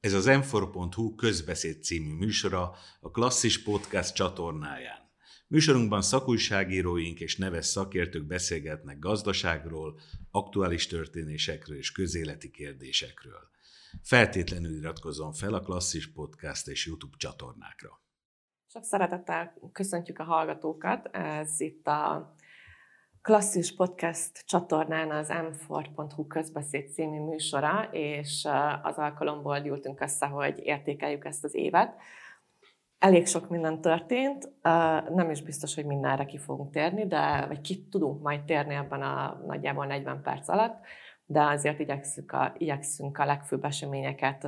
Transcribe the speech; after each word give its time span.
Ez 0.00 0.12
az 0.12 0.26
m 0.26 0.58
közbeszéd 1.16 1.82
című 1.82 2.12
műsora 2.12 2.74
a 3.00 3.10
Klasszis 3.10 3.62
Podcast 3.62 4.14
csatornáján. 4.14 5.10
Műsorunkban 5.46 6.02
szakújságíróink 6.02 7.20
és 7.20 7.36
neves 7.36 7.66
szakértők 7.66 8.26
beszélgetnek 8.26 8.98
gazdaságról, 8.98 10.00
aktuális 10.30 10.86
történésekről 10.86 11.76
és 11.76 11.92
közéleti 11.92 12.50
kérdésekről. 12.50 13.50
Feltétlenül 14.02 14.76
iratkozzon 14.76 15.32
fel 15.32 15.54
a 15.54 15.60
Klasszis 15.60 16.12
Podcast 16.12 16.68
és 16.68 16.86
YouTube 16.86 17.16
csatornákra. 17.16 18.00
Sok 18.66 18.84
szeretettel 18.84 19.54
köszöntjük 19.72 20.18
a 20.18 20.24
hallgatókat. 20.24 21.06
Ez 21.12 21.60
itt 21.60 21.86
a 21.86 22.34
klasszis 23.22 23.74
podcast 23.74 24.44
csatornán 24.46 25.10
az 25.10 25.28
m4.hu 25.30 26.26
közbeszéd 26.26 26.88
című 26.88 27.20
műsora, 27.20 27.88
és 27.92 28.48
az 28.82 28.96
alkalomból 28.96 29.60
gyűltünk 29.60 30.00
össze, 30.00 30.26
hogy 30.26 30.60
értékeljük 30.62 31.24
ezt 31.24 31.44
az 31.44 31.54
évet. 31.54 31.94
Elég 32.98 33.26
sok 33.26 33.48
minden 33.48 33.80
történt, 33.80 34.48
nem 35.14 35.30
is 35.30 35.42
biztos, 35.42 35.74
hogy 35.74 35.84
mindenre 35.84 36.24
ki 36.24 36.38
fogunk 36.38 36.70
térni, 36.70 37.06
de 37.06 37.46
vagy 37.46 37.60
ki 37.60 37.88
tudunk 37.88 38.22
majd 38.22 38.44
térni 38.44 38.74
ebben 38.74 39.02
a 39.02 39.40
nagyjából 39.46 39.86
40 39.86 40.22
perc 40.22 40.48
alatt, 40.48 40.84
de 41.26 41.42
azért 41.42 41.78
igyekszünk 41.78 42.32
a, 42.32 42.54
igyekszünk 42.58 43.18
a 43.18 43.24
legfőbb 43.24 43.64
eseményeket 43.64 44.46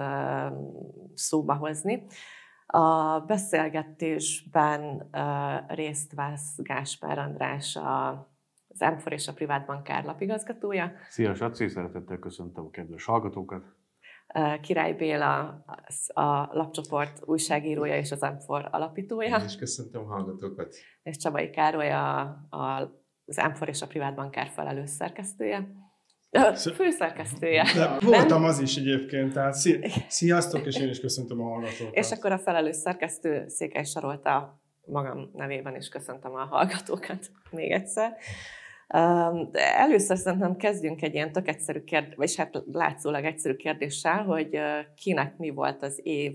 szóba 1.15 1.55
hozni. 1.55 2.05
A 2.67 3.21
beszélgetésben 3.21 5.11
részt 5.69 6.15
vesz 6.15 6.57
Gáspár 6.57 7.19
András, 7.19 7.77
a 7.77 8.31
az 8.79 8.81
m 8.81 9.09
és 9.09 9.29
a 9.29 9.33
Privát 9.33 9.67
Bankár 9.67 10.05
lapigazgatója. 10.05 10.93
Szia, 11.09 11.35
Saci, 11.35 11.69
szeretettel 11.69 12.19
köszöntöm 12.19 12.65
a 12.65 12.71
kedves 12.71 13.05
hallgatókat. 13.05 13.63
Király 14.61 14.93
Béla, 14.93 15.65
a 16.07 16.49
lapcsoport 16.53 17.21
újságírója 17.25 17.97
és 17.97 18.13
az 18.13 18.21
m 18.21 18.37
alapítója. 18.47 19.39
Én 19.39 19.45
is 19.45 19.57
köszöntöm 19.57 20.03
a 20.03 20.07
hallgatókat. 20.07 20.75
És 21.03 21.17
Csabai 21.17 21.51
Károly, 21.51 21.91
a, 21.91 22.21
a, 22.51 22.93
az 23.25 23.37
m 23.37 23.65
és 23.65 23.83
a 23.83 23.87
Privát 23.87 24.15
Bankár 24.15 24.49
felelős 24.49 24.91
szerkesztője. 24.91 25.69
Főszerkesztője. 26.75 27.65
De 27.75 27.99
voltam 28.01 28.45
az 28.45 28.61
is 28.61 28.77
egyébként, 28.77 29.33
tehát 29.33 29.55
sziasztok, 30.09 30.67
és 30.67 30.79
én 30.79 30.89
is 30.89 31.01
köszöntöm 31.01 31.41
a 31.41 31.45
hallgatókat. 31.45 31.95
És 31.95 32.11
akkor 32.11 32.33
a 32.33 32.39
felelős 32.39 32.77
szerkesztő 32.77 33.49
Székely 33.49 33.85
Sarolta 33.85 34.61
magam 34.87 35.31
nevében 35.35 35.77
is 35.77 35.89
köszöntöm 35.89 36.35
a 36.35 36.45
hallgatókat 36.45 37.31
még 37.51 37.71
egyszer. 37.71 38.17
De 39.51 39.77
először 39.77 40.17
szerintem 40.17 40.57
kezdjünk 40.57 41.03
egy 41.03 41.15
ilyen 41.15 41.33
tök 41.33 41.49
egyszerű 41.49 41.81
kérdés, 41.81 42.15
vagy 42.17 42.37
hát 42.37 42.63
látszólag 42.73 43.25
egyszerű 43.25 43.55
kérdéssel, 43.55 44.25
hogy 44.25 44.59
kinek 44.95 45.37
mi 45.37 45.51
volt 45.51 45.83
az 45.83 46.01
év 46.03 46.33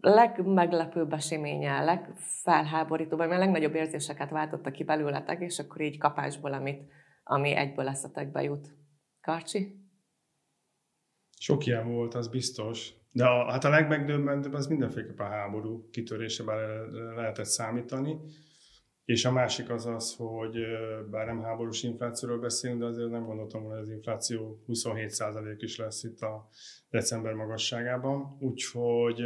legmeglepőbb 0.00 1.12
eseménye, 1.12 1.84
legfelháborítóbb, 1.84 3.18
vagy 3.18 3.30
a 3.30 3.38
legnagyobb 3.38 3.74
érzéseket 3.74 4.30
váltotta 4.30 4.70
ki 4.70 4.84
belőletek, 4.84 5.40
és 5.40 5.58
akkor 5.58 5.80
így 5.80 5.98
kapásból, 5.98 6.52
amit, 6.52 6.82
ami 7.22 7.54
egyből 7.54 7.88
eszetekbe 7.88 8.42
jut. 8.42 8.68
Karcsi? 9.20 9.76
Sok 11.38 11.66
ilyen 11.66 11.92
volt, 11.92 12.14
az 12.14 12.28
biztos. 12.28 12.92
De 13.10 13.24
a, 13.24 13.50
hát 13.50 13.64
a 13.64 13.68
legmegdöbbentőbb 13.68 14.52
az 14.52 14.66
mindenféleképp 14.66 15.18
a 15.18 15.28
háború 15.28 15.88
kitörése, 15.90 16.44
bár 16.44 16.58
lehetett 17.16 17.44
számítani. 17.44 18.16
És 19.04 19.24
a 19.24 19.32
másik 19.32 19.70
az 19.70 19.86
az, 19.86 20.16
hogy 20.16 20.56
bár 21.10 21.26
nem 21.26 21.42
háborús 21.42 21.82
inflációról 21.82 22.38
beszélünk, 22.38 22.80
de 22.80 22.86
azért 22.86 23.10
nem 23.10 23.24
gondoltam 23.24 23.62
volna, 23.62 23.76
hogy 23.78 23.86
az 23.88 23.94
infláció 23.94 24.64
27% 24.66 25.56
is 25.58 25.76
lesz 25.76 26.04
itt 26.04 26.20
a 26.20 26.48
december 26.88 27.32
magasságában. 27.32 28.36
Úgyhogy 28.40 29.20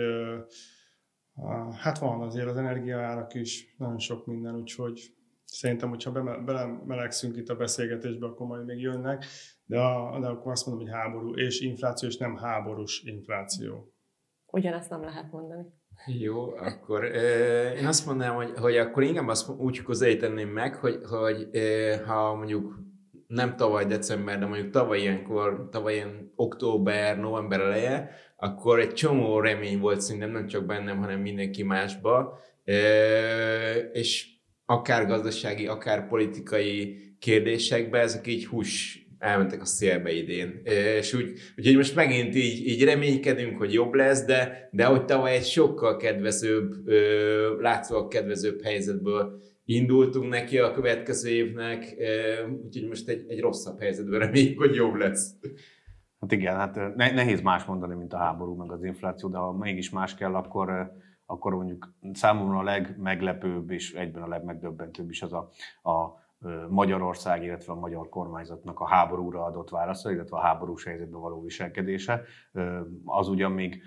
hát 1.73 1.99
van 1.99 2.23
azért 2.23 2.47
az 2.47 2.57
energiaárak 2.57 3.35
is, 3.35 3.75
nagyon 3.79 3.99
sok 3.99 4.27
minden, 4.27 4.55
úgyhogy 4.55 5.01
szerintem, 5.45 5.89
hogyha 5.89 6.43
belemelegszünk 6.45 7.37
itt 7.37 7.49
a 7.49 7.57
beszélgetésbe, 7.57 8.27
akkor 8.27 8.47
majd 8.47 8.65
még 8.65 8.81
jönnek, 8.81 9.25
de, 9.65 9.81
a, 9.81 10.21
de 10.21 10.27
akkor 10.27 10.53
azt 10.53 10.67
mondom, 10.67 10.85
hogy 10.85 10.95
háború 10.95 11.35
és 11.35 11.61
infláció, 11.61 12.09
és 12.09 12.17
nem 12.17 12.37
háborús 12.37 13.03
infláció. 13.05 13.93
Ugyanezt 14.47 14.91
nem 14.91 15.03
lehet 15.03 15.31
mondani. 15.33 15.67
Jó, 16.07 16.57
akkor 16.57 17.05
én 17.79 17.87
azt 17.87 18.07
mondanám, 18.07 18.35
hogy, 18.35 18.53
hogy 18.57 18.77
akkor 18.77 19.03
inkább 19.03 19.29
azt 19.29 19.49
úgy 19.49 19.83
közelíteném 19.83 20.49
meg, 20.49 20.75
hogy, 20.75 21.01
hogy 21.09 21.49
ha 22.07 22.35
mondjuk 22.35 22.79
nem 23.27 23.57
tavaly 23.57 23.85
december, 23.85 24.39
de 24.39 24.47
mondjuk 24.47 24.71
tavaly 24.71 25.01
ilyenkor, 25.01 25.69
tavaly 25.71 25.95
ilyen 25.95 26.33
október, 26.37 27.19
november 27.19 27.61
eleje, 27.61 28.11
akkor 28.37 28.81
egy 28.81 28.93
csomó 28.93 29.41
remény 29.41 29.79
volt 29.79 30.01
szerintem 30.01 30.31
nem 30.31 30.47
csak 30.47 30.67
bennem, 30.67 30.99
hanem 30.99 31.21
mindenki 31.21 31.63
másba, 31.63 32.39
és 33.93 34.29
akár 34.67 35.07
gazdasági, 35.07 35.67
akár 35.67 36.09
politikai 36.09 36.99
kérdésekbe 37.19 37.99
ezek 37.99 38.27
így 38.27 38.47
hús 38.47 39.07
elmentek 39.19 39.61
a 39.61 39.65
szélbe 39.65 40.13
idén. 40.13 40.61
És 40.99 41.15
úgy, 41.15 41.33
úgyhogy 41.57 41.77
most 41.77 41.95
megint 41.95 42.35
így, 42.35 42.67
így 42.67 42.85
reménykedünk, 42.85 43.59
hogy 43.59 43.73
jobb 43.73 43.95
lesz, 43.95 44.25
de, 44.25 44.69
de 44.73 44.85
hogy 44.85 45.05
tavaly 45.05 45.35
egy 45.35 45.45
sokkal 45.45 45.97
kedvezőbb, 45.97 46.89
látszólag 47.61 48.09
kedvezőbb 48.09 48.63
helyzetből 48.63 49.41
indultunk 49.65 50.29
neki 50.29 50.59
a 50.59 50.73
következő 50.73 51.29
évnek, 51.31 51.97
úgyhogy 52.65 52.89
most 52.89 53.09
egy, 53.09 53.25
egy 53.29 53.41
rosszabb 53.41 53.81
helyzetben 53.81 54.19
reméljük, 54.19 54.59
hogy 54.59 54.75
jobb 54.75 54.95
lesz. 54.95 55.35
Hát 56.21 56.33
igen, 56.33 56.57
hát 56.57 56.97
nehéz 56.97 57.41
más 57.41 57.65
mondani, 57.65 57.95
mint 57.95 58.13
a 58.13 58.19
háború, 58.19 58.55
meg 58.55 58.73
az 58.73 58.85
infláció, 58.85 59.29
de 59.29 59.39
ha 59.39 59.53
mégis 59.53 59.91
más 59.91 60.15
kell, 60.15 60.35
akkor 60.35 60.97
akkor 61.31 61.55
mondjuk 61.55 61.95
számomra 62.13 62.59
a 62.59 62.63
legmeglepőbb 62.63 63.71
és 63.71 63.95
egyben 63.95 64.23
a 64.23 64.29
legmegdöbbentőbb 64.29 65.11
is 65.11 65.23
az 65.23 65.33
a, 65.33 65.51
a 65.91 66.27
Magyarország, 66.69 67.43
illetve 67.43 67.73
a 67.73 67.79
magyar 67.79 68.09
kormányzatnak 68.09 68.81
a 68.81 68.87
háborúra 68.87 69.45
adott 69.45 69.71
válasza, 69.71 70.11
illetve 70.11 70.37
a 70.37 70.41
háborús 70.41 70.85
helyzetben 70.85 71.21
való 71.21 71.43
viselkedése. 71.43 72.23
Az 73.05 73.29
ugyan 73.29 73.53
még 73.53 73.83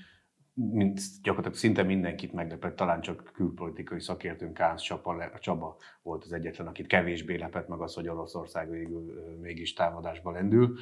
mint 0.54 1.00
gyakorlatilag 1.22 1.58
szinte 1.58 1.84
mindenkit 1.84 2.34
meglepett, 2.34 2.76
talán 2.76 3.02
csak 3.02 3.32
külpolitikai 3.34 4.00
szakértőnk 4.00 4.54
Kánz 4.54 4.82
Csaba, 4.82 5.40
Csaba 5.40 5.78
volt 6.02 6.24
az 6.24 6.34
egyetlen, 6.34 6.68
akit 6.68 6.88
kevésbé 6.88 7.36
lepett 7.36 7.68
meg 7.68 7.80
az, 7.80 7.94
hogy 7.94 8.08
Oroszország 8.08 8.70
végül 8.70 9.38
mégis 9.42 9.74
támadásba 9.74 10.32
lendül 10.32 10.78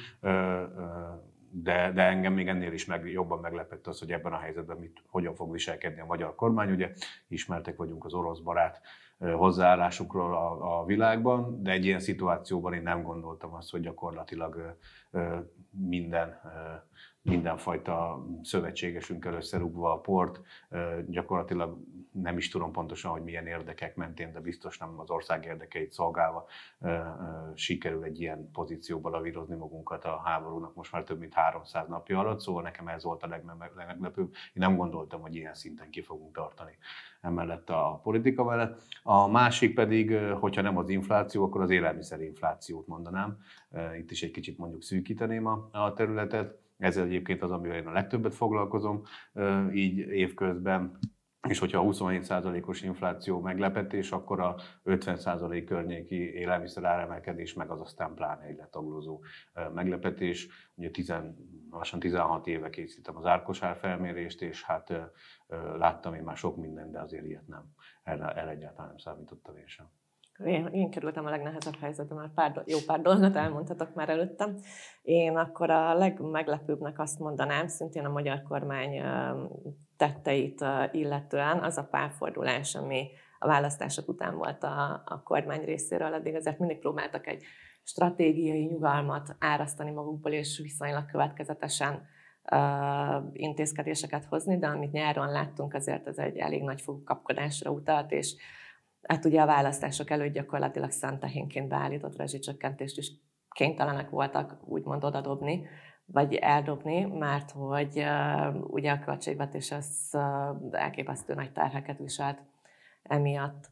de, 1.52 1.92
de 1.92 2.02
engem 2.02 2.32
még 2.32 2.48
ennél 2.48 2.72
is 2.72 2.86
meg, 2.86 3.10
jobban 3.10 3.38
meglepett 3.38 3.86
az, 3.86 3.98
hogy 3.98 4.12
ebben 4.12 4.32
a 4.32 4.38
helyzetben 4.38 4.76
mit, 4.76 5.02
hogyan 5.06 5.34
fog 5.34 5.52
viselkedni 5.52 6.00
a 6.00 6.06
magyar 6.06 6.34
kormány. 6.34 6.70
Ugye 6.70 6.92
ismertek 7.28 7.76
vagyunk 7.76 8.04
az 8.04 8.14
orosz 8.14 8.38
barát 8.38 8.80
hozzáállásukról 9.20 10.34
a, 10.34 10.80
a 10.80 10.84
világban, 10.84 11.62
de 11.62 11.70
egy 11.70 11.84
ilyen 11.84 12.00
szituációban 12.00 12.72
én 12.72 12.82
nem 12.82 13.02
gondoltam 13.02 13.54
azt, 13.54 13.70
hogy 13.70 13.80
gyakorlatilag 13.80 14.76
minden 15.70 16.40
mindenfajta 17.22 18.26
szövetségesünkkel 18.42 19.34
összerúgva 19.34 19.92
a 19.92 20.00
port, 20.00 20.40
gyakorlatilag 21.06 21.78
nem 22.12 22.36
is 22.36 22.48
tudom 22.48 22.72
pontosan, 22.72 23.10
hogy 23.10 23.22
milyen 23.22 23.46
érdekek 23.46 23.96
mentén, 23.96 24.32
de 24.32 24.40
biztos 24.40 24.78
nem 24.78 25.00
az 25.00 25.10
ország 25.10 25.44
érdekeit 25.44 25.92
szolgálva 25.92 26.46
sikerül 27.54 28.04
egy 28.04 28.20
ilyen 28.20 28.50
pozícióba 28.52 29.10
lavírozni 29.10 29.54
magunkat 29.54 30.04
a 30.04 30.20
háborúnak 30.24 30.74
most 30.74 30.92
már 30.92 31.02
több 31.02 31.18
mint 31.18 31.34
300 31.34 31.88
napja 31.88 32.18
alatt, 32.18 32.40
szóval 32.40 32.62
nekem 32.62 32.88
ez 32.88 33.02
volt 33.04 33.22
a 33.22 33.26
legmeglepőbb. 33.26 34.32
Én 34.32 34.52
nem 34.52 34.76
gondoltam, 34.76 35.20
hogy 35.20 35.34
ilyen 35.34 35.54
szinten 35.54 35.90
ki 35.90 36.02
fogunk 36.02 36.34
tartani 36.34 36.78
emellett 37.20 37.70
a 37.70 38.00
politika 38.02 38.44
mellett. 38.44 38.82
A 39.02 39.28
másik 39.28 39.74
pedig, 39.74 40.16
hogyha 40.16 40.62
nem 40.62 40.76
az 40.76 40.88
infláció, 40.88 41.44
akkor 41.44 41.60
az 41.60 41.70
élelmiszerinflációt 41.70 42.86
mondanám. 42.86 43.38
Itt 43.98 44.10
is 44.10 44.22
egy 44.22 44.30
kicsit 44.30 44.58
mondjuk 44.58 44.82
szűkíteném 44.82 45.46
a, 45.46 45.68
a 45.72 45.92
területet 45.92 46.58
ezzel 46.80 47.04
egyébként 47.04 47.42
az, 47.42 47.50
amivel 47.50 47.76
én 47.76 47.86
a 47.86 47.92
legtöbbet 47.92 48.34
foglalkozom 48.34 49.02
így 49.72 49.98
évközben, 49.98 50.98
és 51.48 51.58
hogyha 51.58 51.80
a 51.80 51.84
27%-os 51.84 52.82
infláció 52.82 53.40
meglepetés, 53.40 54.12
akkor 54.12 54.40
a 54.40 54.56
50% 54.84 55.64
környéki 55.66 56.32
élelmiszer 56.34 56.84
áremelkedés, 56.84 57.54
meg 57.54 57.70
az 57.70 57.80
aztán 57.80 58.14
pláne 58.14 58.44
egy 58.44 58.56
letaglózó 58.56 59.22
meglepetés. 59.74 60.48
Ugye 60.74 60.90
10, 60.90 61.14
lassan 61.70 61.98
16 61.98 62.46
éve 62.46 62.70
készítem 62.70 63.16
az 63.16 63.26
árkosár 63.26 63.76
felmérést, 63.76 64.42
és 64.42 64.64
hát 64.64 65.12
láttam 65.76 66.14
én 66.14 66.22
már 66.22 66.36
sok 66.36 66.56
mindent, 66.56 66.92
de 66.92 67.00
azért 67.00 67.24
ilyet 67.24 67.46
nem. 67.46 67.74
Erre, 68.02 68.34
erre 68.34 68.50
egyáltalán 68.50 68.88
nem 68.88 68.98
számítottam 68.98 69.56
én 69.56 69.66
sem. 69.66 69.86
Én, 70.44 70.66
én 70.66 70.90
kerültem 70.90 71.26
a 71.26 71.30
legnehezebb 71.30 71.76
helyzetbe, 71.80 72.14
már 72.14 72.30
pár, 72.34 72.62
jó 72.66 72.78
pár 72.86 73.00
dolgot 73.00 73.36
elmondhatok 73.36 73.94
már 73.94 74.08
előttem. 74.08 74.56
Én 75.02 75.36
akkor 75.36 75.70
a 75.70 75.94
legmeglepőbbnek 75.94 76.98
azt 76.98 77.18
mondanám, 77.18 77.66
szintén 77.66 78.04
a 78.04 78.10
magyar 78.10 78.42
kormány 78.42 79.02
tetteit 79.96 80.64
illetően, 80.92 81.58
az 81.58 81.78
a 81.78 81.88
párfordulás, 81.90 82.74
ami 82.74 83.08
a 83.38 83.46
választások 83.46 84.08
után 84.08 84.36
volt 84.36 84.62
a, 84.62 85.02
a 85.04 85.22
kormány 85.22 85.64
részéről, 85.64 86.12
addig 86.12 86.34
azért 86.34 86.58
mindig 86.58 86.78
próbáltak 86.78 87.26
egy 87.26 87.44
stratégiai 87.82 88.64
nyugalmat 88.64 89.36
árasztani 89.38 89.90
magukból, 89.90 90.32
és 90.32 90.58
viszonylag 90.62 91.06
következetesen 91.06 92.08
intézkedéseket 93.32 94.24
hozni, 94.24 94.58
de 94.58 94.66
amit 94.66 94.92
nyáron 94.92 95.30
láttunk, 95.30 95.74
azért 95.74 96.06
ez 96.06 96.18
egy 96.18 96.36
elég 96.36 96.62
nagy 96.62 96.84
kapkodásra 97.04 97.70
utalt, 97.70 98.12
és 98.12 98.34
hát 99.02 99.24
ugye 99.24 99.40
a 99.40 99.46
választások 99.46 100.10
előtt 100.10 100.32
gyakorlatilag 100.32 100.90
szentehénként 100.90 101.68
beállított 101.68 102.16
rezsicsökkentést 102.16 102.98
is 102.98 103.12
kénytelenek 103.50 104.10
voltak 104.10 104.56
úgymond 104.64 105.04
odadobni, 105.04 105.66
vagy 106.04 106.34
eldobni, 106.34 107.04
mert 107.04 107.50
hogy 107.50 107.98
uh, 107.98 108.72
ugye 108.72 108.90
a 108.90 108.98
költségvetés 108.98 109.70
az 109.70 110.10
uh, 110.12 110.80
elképesztő 110.80 111.34
nagy 111.34 111.52
terheket 111.52 111.98
viselt 111.98 112.38
emiatt. 113.02 113.70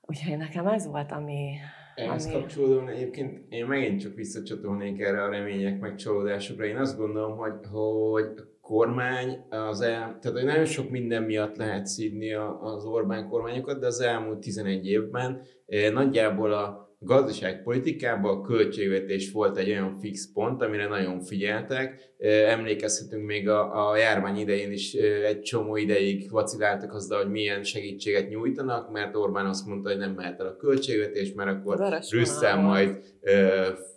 Úgyhogy 0.00 0.36
nekem 0.36 0.66
ez 0.66 0.86
volt, 0.86 1.12
ami... 1.12 1.56
Ehhez 1.94 2.24
ami... 2.24 2.34
kapcsolódóan 2.34 2.88
egyébként 2.88 3.52
én 3.52 3.66
megint 3.66 4.00
csak 4.00 4.14
visszacsatolnék 4.14 5.00
erre 5.00 5.22
a 5.22 5.30
remények 5.30 5.80
meg 5.80 5.94
csalódásokra. 5.94 6.64
Én 6.64 6.76
azt 6.76 6.98
gondolom, 6.98 7.36
hogy, 7.36 7.52
hogy 7.72 8.53
kormány 8.64 9.44
az 9.50 9.80
el, 9.80 10.18
tehát 10.20 10.38
hogy 10.38 10.44
nagyon 10.44 10.64
sok 10.64 10.90
minden 10.90 11.22
miatt 11.22 11.56
lehet 11.56 11.86
szídni 11.86 12.32
az 12.60 12.84
Orbán 12.84 13.28
kormányokat, 13.28 13.80
de 13.80 13.86
az 13.86 14.00
elmúlt 14.00 14.38
11 14.38 14.86
évben 14.86 15.42
eh, 15.66 15.92
nagyjából 15.92 16.52
a 16.52 16.84
gazdaságpolitikában 17.04 18.38
a 18.38 18.40
költségvetés 18.40 19.32
volt 19.32 19.56
egy 19.56 19.68
olyan 19.68 19.94
fix 20.00 20.32
pont, 20.32 20.62
amire 20.62 20.88
nagyon 20.88 21.20
figyeltek. 21.20 22.12
Emlékezhetünk 22.46 23.26
még 23.26 23.48
a, 23.48 23.90
a 23.90 23.96
járvány 23.96 24.36
idején 24.36 24.72
is 24.72 24.92
egy 25.24 25.40
csomó 25.40 25.76
ideig 25.76 26.30
vaciláltak 26.30 26.92
azzal, 26.94 27.22
hogy 27.22 27.30
milyen 27.30 27.62
segítséget 27.62 28.28
nyújtanak, 28.28 28.90
mert 28.90 29.16
Orbán 29.16 29.46
azt 29.46 29.66
mondta, 29.66 29.88
hogy 29.88 29.98
nem 29.98 30.12
mehet 30.12 30.40
el 30.40 30.46
a 30.46 30.56
költségvetés, 30.56 31.32
mert 31.32 31.50
akkor 31.50 31.98
Brüsszel 32.10 32.60
majd 32.60 32.98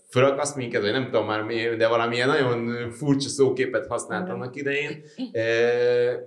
fölakaszt 0.09 0.55
minket, 0.55 0.81
vagy 0.81 0.91
nem 0.91 1.05
tudom 1.05 1.25
már 1.25 1.43
mi, 1.43 1.75
de 1.77 1.87
valamilyen 1.87 2.27
nagyon 2.27 2.89
furcsa 2.91 3.29
szóképet 3.29 3.87
használt 3.87 4.29
annak 4.29 4.55
idején. 4.55 5.03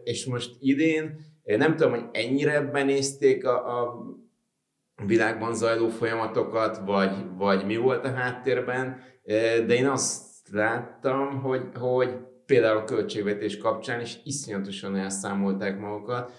És 0.05 0.27
most 0.27 0.56
idén 0.59 1.21
nem 1.44 1.77
tudom, 1.77 1.93
hogy 1.93 2.05
ennyire 2.12 2.61
benézték 2.61 3.47
a, 3.47 3.81
a 3.81 4.05
világban 5.06 5.55
zajló 5.55 5.88
folyamatokat, 5.88 6.81
vagy, 6.85 7.12
vagy 7.37 7.67
mi 7.67 7.77
volt 7.77 8.05
a 8.05 8.12
háttérben, 8.12 9.00
de 9.67 9.75
én 9.75 9.87
azt 9.87 10.49
láttam, 10.53 11.41
hogy, 11.41 11.62
hogy 11.75 12.15
például 12.47 12.79
a 12.79 12.85
költségvetés 12.85 13.59
kapcsán 13.59 14.00
is 14.00 14.21
iszonyatosan 14.25 14.97
elszámolták 14.97 15.79
magukat, 15.79 16.32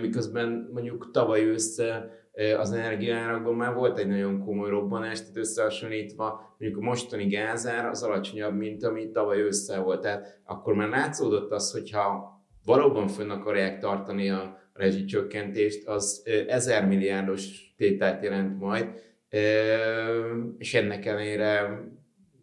miközben 0.00 0.68
mondjuk 0.72 1.10
tavaly 1.10 1.48
össze 1.48 2.10
az 2.58 2.72
energiárakban 2.72 3.54
már 3.54 3.74
volt 3.74 3.98
egy 3.98 4.06
nagyon 4.06 4.44
komoly 4.44 4.68
robbanás, 4.68 5.20
tehát 5.20 5.36
összehasonlítva 5.36 6.54
mondjuk 6.58 6.82
a 6.82 6.84
mostani 6.84 7.26
gázár 7.26 7.86
az 7.86 8.02
alacsonyabb, 8.02 8.56
mint 8.56 8.84
ami 8.84 9.10
tavaly 9.10 9.40
össze 9.40 9.78
volt. 9.78 10.00
Tehát 10.00 10.40
akkor 10.44 10.74
már 10.74 10.88
látszódott 10.88 11.52
az, 11.52 11.72
hogyha 11.72 12.36
valóban 12.64 13.08
fönn 13.08 13.30
akarják 13.30 13.78
tartani 13.78 14.30
a 14.30 14.58
rezsicsökkentést, 14.72 15.88
az 15.88 16.22
ezer 16.48 16.86
milliárdos 16.86 17.74
tételt 17.76 18.22
jelent 18.22 18.58
majd, 18.58 18.86
és 20.58 20.74
ennek 20.74 21.06
ellenére 21.06 21.80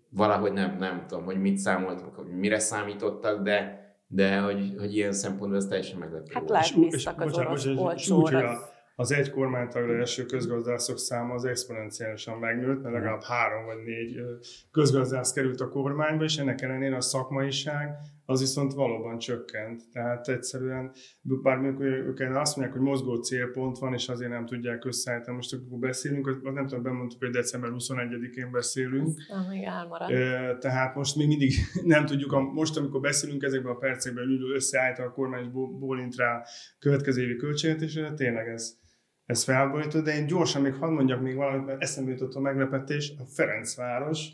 valahogy 0.10 0.54
nem, 0.54 0.76
nem 0.80 1.06
tudom, 1.08 1.24
hogy 1.24 1.42
mit 1.42 1.58
számoltak, 1.58 2.16
hogy 2.16 2.28
mire 2.28 2.60
számítottak, 2.60 3.44
de, 3.44 3.86
de 4.08 4.40
hogy, 4.40 4.74
hogy 4.78 4.96
ilyen 4.96 5.12
szempontból 5.12 5.58
ez 5.58 5.66
teljesen 5.66 6.00
meglepő. 6.00 6.32
Hát 6.34 6.50
lehet, 6.50 6.80
bíztak 6.80 7.22
az 7.22 7.38
orosz 7.38 7.66
olcsóra 7.66 8.74
az 8.96 9.12
egy 9.12 9.30
kormánytagra 9.30 9.98
első 9.98 10.26
közgazdászok 10.26 10.98
száma 10.98 11.34
az 11.34 11.46
exponenciálisan 11.46 12.38
megnőtt, 12.38 12.82
mert 12.82 12.96
legalább 12.96 13.24
három 13.24 13.66
vagy 13.66 13.84
négy 13.84 14.20
közgazdász 14.72 15.34
került 15.34 15.62
a 15.62 15.70
kormányba, 15.70 16.24
és 16.24 16.38
ennek 16.38 16.62
ellenére 16.62 16.96
a 16.96 17.02
szakmaiság 17.02 17.98
az 18.26 18.40
viszont 18.40 18.74
valóban 18.74 19.18
csökkent. 19.18 19.82
Tehát 19.92 20.28
egyszerűen, 20.28 20.92
bármikor 21.22 21.86
ők 21.86 22.20
azt 22.20 22.56
mondják, 22.56 22.78
hogy 22.78 22.88
mozgó 22.88 23.16
célpont 23.16 23.78
van, 23.78 23.94
és 23.94 24.10
azért 24.10 24.30
nem 24.30 24.46
tudják 24.46 24.86
összeállítani. 24.86 25.36
Most 25.36 25.54
akkor 25.54 25.80
beszélünk, 25.80 26.54
nem 26.54 26.68
tudom, 26.68 26.84
bemondtuk, 26.84 27.20
hogy 27.20 27.30
december 27.30 27.70
21-én 27.74 28.52
beszélünk. 28.52 29.18
Nem, 29.28 29.48
még 29.50 29.68
Tehát 30.60 30.96
most 30.96 31.16
még 31.16 31.28
mindig 31.28 31.54
nem 31.84 32.06
tudjuk, 32.06 32.54
most 32.54 32.78
amikor 32.78 33.00
beszélünk 33.00 33.44
ezekben 33.44 33.72
a 33.72 33.78
percekben 33.78 34.24
ülő 34.24 34.54
összeállítani 34.54 35.08
a 35.08 35.12
kormány 35.12 35.42
és 35.42 35.50
bólint 35.52 36.16
rá 36.16 36.44
következő 36.80 37.22
évi 37.22 37.36
költségvetésre, 37.36 38.14
tényleg 38.14 38.48
ez 38.48 38.84
ez 39.26 39.44
felborító, 39.44 40.00
de 40.00 40.16
én 40.16 40.28
gyorsan 40.28 40.62
még 40.62 40.74
hadd 40.74 40.92
mondjak 40.92 41.22
még 41.22 41.36
valamit, 41.36 41.66
mert 41.66 41.82
eszembe 41.82 42.12
jutott 42.12 42.34
a 42.34 42.40
meglepetés, 42.40 43.14
a 43.18 43.24
Ferencváros. 43.34 44.28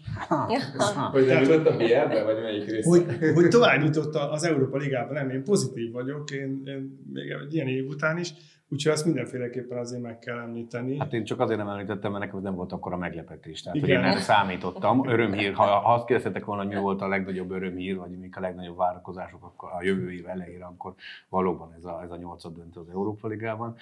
hogy 1.11 1.25
nem 1.25 1.43
jutott 1.43 1.67
a 1.67 1.77
br 1.77 2.23
vagy 2.23 2.41
melyik 2.41 2.69
rész? 2.69 2.85
Hogy, 2.85 3.05
hogy 3.33 3.47
tovább 3.47 3.83
jutott 3.83 4.15
az 4.15 4.43
Európa 4.43 4.77
Ligában, 4.77 5.13
nem, 5.13 5.29
én 5.29 5.43
pozitív 5.43 5.91
vagyok, 5.91 6.31
én, 6.31 6.61
én 6.65 7.05
még 7.13 7.29
egy 7.29 7.53
ilyen 7.53 7.67
év 7.67 7.87
után 7.87 8.17
is, 8.17 8.33
Úgyhogy 8.71 8.91
azt 8.91 9.05
mindenféleképpen 9.05 9.77
azért 9.77 10.01
meg 10.01 10.19
kell 10.19 10.37
említeni. 10.37 10.97
Hát 10.97 11.13
én 11.13 11.23
csak 11.23 11.39
azért 11.39 11.59
nem 11.59 11.67
említettem, 11.67 12.11
mert 12.11 12.23
nekem 12.23 12.37
ez 12.37 12.43
nem 12.43 12.55
volt 12.55 12.71
akkor 12.71 12.93
a 12.93 12.97
meglepetés. 12.97 13.61
Tehát, 13.61 13.77
Igen. 13.77 13.89
hogy 13.89 14.05
én 14.05 14.11
erre 14.11 14.19
számítottam. 14.19 15.07
Örömhír, 15.07 15.53
ha, 15.53 15.63
ha 15.63 15.93
azt 15.93 16.05
kérdeztetek 16.05 16.45
volna, 16.45 16.63
hogy 16.63 16.73
mi 16.73 16.79
volt 16.79 17.01
a 17.01 17.07
legnagyobb 17.07 17.51
örömhír, 17.51 17.97
vagy 17.97 18.09
mik 18.09 18.37
a 18.37 18.39
legnagyobb 18.39 18.77
várakozások 18.77 19.43
akkor 19.43 19.69
a 19.71 19.83
jövő 19.83 20.13
év 20.13 20.27
elejére, 20.27 20.65
akkor 20.65 20.93
valóban 21.29 21.73
ez 21.77 21.85
a, 21.85 22.01
ez 22.03 22.11
a 22.11 22.15
nyolcad 22.17 22.55
döntő 22.55 22.79
az 22.79 22.89
Európa 22.89 23.27
Ligában. 23.27 23.75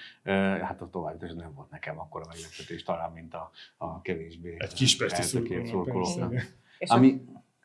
Hát 0.61 0.81
a 0.81 0.89
tovább 0.89 1.23
ez 1.23 1.33
nem 1.33 1.53
volt 1.55 1.69
nekem 1.69 1.99
akkor 1.99 2.21
a 2.21 2.27
meglepetés, 2.27 2.83
talán, 2.83 3.11
mint 3.11 3.33
a, 3.33 3.51
a 3.77 4.01
kevésbé 4.01 4.55
Egy 4.57 4.73
kispesti 4.73 5.21
szurkolónak. 5.21 6.33
Ami, 6.79 7.21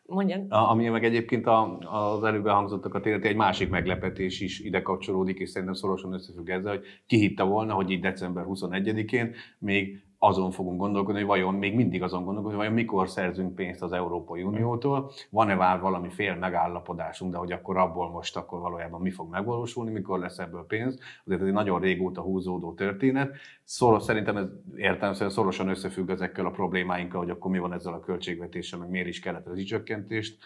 Mondjan. 0.07 0.47
Ami 0.49 0.89
meg 0.89 1.05
egyébként 1.05 1.47
a, 1.47 1.79
az 1.79 2.25
előbb 2.25 2.47
elhangzottakat 2.47 3.07
illeti, 3.07 3.29
egy 3.29 3.37
másik 3.37 3.69
meglepetés 3.69 4.41
is 4.41 4.61
ide 4.61 4.83
kapcsolódik, 4.83 5.39
és 5.39 5.51
szerintem 5.51 5.75
szorosan 5.75 6.13
összefügg 6.13 6.49
ezzel, 6.49 6.73
hogy 6.73 6.85
ki 7.07 7.17
hitte 7.19 7.43
volna, 7.43 7.75
hogy 7.75 7.91
így 7.91 8.01
december 8.01 8.45
21-én 8.49 9.35
még 9.59 10.04
azon 10.25 10.51
fogunk 10.51 10.79
gondolkodni, 10.79 11.19
hogy 11.21 11.29
vajon 11.29 11.55
még 11.55 11.75
mindig 11.75 12.03
azon 12.03 12.25
gondolkodni, 12.25 12.57
hogy 12.57 12.67
vajon 12.67 12.81
mikor 12.83 13.09
szerzünk 13.09 13.55
pénzt 13.55 13.83
az 13.83 13.93
Európai 13.93 14.43
Uniótól, 14.43 15.11
van-e 15.31 15.55
már 15.55 15.81
valami 15.81 16.09
fél 16.09 16.35
megállapodásunk, 16.35 17.33
de 17.33 17.39
hogy 17.39 17.53
akkor 17.53 17.77
abból 17.77 18.11
most 18.11 18.37
akkor 18.37 18.61
valójában 18.61 19.01
mi 19.01 19.11
fog 19.11 19.31
megvalósulni, 19.31 19.91
mikor 19.91 20.19
lesz 20.19 20.39
ebből 20.39 20.65
pénz. 20.67 20.99
Azért 21.25 21.41
ez 21.41 21.47
egy 21.47 21.53
nagyon 21.53 21.81
régóta 21.81 22.21
húzódó 22.21 22.75
történet. 22.75 23.37
Szoros, 23.65 24.03
szerintem 24.03 24.37
ez 24.37 24.47
értelemszerűen 24.77 25.35
szorosan 25.35 25.69
összefügg 25.69 26.11
ezekkel 26.11 26.47
a 26.47 26.51
problémáinkkal, 26.51 27.21
hogy 27.21 27.31
akkor 27.31 27.51
mi 27.51 27.59
van 27.59 27.73
ezzel 27.73 27.93
a 27.93 28.01
költségvetéssel, 28.01 28.79
meg 28.79 28.89
miért 28.89 29.09
is 29.09 29.21
kellett 29.21 29.47
az 29.47 29.63
csökkentést 29.63 30.39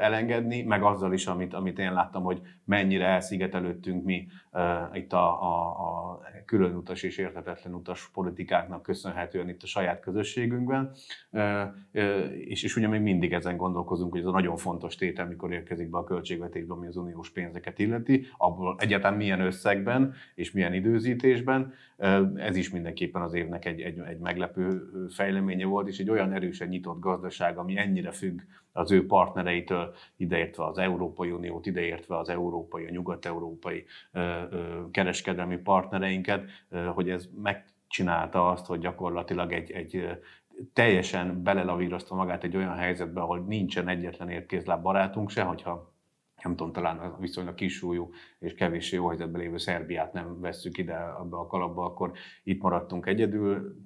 elengedni, 0.00 0.62
meg 0.62 0.82
azzal 0.82 1.12
is, 1.12 1.26
amit, 1.26 1.54
amit 1.54 1.78
én 1.78 1.92
láttam, 1.92 2.22
hogy 2.22 2.40
mennyire 2.64 3.06
elszigetelődtünk 3.06 4.04
mi 4.04 4.26
itt 4.92 5.12
a, 5.12 5.42
a, 5.42 5.68
a 5.68 6.20
külön 6.44 6.74
utas 6.74 7.02
és 7.02 7.18
értetetlen 7.18 7.74
utas 7.74 8.10
politikáknak 8.10 8.82
köszönhetően 8.82 9.05
itt 9.48 9.62
a 9.62 9.66
saját 9.66 10.00
közösségünkben, 10.00 10.90
és, 12.38 12.62
és 12.62 12.76
ugye 12.76 12.88
még 12.88 13.00
mindig 13.00 13.32
ezen 13.32 13.56
gondolkozunk, 13.56 14.10
hogy 14.12 14.20
ez 14.20 14.26
a 14.26 14.30
nagyon 14.30 14.56
fontos 14.56 14.94
tétel, 14.94 15.26
mikor 15.26 15.52
érkezik 15.52 15.90
be 15.90 15.98
a 15.98 16.04
költségvetésbe, 16.04 16.74
ami 16.74 16.86
az 16.86 16.96
uniós 16.96 17.30
pénzeket 17.30 17.78
illeti, 17.78 18.26
abból 18.36 18.76
egyáltalán 18.78 19.16
milyen 19.16 19.40
összegben 19.40 20.14
és 20.34 20.52
milyen 20.52 20.74
időzítésben, 20.74 21.72
ez 22.34 22.56
is 22.56 22.70
mindenképpen 22.70 23.22
az 23.22 23.34
évnek 23.34 23.64
egy, 23.64 23.80
egy, 23.80 23.98
egy 23.98 24.18
meglepő 24.18 24.82
fejleménye 25.08 25.64
volt, 25.64 25.88
és 25.88 25.98
egy 25.98 26.10
olyan 26.10 26.32
erősen 26.32 26.68
nyitott 26.68 27.00
gazdaság, 27.00 27.58
ami 27.58 27.78
ennyire 27.78 28.10
függ 28.10 28.40
az 28.72 28.90
ő 28.92 29.06
partnereitől, 29.06 29.94
ideértve 30.16 30.64
az 30.64 30.78
Európai 30.78 31.30
Uniót, 31.30 31.66
ideértve 31.66 32.18
az 32.18 32.28
európai, 32.28 32.86
a 32.86 32.90
nyugat-európai 32.90 33.84
kereskedelmi 34.90 35.56
partnereinket, 35.56 36.50
hogy 36.94 37.10
ez 37.10 37.28
megcsinálta 37.86 38.48
azt, 38.50 38.66
hogy 38.66 38.78
gyakorlatilag 38.78 39.52
egy, 39.52 39.70
egy 39.70 40.06
teljesen 40.72 41.42
belelavírozta 41.42 42.14
magát 42.14 42.44
egy 42.44 42.56
olyan 42.56 42.74
helyzetbe, 42.74 43.20
ahol 43.20 43.38
nincsen 43.40 43.88
egyetlen 43.88 44.28
érkézláb 44.28 44.82
barátunk 44.82 45.30
se, 45.30 45.42
hogyha 45.42 45.94
nem 46.42 46.56
tudom, 46.56 46.72
talán 46.72 46.98
a 46.98 47.16
viszonylag 47.18 47.54
kisúlyú 47.54 48.10
és 48.38 48.54
kevés 48.54 48.92
jó 48.92 49.08
helyzetben 49.08 49.40
lévő 49.40 49.56
Szerbiát 49.56 50.12
nem 50.12 50.40
vesszük 50.40 50.78
ide 50.78 50.94
abba 50.94 51.38
a 51.38 51.46
kalapba, 51.46 51.84
akkor 51.84 52.12
itt 52.42 52.62
maradtunk 52.62 53.06
egyedül, 53.06 53.76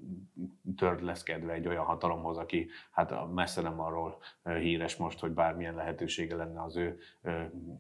kedve 1.25 1.53
egy 1.53 1.69
olyan 1.69 1.85
hatalomhoz, 1.85 2.37
aki 2.37 2.69
hát 2.91 3.33
messze 3.35 3.61
nem 3.61 3.81
arról 3.81 4.19
híres 4.45 4.97
most, 4.97 5.21
hogy 5.21 5.31
bármilyen 5.31 5.75
lehetősége 5.75 6.37
lenne 6.37 6.63
az 6.63 6.77
ő 6.77 6.99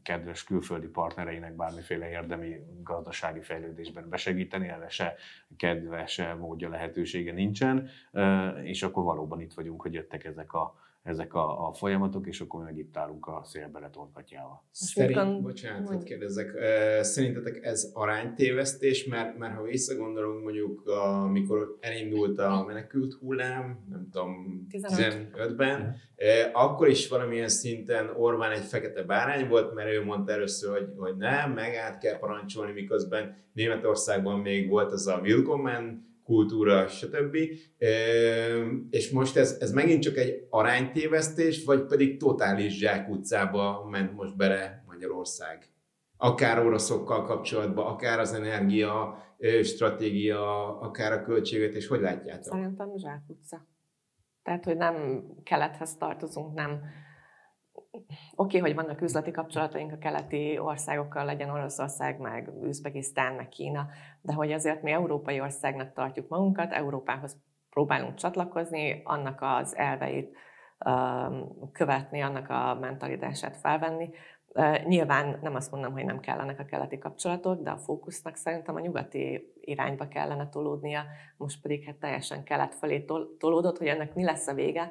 kedves 0.02 0.44
külföldi 0.44 0.86
partnereinek 0.86 1.56
bármiféle 1.56 2.10
érdemi 2.10 2.56
gazdasági 2.82 3.40
fejlődésben 3.40 4.08
besegíteni, 4.08 4.68
erre 4.68 4.88
se 4.88 5.14
kedve, 5.56 6.06
se 6.06 6.34
módja 6.34 6.68
lehetősége 6.68 7.32
nincsen, 7.32 7.88
és 8.62 8.82
akkor 8.82 9.04
valóban 9.04 9.40
itt 9.40 9.52
vagyunk, 9.54 9.82
hogy 9.82 9.92
jöttek 9.92 10.24
ezek 10.24 10.52
a 10.52 10.74
ezek 11.02 11.34
a, 11.34 11.68
a 11.68 11.72
folyamatok, 11.72 12.26
és 12.26 12.40
akkor 12.40 12.64
meg 12.64 12.78
itt 12.78 12.96
állunk 12.96 13.26
a 13.26 13.42
szélbele 13.44 13.90
torkatjával. 13.90 14.64
Szerint, 14.70 15.42
bocsánat, 15.42 15.88
hogy 15.88 16.02
kérdezek, 16.02 16.50
szerintetek 17.00 17.64
ez 17.64 17.90
aránytévesztés, 17.94 19.04
mert, 19.04 19.38
mert 19.38 19.54
ha 19.54 19.62
visszagondolunk 19.62 20.42
mondjuk, 20.42 20.88
amikor 21.24 21.76
elindult 21.80 22.38
a 22.38 22.64
menekült 22.66 23.14
hullám, 23.14 23.86
nem 23.90 24.08
tudom, 24.12 24.66
15-ben, 24.70 25.96
akkor 26.52 26.88
is 26.88 27.08
valamilyen 27.08 27.48
szinten 27.48 28.10
Orbán 28.16 28.50
egy 28.50 28.64
fekete 28.64 29.02
bárány 29.02 29.48
volt, 29.48 29.74
mert 29.74 29.92
ő 29.92 30.04
mondta 30.04 30.32
először, 30.32 30.78
hogy, 30.78 30.92
hogy 30.96 31.16
nem, 31.16 31.52
meg 31.52 31.74
át 31.74 31.98
kell 31.98 32.18
parancsolni, 32.18 32.72
miközben 32.72 33.36
Németországban 33.52 34.40
még 34.40 34.68
volt 34.68 34.92
az 34.92 35.06
a 35.06 35.20
Willkommen 35.22 36.09
kultúra, 36.30 36.88
stb. 36.88 37.36
És 38.90 39.10
most 39.10 39.36
ez, 39.36 39.56
ez 39.60 39.72
megint 39.72 40.02
csak 40.02 40.16
egy 40.16 40.46
aránytévesztés, 40.50 41.64
vagy 41.64 41.86
pedig 41.86 42.18
totális 42.18 42.78
zsákutcába 42.78 43.88
ment 43.90 44.12
most 44.12 44.36
bele 44.36 44.84
Magyarország? 44.86 45.68
Akár 46.16 46.58
oroszokkal 46.66 47.24
kapcsolatban, 47.24 47.86
akár 47.86 48.18
az 48.18 48.32
energia 48.32 49.24
stratégia, 49.62 50.78
akár 50.80 51.12
a 51.12 51.22
költségvetés, 51.22 51.86
hogy 51.86 52.00
látjátok? 52.00 52.52
Szerintem 52.52 52.96
zsákutca. 52.96 53.66
Tehát, 54.42 54.64
hogy 54.64 54.76
nem 54.76 55.24
kelethez 55.42 55.96
tartozunk, 55.96 56.54
nem 56.54 56.80
Oké, 57.90 58.06
okay, 58.34 58.60
hogy 58.60 58.74
vannak 58.74 59.00
üzleti 59.00 59.30
kapcsolataink 59.30 59.92
a 59.92 59.98
keleti 59.98 60.58
országokkal, 60.58 61.24
legyen 61.24 61.50
Oroszország, 61.50 62.18
meg 62.18 62.50
Üzbegisztán, 62.62 63.34
meg 63.34 63.48
Kína, 63.48 63.88
de 64.20 64.32
hogy 64.32 64.52
azért 64.52 64.82
mi 64.82 64.90
európai 64.90 65.40
országnak 65.40 65.92
tartjuk 65.92 66.28
magunkat, 66.28 66.72
Európához 66.72 67.36
próbálunk 67.70 68.14
csatlakozni, 68.14 69.00
annak 69.04 69.38
az 69.40 69.76
elveit 69.76 70.36
követni, 71.72 72.20
annak 72.20 72.48
a 72.48 72.76
mentalitását 72.80 73.56
felvenni. 73.56 74.10
Nyilván 74.84 75.38
nem 75.42 75.54
azt 75.54 75.70
mondom, 75.70 75.92
hogy 75.92 76.04
nem 76.04 76.20
kellenek 76.20 76.58
a 76.58 76.64
keleti 76.64 76.98
kapcsolatok, 76.98 77.62
de 77.62 77.70
a 77.70 77.78
fókusznak 77.78 78.36
szerintem 78.36 78.74
a 78.74 78.80
nyugati 78.80 79.52
irányba 79.60 80.08
kellene 80.08 80.48
tolódnia, 80.48 81.04
most 81.36 81.62
pedig 81.62 81.84
hát 81.84 81.96
teljesen 81.96 82.44
kelet 82.44 82.74
felé 82.74 83.04
tolódott, 83.38 83.78
hogy 83.78 83.86
ennek 83.86 84.14
mi 84.14 84.24
lesz 84.24 84.46
a 84.46 84.54
vége, 84.54 84.90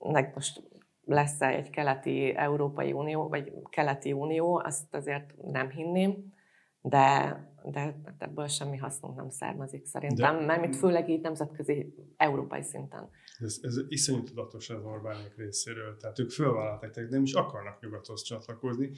meg 0.00 0.32
most 0.34 0.62
lesz 1.04 1.40
-e 1.40 1.48
egy 1.48 1.70
keleti 1.70 2.34
Európai 2.36 2.92
Unió, 2.92 3.28
vagy 3.28 3.52
keleti 3.70 4.12
unió, 4.12 4.62
azt 4.64 4.94
azért 4.94 5.34
nem 5.52 5.70
hinném, 5.70 6.32
de, 6.80 7.38
de 7.62 7.96
ebből 8.18 8.46
semmi 8.46 8.76
hasznunk 8.76 9.16
nem 9.16 9.28
származik 9.30 9.84
szerintem, 9.84 10.38
de, 10.38 10.44
mert 10.44 10.76
főleg 10.76 11.08
így 11.08 11.20
nemzetközi, 11.20 11.94
európai 12.16 12.62
szinten. 12.62 13.10
Ez, 13.38 13.58
ez 13.62 13.76
iszonyú 13.88 14.22
tudatos 14.22 14.70
az 14.70 14.84
Orbánék 14.84 15.36
részéről, 15.36 15.96
tehát 15.96 16.18
ők 16.18 16.30
fölvállalták, 16.30 17.08
nem 17.08 17.22
is 17.22 17.32
akarnak 17.32 17.80
nyugathoz 17.80 18.22
csatlakozni. 18.22 18.90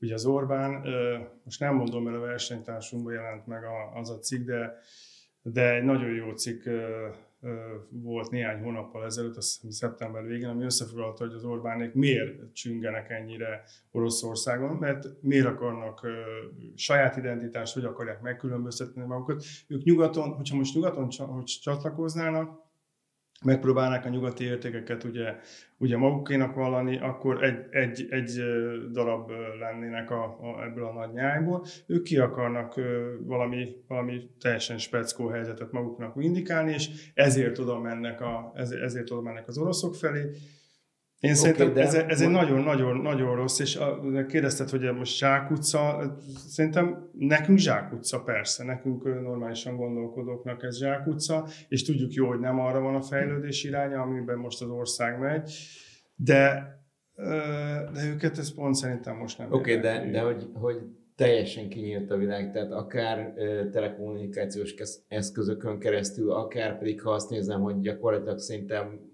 Ugye 0.00 0.14
az 0.14 0.26
Orbán, 0.26 0.86
most 1.44 1.60
nem 1.60 1.74
mondom, 1.74 2.04
mert 2.04 2.16
a 2.16 2.20
versenytársunkban 2.20 3.12
jelent 3.12 3.46
meg 3.46 3.62
az 3.94 4.10
a 4.10 4.18
cikk, 4.18 4.46
de, 4.46 4.78
de 5.42 5.74
egy 5.74 5.84
nagyon 5.84 6.14
jó 6.14 6.32
cikk 6.32 6.64
volt 7.88 8.30
néhány 8.30 8.62
hónappal 8.62 9.04
ezelőtt, 9.04 9.36
azt 9.36 9.60
hiszem 9.60 9.70
szeptember 9.70 10.26
végén, 10.26 10.48
ami 10.48 10.64
összefoglalta, 10.64 11.24
hogy 11.24 11.34
az 11.34 11.44
Orbánék 11.44 11.94
miért 11.94 12.52
csüngenek 12.52 13.10
ennyire 13.10 13.62
Oroszországon, 13.90 14.76
mert 14.76 15.06
miért 15.20 15.46
akarnak 15.46 16.06
saját 16.74 17.16
identitást, 17.16 17.74
hogy 17.74 17.84
akarják 17.84 18.20
megkülönböztetni 18.20 19.02
magukat. 19.02 19.44
Ők 19.66 19.82
nyugaton, 19.82 20.28
hogyha 20.28 20.56
most 20.56 20.74
nyugaton 20.74 21.08
csatlakoznának, 21.44 22.68
megpróbálnák 23.44 24.04
a 24.04 24.08
nyugati 24.08 24.44
értékeket 24.44 25.04
ugye, 25.04 25.34
ugye 25.78 25.96
magukénak 25.96 26.54
vallani, 26.54 26.98
akkor 26.98 27.44
egy, 27.44 27.66
egy, 27.70 28.06
egy 28.10 28.42
darab 28.92 29.30
lennének 29.58 30.10
a, 30.10 30.24
a, 30.24 30.62
ebből 30.64 30.84
a 30.84 30.92
nagy 30.92 31.12
nyájból. 31.12 31.64
Ők 31.86 32.02
ki 32.02 32.18
akarnak 32.18 32.80
valami, 33.20 33.76
valami 33.88 34.30
teljesen 34.40 34.78
speckó 34.78 35.28
helyzetet 35.28 35.72
maguknak 35.72 36.14
indikálni, 36.18 36.72
és 36.72 37.10
ezért 37.14 37.58
oda 37.58 37.78
mennek, 37.78 38.20
a, 38.20 38.52
ezért, 38.54 39.10
oda 39.10 39.20
mennek 39.20 39.48
az 39.48 39.58
oroszok 39.58 39.94
felé 39.94 40.30
én 41.20 41.30
okay, 41.30 41.42
szerintem 41.42 41.72
de 41.72 41.82
ez, 41.82 41.94
ez 41.94 42.20
egy 42.20 42.30
nagyon-nagyon-nagyon 42.30 43.36
rossz, 43.36 43.58
és 43.58 43.76
a, 43.76 44.00
kérdezted, 44.26 44.70
hogy 44.70 44.92
most 44.94 45.16
zsákutca, 45.16 46.16
szerintem 46.48 47.10
nekünk 47.18 47.58
zsákutca, 47.58 48.22
persze, 48.22 48.64
nekünk 48.64 49.04
normálisan 49.04 49.76
gondolkodóknak 49.76 50.62
ez 50.62 50.78
zsákutca, 50.78 51.46
és 51.68 51.84
tudjuk 51.84 52.12
jó, 52.12 52.28
hogy 52.28 52.38
nem 52.38 52.60
arra 52.60 52.80
van 52.80 52.94
a 52.94 53.02
fejlődés 53.02 53.64
iránya, 53.64 54.00
amiben 54.00 54.38
most 54.38 54.62
az 54.62 54.68
ország 54.68 55.18
megy, 55.18 55.52
de, 56.14 56.74
de 57.92 58.08
őket 58.14 58.38
ez 58.38 58.54
pont 58.54 58.74
szerintem 58.74 59.16
most 59.16 59.38
nem 59.38 59.52
Oké, 59.52 59.76
okay, 59.76 59.82
de, 59.82 60.10
de 60.10 60.20
hogy, 60.20 60.46
hogy 60.52 60.76
teljesen 61.16 61.68
kinyílt 61.68 62.10
a 62.10 62.16
világ, 62.16 62.52
tehát 62.52 62.72
akár 62.72 63.32
telekommunikációs 63.72 64.74
eszközökön 65.08 65.78
keresztül, 65.78 66.30
akár 66.30 66.78
pedig 66.78 67.02
ha 67.02 67.10
azt 67.10 67.30
nézem, 67.30 67.60
hogy 67.60 67.80
gyakorlatilag 67.80 68.38
szerintem 68.38 69.09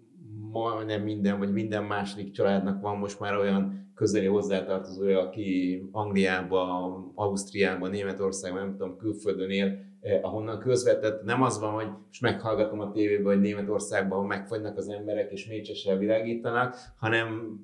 majdnem 0.62 1.02
minden, 1.02 1.38
vagy 1.38 1.52
minden 1.52 1.84
második 1.84 2.30
családnak 2.30 2.80
van 2.80 2.98
most 2.98 3.20
már 3.20 3.36
olyan 3.36 3.90
közeli 3.94 4.26
hozzátartozója, 4.26 5.20
aki 5.20 5.82
Angliában, 5.92 7.12
Ausztriában, 7.14 7.90
Németországban, 7.90 8.62
nem 8.62 8.76
tudom, 8.76 8.96
külföldön 8.96 9.50
él, 9.50 9.78
eh, 10.00 10.18
ahonnan 10.22 10.58
közvetett, 10.58 11.24
nem 11.24 11.42
az 11.42 11.60
van, 11.60 11.72
hogy 11.72 11.88
most 12.06 12.20
meghallgatom 12.20 12.80
a 12.80 12.90
tévében, 12.90 13.24
hogy 13.24 13.40
Németországban 13.40 14.26
megfagynak 14.26 14.76
az 14.76 14.88
emberek 14.88 15.32
és 15.32 15.46
mécsesel 15.46 15.96
világítanak, 15.96 16.74
hanem 16.98 17.58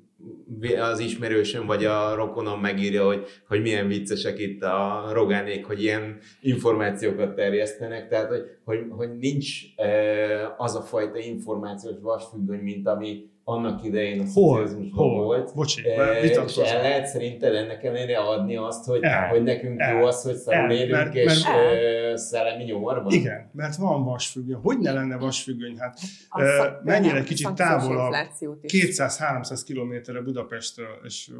az 0.80 0.98
ismerősöm 0.98 1.66
vagy 1.66 1.84
a 1.84 2.14
rokonom 2.14 2.60
megírja, 2.60 3.04
hogy, 3.04 3.26
hogy 3.48 3.60
milyen 3.60 3.86
viccesek 3.86 4.38
itt 4.38 4.62
a 4.62 5.08
rogánék, 5.12 5.64
hogy 5.64 5.82
ilyen 5.82 6.18
információkat 6.40 7.34
terjesztenek, 7.34 8.08
tehát 8.08 8.28
hogy, 8.28 8.42
hogy, 8.64 8.78
hogy 8.90 9.18
nincs 9.18 9.76
e, 9.76 10.54
az 10.56 10.74
a 10.74 10.80
fajta 10.80 11.18
információs 11.18 11.96
vasfüggöny, 12.00 12.60
mint 12.60 12.88
ami 12.88 13.30
annak 13.44 13.84
idején 13.84 14.20
a 14.20 14.26
szocializmusban 14.26 15.14
volt. 15.14 15.54
Bocsi, 15.54 15.88
e, 15.88 16.20
és 16.20 16.56
el 16.56 16.82
lehet 16.82 17.06
szerinted 17.06 17.54
ennek 17.54 17.84
ellenére 17.84 18.18
adni 18.18 18.56
azt, 18.56 18.84
hogy, 18.84 19.02
el, 19.02 19.28
hogy 19.28 19.42
nekünk 19.42 19.80
el, 19.80 19.98
jó 19.98 20.04
az, 20.04 20.22
hogy 20.22 20.34
szarul 20.34 20.70
élünk, 20.70 20.90
mert, 20.90 21.14
és 21.14 21.44
mert, 21.44 21.82
e, 21.82 22.16
szellemi 22.16 22.64
nyomorban? 22.64 23.12
Igen, 23.12 23.50
mert 23.52 23.76
van 23.76 24.04
vasfüggöny. 24.04 24.54
Hogy 24.62 24.78
ne 24.78 24.92
lenne 24.92 25.16
vasfüggöny? 25.16 25.76
Hát 25.78 25.98
e, 26.30 26.80
mennyire 26.84 27.22
kicsit 27.22 27.54
távolabb, 27.54 28.14
200-300 28.62 29.60
kilométerre 29.66 30.20
Budapestről, 30.42 31.00
és 31.04 31.30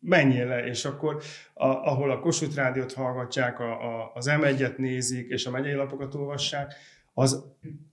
menjél 0.00 0.46
le, 0.46 0.66
és 0.66 0.84
akkor 0.84 1.22
a, 1.54 1.66
ahol 1.66 2.10
a 2.10 2.18
Kossuth 2.18 2.56
Rádiót 2.56 2.92
hallgatják, 2.92 3.60
a, 3.60 3.72
a, 3.72 4.12
az 4.14 4.30
M1-et 4.30 4.76
nézik, 4.76 5.28
és 5.28 5.46
a 5.46 5.50
megyei 5.50 5.74
lapokat 5.74 6.14
olvassák, 6.14 6.74
az, 7.14 7.44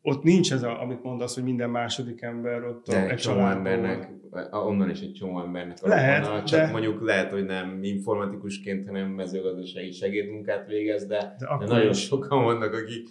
ott 0.02 0.24
nincs 0.24 0.52
ez, 0.52 0.64
a, 0.64 0.82
amit 0.82 1.04
mondasz, 1.04 1.36
hogy 1.36 1.44
minden 1.44 1.70
második 1.70 2.22
ember 2.22 2.64
ott 2.64 2.86
de 2.86 2.98
a, 2.98 3.10
egy 3.10 3.18
csomó 3.20 3.48
embernek, 3.48 4.10
onnan 4.52 4.90
is 4.90 5.00
egy 5.00 5.14
csomó 5.14 5.42
embernek 5.42 5.78
a 5.82 5.88
lehet, 5.88 6.26
rokona, 6.26 6.44
csak 6.44 6.60
de... 6.60 6.72
mondjuk 6.72 7.02
lehet, 7.02 7.32
hogy 7.32 7.46
nem 7.46 7.84
informatikusként, 7.84 8.88
hanem 8.88 9.08
mezőgazdasági 9.08 9.92
segédmunkát 9.92 10.68
végez, 10.68 11.06
de, 11.06 11.36
de, 11.40 11.58
de 11.60 11.66
nagyon 11.66 11.90
is. 11.90 12.00
sokan 12.00 12.44
vannak, 12.44 12.74
akik 12.74 13.08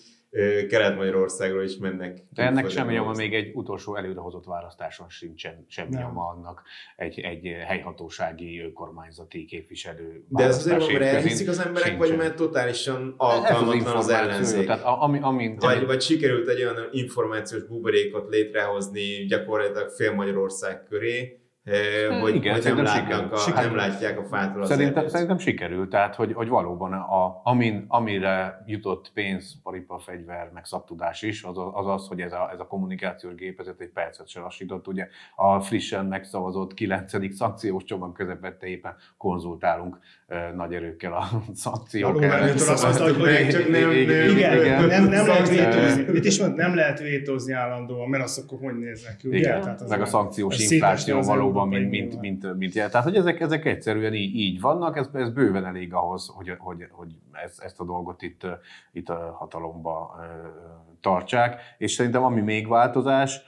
Kelet-Magyarországról 0.68 1.62
is 1.62 1.76
mennek. 1.76 2.18
De 2.30 2.42
ennek 2.42 2.70
semmi 2.70 2.92
nyoma, 2.92 3.12
még 3.12 3.34
egy 3.34 3.50
utolsó 3.54 3.96
előrehozott 3.96 4.44
választáson 4.44 5.08
sincsen 5.08 5.64
semmi 5.68 5.96
nyoma 5.96 6.28
annak 6.28 6.62
egy, 6.96 7.20
egy 7.20 7.46
helyhatósági 7.66 8.60
önkormányzati 8.60 9.44
képviselő 9.44 10.24
De 10.28 10.44
ez 10.44 10.56
azért 10.56 10.78
van, 10.78 10.92
mert 10.92 11.04
elhiszik 11.04 11.48
az 11.48 11.58
emberek, 11.58 11.88
sincsen. 11.88 12.08
vagy 12.08 12.16
mert 12.16 12.36
totálisan 12.36 13.14
alkalmatlan 13.16 13.96
az, 13.96 14.04
az 14.04 14.08
ellenzék? 14.08 14.66
Tehát, 14.66 14.82
ami, 14.84 15.18
ami, 15.22 15.54
vagy, 15.58 15.86
vagy 15.86 16.02
sikerült 16.02 16.48
egy 16.48 16.62
olyan 16.62 16.88
információs 16.90 17.62
buborékot 17.62 18.28
létrehozni 18.28 19.24
gyakorlatilag 19.24 19.88
fél 19.88 20.14
Magyarország 20.14 20.84
köré. 20.88 21.43
Hogy, 22.20 22.34
Igen, 22.34 22.54
hogy 22.54 22.64
nem, 22.64 22.82
látják 22.82 23.32
a, 23.32 23.36
sikerült. 23.36 23.66
nem 23.66 23.76
látják 23.76 24.18
a 24.18 24.24
fától 24.24 24.66
szerintem, 24.66 25.08
szerintem 25.08 25.38
sikerült, 25.38 25.90
tehát 25.90 26.14
hogy, 26.14 26.32
hogy 26.32 26.48
valóban 26.48 26.92
a, 26.92 27.40
amin, 27.44 27.84
amire 27.88 28.62
jutott 28.66 29.10
pénz, 29.14 29.60
paripa, 29.62 29.98
fegyver, 29.98 30.50
meg 30.54 30.64
szaktudás 30.64 31.22
is, 31.22 31.42
az 31.42 31.58
az, 31.72 31.86
az 31.86 32.08
hogy 32.08 32.20
ez 32.20 32.32
a, 32.32 32.50
ez 32.52 32.60
a 32.60 32.66
kommunikációs 32.66 33.34
gépezet 33.34 33.80
egy 33.80 33.88
percet 33.88 34.28
se 34.28 34.40
lassított. 34.40 34.88
Ugye 34.88 35.08
a 35.36 35.60
frissen 35.60 36.06
megszavazott 36.06 36.74
9. 36.74 37.34
szankciós 37.34 37.84
csomag 37.84 38.12
közepette 38.12 38.66
éppen 38.66 38.96
konzultálunk 39.16 39.98
nagy 40.54 40.74
erőkkel 40.74 41.12
a 41.12 41.28
szankciók 41.54 42.22
Igen, 44.30 44.86
nem, 44.86 45.04
nem 45.04 45.26
lehet 45.26 45.48
vétózni. 45.48 46.12
Mit 46.12 46.24
is 46.24 46.40
mond, 46.40 46.54
nem 46.54 46.74
lehet 46.74 46.98
vétózni 46.98 47.52
állandóan, 47.52 48.08
mert 48.08 48.22
azt 48.22 48.38
akkor 48.38 48.58
hogy 48.58 48.78
néznek 48.78 49.16
ki, 49.16 49.28
meg 49.88 50.00
a 50.00 50.06
szankciós 50.06 50.58
infláció 50.58 51.22
valóban, 51.54 51.80
mint, 51.80 51.90
mint, 51.90 52.20
mint, 52.20 52.56
mint 52.56 52.74
jel. 52.74 52.90
Tehát, 52.90 53.06
hogy 53.06 53.16
ezek, 53.16 53.40
ezek 53.40 53.64
egyszerűen 53.64 54.14
így, 54.14 54.34
így 54.34 54.60
vannak, 54.60 54.96
ez, 54.96 55.08
ez 55.12 55.30
bőven 55.30 55.64
elég 55.64 55.94
ahhoz, 55.94 56.32
hogy, 56.34 56.54
hogy, 56.58 56.86
hogy 56.90 57.14
ezt, 57.32 57.62
ezt 57.62 57.80
a 57.80 57.84
dolgot 57.84 58.22
itt, 58.22 58.46
itt 58.92 59.08
a 59.08 59.36
hatalomba 59.38 60.16
tartsák. 61.00 61.60
És 61.78 61.92
szerintem 61.92 62.22
ami 62.22 62.40
még 62.40 62.68
változás, 62.68 63.40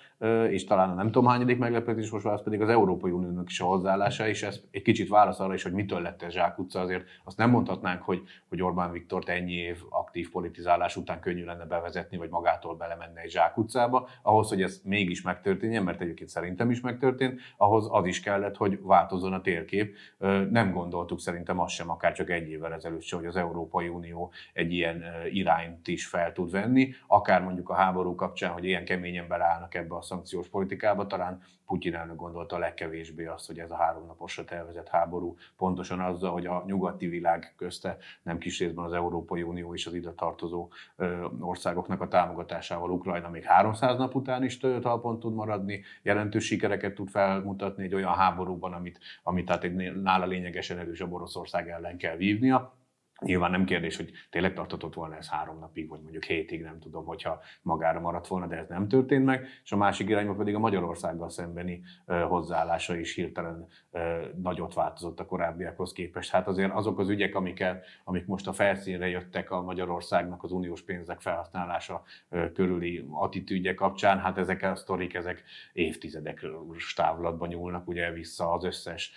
és 0.48 0.64
talán 0.64 0.90
a 0.90 0.94
nem 0.94 1.06
tudom 1.06 1.26
hányadik 1.26 1.58
meglepetés 1.58 2.10
most 2.10 2.26
az 2.26 2.42
pedig 2.42 2.60
az 2.60 2.68
Európai 2.68 3.10
Uniónak 3.10 3.50
is 3.50 3.60
a 3.60 3.64
hozzáállása, 3.64 4.28
és 4.28 4.42
ez 4.42 4.60
egy 4.70 4.82
kicsit 4.82 5.08
válasz 5.08 5.40
arra 5.40 5.54
is, 5.54 5.62
hogy 5.62 5.72
mitől 5.72 6.00
lett 6.00 6.22
ez 6.22 6.32
zsákutca, 6.32 6.80
azért 6.80 7.04
azt 7.24 7.36
nem 7.36 7.50
mondhatnánk, 7.50 8.02
hogy, 8.02 8.22
hogy 8.48 8.62
Orbán 8.62 8.92
Viktort 8.92 9.28
ennyi 9.28 9.52
év 9.52 9.78
aktív 9.90 10.30
politizálás 10.30 10.96
után 10.96 11.20
könnyű 11.20 11.44
lenne 11.44 11.64
bevezetni, 11.64 12.16
vagy 12.16 12.30
magától 12.30 12.76
belemenne 12.76 13.20
egy 13.20 13.30
zsákutcába. 13.30 14.08
Ahhoz, 14.22 14.48
hogy 14.48 14.62
ez 14.62 14.80
mégis 14.84 15.22
megtörténjen, 15.22 15.82
mert 15.82 16.00
egyébként 16.00 16.28
szerintem 16.28 16.70
is 16.70 16.80
megtörtént, 16.80 17.40
ahhoz 17.56 17.88
az 17.90 18.06
is 18.06 18.20
kellett, 18.20 18.56
hogy 18.56 18.78
változzon 18.82 19.32
a 19.32 19.40
térkép. 19.40 19.96
Nem 20.50 20.72
gondoltuk 20.72 21.20
szerintem 21.20 21.60
azt 21.60 21.74
sem, 21.74 21.90
akár 21.90 22.12
csak 22.12 22.30
egy 22.30 22.48
évvel 22.48 22.72
ezelőtt 22.72 23.02
sem, 23.02 23.18
hogy 23.18 23.28
az 23.28 23.36
Európai 23.36 23.88
Unió 23.88 24.32
egy 24.52 24.72
ilyen 24.72 25.04
irányt 25.32 25.88
is 25.88 26.06
fel 26.06 26.32
tud 26.32 26.50
venni, 26.50 26.94
akár 27.06 27.42
mondjuk 27.42 27.68
a 27.68 27.74
háború 27.74 28.14
kapcsán, 28.14 28.52
hogy 28.52 28.64
ilyen 28.64 28.84
keményen 28.84 29.28
beleállnak 29.28 29.74
ebbe 29.74 29.94
a 29.94 30.02
szankciós 30.06 30.48
politikába, 30.48 31.06
talán 31.06 31.42
Putyin 31.66 31.94
elnök 31.94 32.16
gondolta 32.16 32.56
a 32.56 32.58
legkevésbé 32.58 33.26
azt, 33.26 33.46
hogy 33.46 33.58
ez 33.58 33.70
a 33.70 33.76
három 33.76 34.06
naposra 34.06 34.44
tervezett 34.44 34.88
háború 34.88 35.36
pontosan 35.56 36.00
azzal, 36.00 36.32
hogy 36.32 36.46
a 36.46 36.62
nyugati 36.66 37.06
világ 37.06 37.54
közte 37.56 37.96
nem 38.22 38.38
kis 38.38 38.58
részben 38.58 38.84
az 38.84 38.92
Európai 38.92 39.42
Unió 39.42 39.74
és 39.74 39.86
az 39.86 39.94
ide 39.94 40.10
tartozó 40.10 40.68
országoknak 41.40 42.00
a 42.00 42.08
támogatásával 42.08 42.90
Ukrajna 42.90 43.28
még 43.28 43.44
300 43.44 43.98
nap 43.98 44.14
után 44.14 44.44
is 44.44 44.58
talpon 44.58 45.20
tud 45.20 45.34
maradni, 45.34 45.82
jelentős 46.02 46.44
sikereket 46.44 46.94
tud 46.94 47.08
felmutatni 47.08 47.84
egy 47.84 47.94
olyan 47.94 48.14
háborúban, 48.14 48.72
amit, 48.72 48.98
amit 49.22 49.46
tehát 49.46 49.64
egy 49.64 50.02
nála 50.02 50.26
lényegesen 50.26 50.78
erősebb 50.78 51.12
Oroszország 51.12 51.68
ellen 51.68 51.96
kell 51.96 52.16
vívnia 52.16 52.74
Nyilván 53.26 53.50
nem 53.50 53.64
kérdés, 53.64 53.96
hogy 53.96 54.10
tényleg 54.30 54.54
tartatott 54.54 54.94
volna 54.94 55.16
ez 55.16 55.28
három 55.28 55.58
napig, 55.58 55.88
vagy 55.88 56.00
mondjuk 56.00 56.24
hétig, 56.24 56.62
nem 56.62 56.78
tudom, 56.78 57.04
hogyha 57.04 57.40
magára 57.62 58.00
maradt 58.00 58.26
volna, 58.26 58.46
de 58.46 58.56
ez 58.56 58.68
nem 58.68 58.88
történt 58.88 59.24
meg, 59.24 59.46
és 59.64 59.72
a 59.72 59.76
másik 59.76 60.08
irányban 60.08 60.36
pedig 60.36 60.54
a 60.54 60.58
Magyarországgal 60.58 61.28
szembeni 61.28 61.82
hozzáállása 62.28 62.96
is 62.96 63.14
hirtelen 63.14 63.66
nagyot 64.42 64.74
változott 64.74 65.20
a 65.20 65.26
korábbiakhoz 65.26 65.92
képest. 65.92 66.30
Hát 66.30 66.46
azért 66.46 66.72
azok 66.72 66.98
az 66.98 67.08
ügyek, 67.08 67.34
amiket, 67.34 67.84
amik 68.04 68.26
most 68.26 68.48
a 68.48 68.52
felszínre 68.52 69.08
jöttek 69.08 69.50
a 69.50 69.62
Magyarországnak 69.62 70.42
az 70.42 70.52
uniós 70.52 70.82
pénzek 70.82 71.20
felhasználása 71.20 72.02
körüli 72.54 73.06
attitűdje 73.10 73.74
kapcsán, 73.74 74.18
hát 74.18 74.38
ezek 74.38 74.62
a 74.62 74.76
sztorik, 74.76 75.14
ezek 75.14 75.42
évtizedek 75.72 76.46
távlatban 76.96 77.48
nyúlnak, 77.48 77.88
ugye 77.88 78.12
vissza 78.12 78.52
az 78.52 78.64
összes 78.64 79.12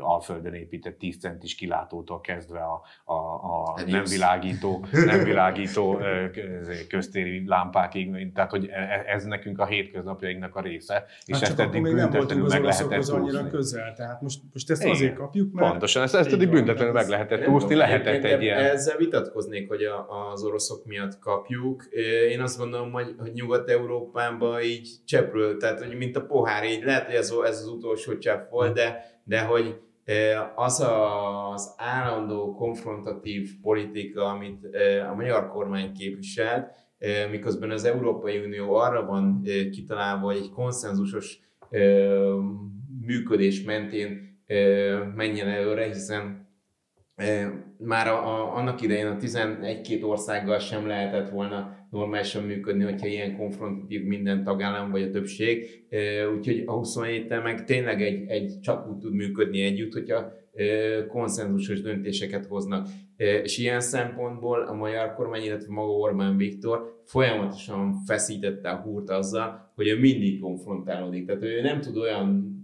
Alföldön 0.00 0.54
épített 0.54 0.98
10 0.98 1.18
centis 1.18 1.54
kilátótól 1.54 2.20
kezdve 2.20 2.60
a, 2.60 2.82
a 3.04 3.45
a 3.46 3.80
nem 3.86 4.04
világító, 4.04 4.84
nem 4.90 5.24
világító 5.24 6.00
köztéri 6.88 7.42
lámpákig, 7.46 8.32
tehát 8.34 8.50
hogy 8.50 8.68
e, 8.70 8.78
e, 8.78 9.04
ez 9.14 9.24
nekünk 9.24 9.58
a 9.58 9.66
hétköznapjainknak 9.66 10.56
a 10.56 10.60
része, 10.60 11.04
és 11.24 11.34
hát 11.34 11.42
ezt 11.42 11.60
eddig 11.60 11.80
még 11.80 11.94
nem 11.94 12.10
voltunk 12.10 12.48
meg 12.48 12.62
lehetett 12.62 13.08
annyira 13.08 13.46
közel, 13.46 13.94
tehát 13.94 14.20
most, 14.20 14.40
most 14.52 14.70
ezt 14.70 14.82
Igen. 14.82 14.94
azért 14.94 15.14
kapjuk, 15.14 15.52
mert... 15.52 15.70
Pontosan, 15.70 16.02
ezt, 16.02 16.14
ezt 16.14 16.32
eddig 16.32 16.50
büntetlenül 16.50 16.92
meg 16.92 17.08
lehetett 17.08 17.46
úszni, 17.46 17.74
lehetett 17.74 18.24
egy 18.24 18.42
ilyen... 18.42 18.58
Ezzel 18.58 18.96
vitatkoznék, 18.96 19.68
hogy 19.68 19.82
a, 19.82 20.30
az 20.32 20.42
oroszok 20.42 20.84
miatt 20.84 21.18
kapjuk. 21.18 21.84
Én 22.30 22.40
azt 22.40 22.58
gondolom, 22.58 22.92
hogy, 22.92 23.14
hogy 23.18 23.32
Nyugat-Európában 23.32 24.60
így 24.62 24.88
cseprül, 25.04 25.56
tehát 25.56 25.84
hogy 25.84 25.96
mint 25.96 26.16
a 26.16 26.26
pohár, 26.26 26.64
így 26.64 26.84
lehet, 26.84 27.04
hogy 27.04 27.14
ez, 27.14 27.32
ez 27.44 27.60
az 27.60 27.68
utolsó 27.68 28.18
csepp 28.18 28.50
volt, 28.50 28.74
de, 28.74 29.04
de 29.24 29.40
hogy 29.40 29.80
az 30.54 30.86
az 31.52 31.74
állandó 31.76 32.54
konfrontatív 32.54 33.50
politika, 33.62 34.24
amit 34.24 34.68
a 35.10 35.14
magyar 35.14 35.48
kormány 35.48 35.92
képviselt, 35.92 36.70
miközben 37.30 37.70
az 37.70 37.84
Európai 37.84 38.38
Unió 38.38 38.74
arra 38.74 39.06
van 39.06 39.42
kitalálva, 39.70 40.24
hogy 40.24 40.36
egy 40.36 40.50
konszenzusos 40.50 41.40
működés 43.06 43.62
mentén 43.62 44.40
menjen 45.14 45.48
előre, 45.48 45.86
hiszen 45.86 46.48
már 47.78 48.08
a, 48.08 48.26
a, 48.26 48.56
annak 48.56 48.80
idején 48.80 49.06
a 49.06 49.16
11-két 49.16 50.02
országgal 50.02 50.58
sem 50.58 50.86
lehetett 50.86 51.30
volna 51.30 51.75
normálisan 51.90 52.42
működni, 52.42 52.84
hogyha 52.84 53.06
ilyen 53.06 53.36
konfrontatív 53.36 54.04
minden 54.04 54.44
tagállam 54.44 54.90
vagy 54.90 55.02
a 55.02 55.10
többség. 55.10 55.84
Úgyhogy 56.36 56.62
a 56.66 56.72
27 56.72 57.42
meg 57.42 57.64
tényleg 57.64 58.02
egy, 58.02 58.28
egy 58.28 58.60
csak 58.60 58.88
úgy 58.88 58.98
tud 58.98 59.14
működni 59.14 59.62
együtt, 59.62 59.92
hogyha 59.92 60.32
konszenzusos 61.08 61.80
döntéseket 61.80 62.46
hoznak. 62.46 62.88
És 63.16 63.58
ilyen 63.58 63.80
szempontból 63.80 64.60
a 64.60 64.72
magyar 64.72 65.14
kormány, 65.14 65.42
illetve 65.42 65.72
maga 65.72 65.92
Orbán 65.92 66.36
Viktor 66.36 67.00
folyamatosan 67.04 68.02
feszítette 68.06 68.70
a 68.70 68.76
húrt 68.76 69.10
azzal, 69.10 69.72
hogy 69.74 69.88
ő 69.88 69.98
mindig 69.98 70.40
konfrontálódik. 70.40 71.26
Tehát 71.26 71.42
ő 71.42 71.60
nem 71.60 71.80
tud 71.80 71.96
olyan 71.96 72.54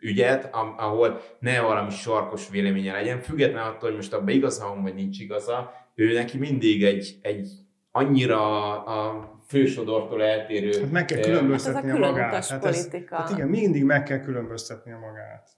ügyet, 0.00 0.48
ahol 0.76 1.20
ne 1.40 1.60
valami 1.60 1.90
sarkos 1.90 2.50
véleménye 2.50 2.92
legyen, 2.92 3.20
független 3.20 3.66
attól, 3.66 3.88
hogy 3.88 3.94
most 3.94 4.12
abban 4.12 4.34
igaza 4.34 4.68
van, 4.68 4.82
vagy 4.82 4.94
nincs 4.94 5.20
igaza, 5.20 5.70
ő 5.94 6.12
neki 6.12 6.38
mindig 6.38 6.84
egy, 6.84 7.14
egy 7.22 7.48
annyira 7.90 8.72
a 8.84 9.30
fősodortól 9.46 10.22
eltérő... 10.22 10.80
Hát 10.80 10.90
meg 10.90 11.04
kell 11.04 11.20
különböztetni 11.20 11.88
hát 11.88 11.96
a 11.96 12.00
magát. 12.00 12.46
Hát, 12.46 12.64
ez, 12.64 12.90
hát 13.10 13.30
igen, 13.30 13.48
mindig 13.48 13.84
meg 13.84 14.02
kell 14.02 14.20
különböztetni 14.20 14.92
a 14.92 14.98
magát. 14.98 15.50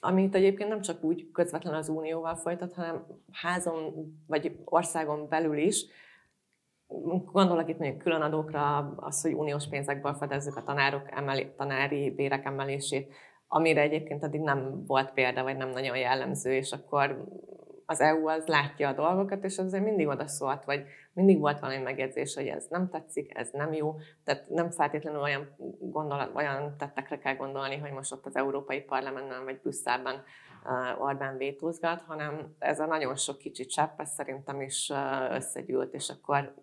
Amit 0.00 0.34
egyébként 0.34 0.68
nem 0.68 0.80
csak 0.80 1.04
úgy 1.04 1.30
közvetlenül 1.32 1.78
az 1.78 1.88
unióval 1.88 2.36
folytat, 2.36 2.72
hanem 2.72 3.06
házon 3.32 3.94
vagy 4.26 4.56
országon 4.64 5.28
belül 5.28 5.56
is, 5.56 5.86
Gondolok 7.32 7.68
itt 7.68 7.78
mondjuk 7.78 8.02
különadókra, 8.02 8.76
az, 8.96 9.22
hogy 9.22 9.32
uniós 9.32 9.68
pénzekből 9.68 10.14
fedezzük 10.14 10.56
a 10.56 10.62
tanárok 10.62 11.02
emeli, 11.10 11.52
tanári 11.56 12.10
bérek 12.10 12.44
emelését, 12.44 13.14
amire 13.48 13.80
egyébként 13.80 14.22
addig 14.22 14.40
nem 14.40 14.84
volt 14.86 15.12
példa, 15.12 15.42
vagy 15.42 15.56
nem 15.56 15.68
nagyon 15.68 15.96
jellemző, 15.96 16.52
és 16.54 16.72
akkor 16.72 17.24
az 17.86 18.00
EU 18.00 18.28
az 18.28 18.46
látja 18.46 18.88
a 18.88 18.92
dolgokat, 18.92 19.44
és 19.44 19.58
azért 19.58 19.84
mindig 19.84 20.06
oda 20.06 20.26
szólt, 20.26 20.64
vagy 20.64 20.84
mindig 21.18 21.38
volt 21.38 21.60
valami 21.60 21.82
megjegyzés, 21.82 22.34
hogy 22.34 22.46
ez 22.46 22.66
nem 22.70 22.88
tetszik, 22.88 23.38
ez 23.38 23.48
nem 23.52 23.72
jó, 23.72 23.96
tehát 24.24 24.48
nem 24.48 24.70
feltétlenül 24.70 25.20
olyan, 25.20 25.54
gondolat, 25.80 26.34
olyan 26.34 26.76
tettekre 26.76 27.18
kell 27.18 27.36
gondolni, 27.36 27.76
hogy 27.76 27.90
most 27.90 28.12
ott 28.12 28.26
az 28.26 28.36
Európai 28.36 28.80
Parlamentben 28.80 29.44
vagy 29.44 29.60
Brüsszelben 29.60 30.14
uh, 30.14 31.02
Orbán 31.02 31.36
vétózgat, 31.36 32.00
hanem 32.00 32.54
ez 32.58 32.80
a 32.80 32.86
nagyon 32.86 33.16
sok 33.16 33.38
kicsi 33.38 33.66
csepp, 33.66 34.00
ez 34.00 34.10
szerintem 34.10 34.60
is 34.60 34.90
uh, 34.92 35.34
összegyűlt, 35.34 35.94
és 35.94 36.08
akkor 36.08 36.54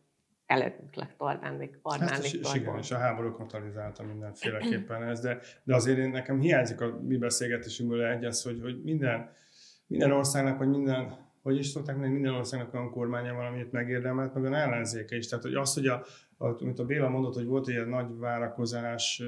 előtt 0.46 0.96
lett 0.96 1.16
Orbán, 1.18 1.70
Orbán 1.82 2.08
hát, 2.08 2.32
Viktor. 2.32 2.56
Igen, 2.56 2.78
és 2.78 2.92
a 2.92 2.98
háború 2.98 3.32
katalizálta 3.32 4.04
mindenféleképpen 4.04 5.04
ez, 5.04 5.20
de, 5.20 5.40
de 5.64 5.76
azért 5.76 5.98
én, 5.98 6.10
nekem 6.10 6.40
hiányzik 6.40 6.82
a 6.82 7.00
mi 7.02 7.18
beszélgetésünkből 7.18 8.06
egy 8.06 8.26
az, 8.26 8.44
hogy, 8.44 8.60
hogy 8.62 8.84
minden, 8.84 9.30
minden 9.88 10.12
országnak, 10.12 10.58
vagy 10.58 10.70
minden, 10.70 11.18
hogy 11.46 11.58
is 11.58 11.68
szokták 11.68 11.96
mondani, 11.96 12.14
minden 12.14 12.34
országnak 12.34 12.74
olyan 12.74 12.92
kormánya 12.92 13.34
valamit 13.34 13.72
megérdemelt, 13.72 14.34
meg 14.34 14.44
olyan 14.44 14.56
ellenzéke 14.56 15.16
is. 15.16 15.28
Tehát, 15.28 15.44
hogy 15.44 15.54
az, 15.54 15.74
hogy 15.74 15.88
a, 15.88 16.06
a, 16.38 16.64
mint 16.64 16.80
a 16.80 16.86
Béla 16.86 17.10
mondott, 17.10 17.34
hogy 17.34 17.46
volt 17.46 17.68
egy 17.68 17.88
nagy 17.88 18.18
várakozás, 18.18 19.22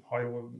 ha 0.00 0.20
jól 0.20 0.50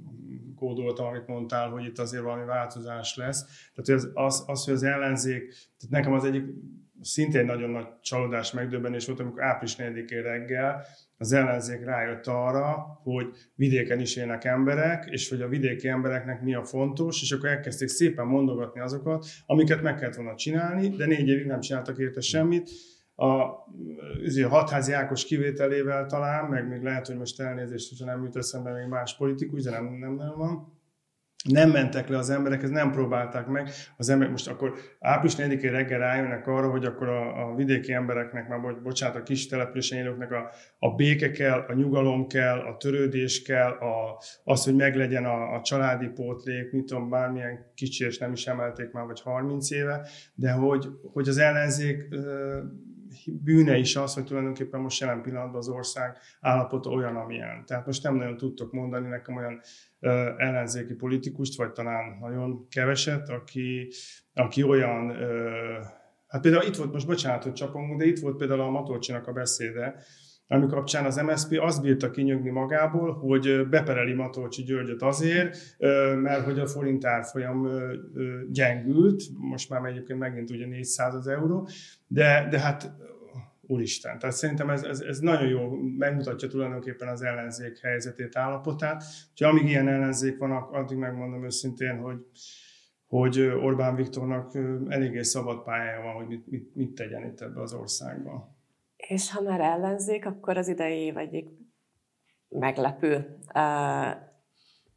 kódoltam, 0.57 1.07
amit 1.07 1.27
mondtál, 1.27 1.71
hogy 1.71 1.85
itt 1.85 1.99
azért 1.99 2.23
valami 2.23 2.45
változás 2.45 3.17
lesz. 3.17 3.71
Tehát 3.75 4.03
az, 4.03 4.11
az, 4.15 4.45
az 4.47 4.65
hogy 4.65 4.75
az 4.75 4.83
ellenzék, 4.83 5.49
tehát 5.49 5.91
nekem 5.91 6.13
az 6.13 6.25
egyik 6.25 6.45
szintén 7.01 7.45
nagyon 7.45 7.71
nagy 7.71 7.87
csalódás, 8.03 8.53
megdöbbenés 8.53 9.07
volt, 9.07 9.21
amikor 9.21 9.43
április 9.43 9.77
4 9.77 10.11
reggel 10.11 10.85
az 11.17 11.33
ellenzék 11.33 11.85
rájött 11.85 12.27
arra, 12.27 12.99
hogy 13.03 13.27
vidéken 13.55 14.01
is 14.01 14.17
élnek 14.17 14.45
emberek, 14.45 15.09
és 15.11 15.29
hogy 15.29 15.41
a 15.41 15.49
vidéki 15.49 15.89
embereknek 15.89 16.43
mi 16.43 16.55
a 16.55 16.65
fontos, 16.65 17.23
és 17.23 17.33
akkor 17.33 17.49
elkezdték 17.49 17.89
szépen 17.89 18.27
mondogatni 18.27 18.81
azokat, 18.81 19.27
amiket 19.47 19.83
meg 19.83 19.97
kellett 19.97 20.15
volna 20.15 20.35
csinálni, 20.35 20.89
de 20.89 21.07
négy 21.07 21.29
évig 21.29 21.47
nem 21.47 21.61
csináltak 21.61 21.99
érte 21.99 22.21
semmit. 22.21 22.71
A 23.15 23.47
hatházi 24.49 24.93
Ákos 24.93 25.25
kivételével 25.25 26.07
talán, 26.07 26.45
meg 26.45 26.69
még 26.69 26.83
lehet, 26.83 27.07
hogy 27.07 27.17
most 27.17 27.41
elnézést, 27.41 27.89
hogyha 27.89 28.05
nem 28.05 28.25
jut 28.25 28.37
eszembe 28.37 28.73
még 28.73 28.87
más 28.87 29.17
politikus, 29.17 29.63
de 29.63 29.71
nem, 29.71 29.85
nem 29.85 30.15
nem 30.15 30.35
van 30.37 30.78
nem 31.49 31.71
mentek 31.71 32.09
le 32.09 32.19
az 32.19 32.31
emberek, 32.31 32.63
ez 32.63 32.71
nem 32.71 32.91
próbálták 32.91 33.47
meg. 33.47 33.71
Az 33.97 34.09
emberek 34.09 34.31
most 34.31 34.49
akkor 34.49 34.75
április 35.01 35.35
4 35.37 35.63
reggel 35.63 35.99
rájönnek 35.99 36.47
arra, 36.47 36.71
hogy 36.71 36.85
akkor 36.85 37.09
a, 37.09 37.51
a 37.51 37.55
vidéki 37.55 37.93
embereknek, 37.93 38.49
már 38.49 38.61
bo- 38.61 38.83
bocsánat, 38.83 39.17
a 39.17 39.23
kis 39.23 39.47
településen 39.47 39.99
élőknek 39.99 40.33
a, 40.33 40.51
a 40.79 40.95
béke 40.95 41.31
kell, 41.31 41.65
a 41.69 41.73
nyugalom 41.73 42.27
kell, 42.27 42.59
a 42.59 42.77
törődés 42.77 43.43
kell, 43.43 43.71
a, 43.71 44.23
az, 44.45 44.65
hogy 44.65 44.75
meglegyen 44.75 45.25
a, 45.25 45.55
a 45.55 45.63
családi 45.63 46.07
pótlék, 46.07 46.73
mit 46.73 46.85
tudom, 46.85 47.11
bármilyen 47.11 47.73
kicsi, 47.75 48.05
és 48.05 48.19
nem 48.19 48.33
is 48.33 48.47
emelték 48.47 48.91
már, 48.91 49.05
vagy 49.05 49.21
30 49.21 49.71
éve, 49.71 50.09
de 50.35 50.53
hogy, 50.53 50.89
hogy 51.13 51.29
az 51.29 51.39
ellenzék 51.39 52.09
bűne 53.27 53.77
is 53.77 53.97
az, 53.97 54.15
hogy 54.15 54.25
tulajdonképpen 54.25 54.81
most 54.81 55.01
jelen 55.01 55.23
pillanatban 55.23 55.59
az 55.59 55.69
ország 55.69 56.17
állapota 56.41 56.91
olyan, 56.91 57.17
amilyen. 57.17 57.65
Tehát 57.67 57.87
most 57.87 58.03
nem 58.03 58.15
nagyon 58.15 58.37
tudtok 58.37 58.73
mondani 58.73 59.09
nekem 59.09 59.37
olyan 59.37 59.61
ellenzéki 60.37 60.95
politikust, 60.95 61.57
vagy 61.57 61.73
talán 61.73 62.19
nagyon 62.21 62.69
keveset, 62.69 63.29
aki, 63.29 63.89
aki 64.35 64.63
olyan, 64.63 65.17
hát 66.27 66.43
például 66.43 66.65
itt 66.65 66.77
volt, 66.77 66.93
most 66.93 67.07
bocsánat, 67.07 67.43
hogy 67.43 67.53
csapom, 67.53 67.97
de 67.97 68.05
itt 68.07 68.19
volt 68.19 68.37
például 68.37 68.61
a 68.61 68.71
Matolcsinak 68.71 69.27
a 69.27 69.33
beszéde, 69.33 69.95
ami 70.51 70.67
kapcsán 70.67 71.05
az 71.05 71.17
MSZP 71.17 71.59
azt 71.61 71.83
bírta 71.83 72.11
kinyögni 72.11 72.51
magából, 72.51 73.13
hogy 73.13 73.69
bepereli 73.69 74.13
Matolcsi 74.13 74.63
Györgyöt 74.63 75.03
azért, 75.03 75.57
mert 76.23 76.45
hogy 76.45 76.59
a 76.59 76.67
forint 76.67 77.05
árfolyam 77.05 77.69
gyengült, 78.51 79.23
most 79.39 79.71
már 79.71 79.85
egyébként 79.85 80.19
megint 80.19 80.51
ugye 80.51 80.67
400 80.67 81.27
euró, 81.27 81.69
de, 82.07 82.47
de 82.51 82.59
hát 82.61 82.93
úristen. 83.69 84.19
Tehát 84.19 84.35
szerintem 84.37 84.71
ez, 84.71 84.83
ez, 84.83 85.01
ez 85.01 85.19
nagyon 85.19 85.49
jó, 85.49 85.71
megmutatja 85.99 86.49
tulajdonképpen 86.49 87.09
az 87.09 87.23
ellenzék 87.23 87.79
helyzetét, 87.79 88.37
állapotát. 88.37 89.05
Úgyhogy 89.31 89.49
amíg 89.49 89.69
ilyen 89.69 89.89
ellenzék 89.89 90.39
van, 90.39 90.51
addig 90.51 90.97
megmondom 90.97 91.45
őszintén, 91.45 91.99
hogy, 91.99 92.27
hogy 93.07 93.41
Orbán 93.41 93.95
Viktornak 93.95 94.55
eléggé 94.89 95.23
szabad 95.23 95.63
pályája 95.63 96.03
van, 96.03 96.15
hogy 96.15 96.27
mit, 96.27 96.47
mit, 96.47 96.75
mit 96.75 96.95
tegyen 96.95 97.25
itt 97.25 97.41
ebbe 97.41 97.61
az 97.61 97.73
országban. 97.73 98.57
És 98.97 99.33
ha 99.33 99.41
már 99.43 99.61
ellenzék, 99.61 100.27
akkor 100.27 100.57
az 100.57 100.69
idei 100.69 100.99
év 100.99 101.17
egyik 101.17 101.49
meglepő 102.49 103.39
uh, 103.55 104.17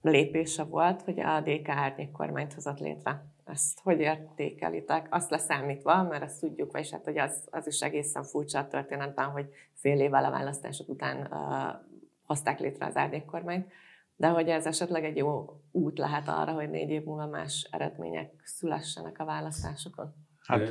lépése 0.02 0.64
volt, 0.64 1.02
hogy 1.02 1.20
a 1.20 1.42
DK 1.42 1.70
árnyék 1.70 2.12
kormányt 2.12 2.54
hozott 2.54 2.80
létre. 2.80 3.31
Ezt 3.52 3.80
hogy 3.80 4.00
értékelitek? 4.00 5.08
Azt 5.10 5.30
leszámítva, 5.30 6.04
mert 6.04 6.24
azt 6.24 6.40
tudjuk, 6.40 6.72
vagyis 6.72 6.90
hát, 6.90 7.04
hogy 7.04 7.18
az, 7.18 7.48
az 7.52 7.68
is 7.68 7.80
egészen 7.80 8.24
furcsa 8.24 8.60
a 8.60 8.68
történetben, 8.68 9.26
hogy 9.26 9.50
fél 9.74 10.00
évvel 10.00 10.26
a 10.26 10.32
választások 10.32 10.90
után 10.90 11.18
uh, 11.18 11.82
hozták 12.26 12.60
létre 12.60 12.86
az 12.86 12.96
árnyékkormányt, 12.98 13.72
de 14.16 14.28
hogy 14.28 14.50
ez 14.50 14.66
esetleg 14.66 15.06
egy 15.06 15.18
jó 15.18 15.60
út 15.72 15.98
lehet 15.98 16.28
arra, 16.28 16.54
hogy 16.54 16.70
négy 16.70 16.90
év 16.90 17.04
múlva 17.04 17.28
más 17.28 17.68
eredmények 17.72 18.32
szülessenek 18.44 19.20
a 19.20 19.26
választásokon? 19.26 20.14
Hát 20.42 20.70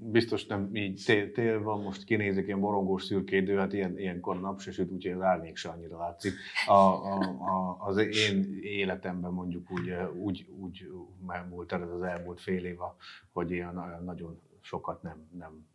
biztos 0.00 0.46
nem 0.46 0.74
így 0.74 1.02
tél, 1.06 1.32
tél 1.32 1.62
van, 1.62 1.82
most 1.82 2.04
kinézik 2.04 2.46
ilyen 2.46 2.60
borongós 2.60 3.04
szürke 3.04 3.36
idő, 3.36 3.56
hát 3.56 3.72
ilyen, 3.72 3.98
ilyenkor 3.98 4.40
nap 4.40 4.60
se 4.60 4.70
süt, 4.70 4.90
úgyhogy 4.90 5.12
az 5.12 5.20
árnyék 5.20 5.56
se 5.56 5.68
annyira 5.68 5.98
látszik. 5.98 6.32
A, 6.66 6.72
a, 6.72 7.18
a, 7.22 7.76
az 7.78 7.96
én 7.96 8.58
életemben 8.62 9.32
mondjuk 9.32 9.70
úgy, 9.70 9.92
úgy, 10.14 10.46
úgy 10.58 10.90
múlt 11.48 11.72
el 11.72 11.82
ez 11.82 11.90
az 11.90 12.02
elmúlt 12.02 12.40
fél 12.40 12.64
év, 12.64 12.76
hogy 13.32 13.50
ilyen 13.50 14.00
nagyon 14.04 14.40
sokat 14.60 15.02
nem, 15.02 15.28
nem 15.38 15.66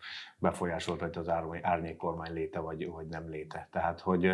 befolyásolta 0.42 1.06
hogy 1.06 1.18
az 1.18 1.30
árnyék 1.62 1.98
kormány 1.98 2.34
léte 2.34 2.60
vagy, 2.60 2.90
vagy 2.90 3.08
nem 3.08 3.30
léte. 3.30 3.68
Tehát, 3.72 4.00
hogy 4.00 4.34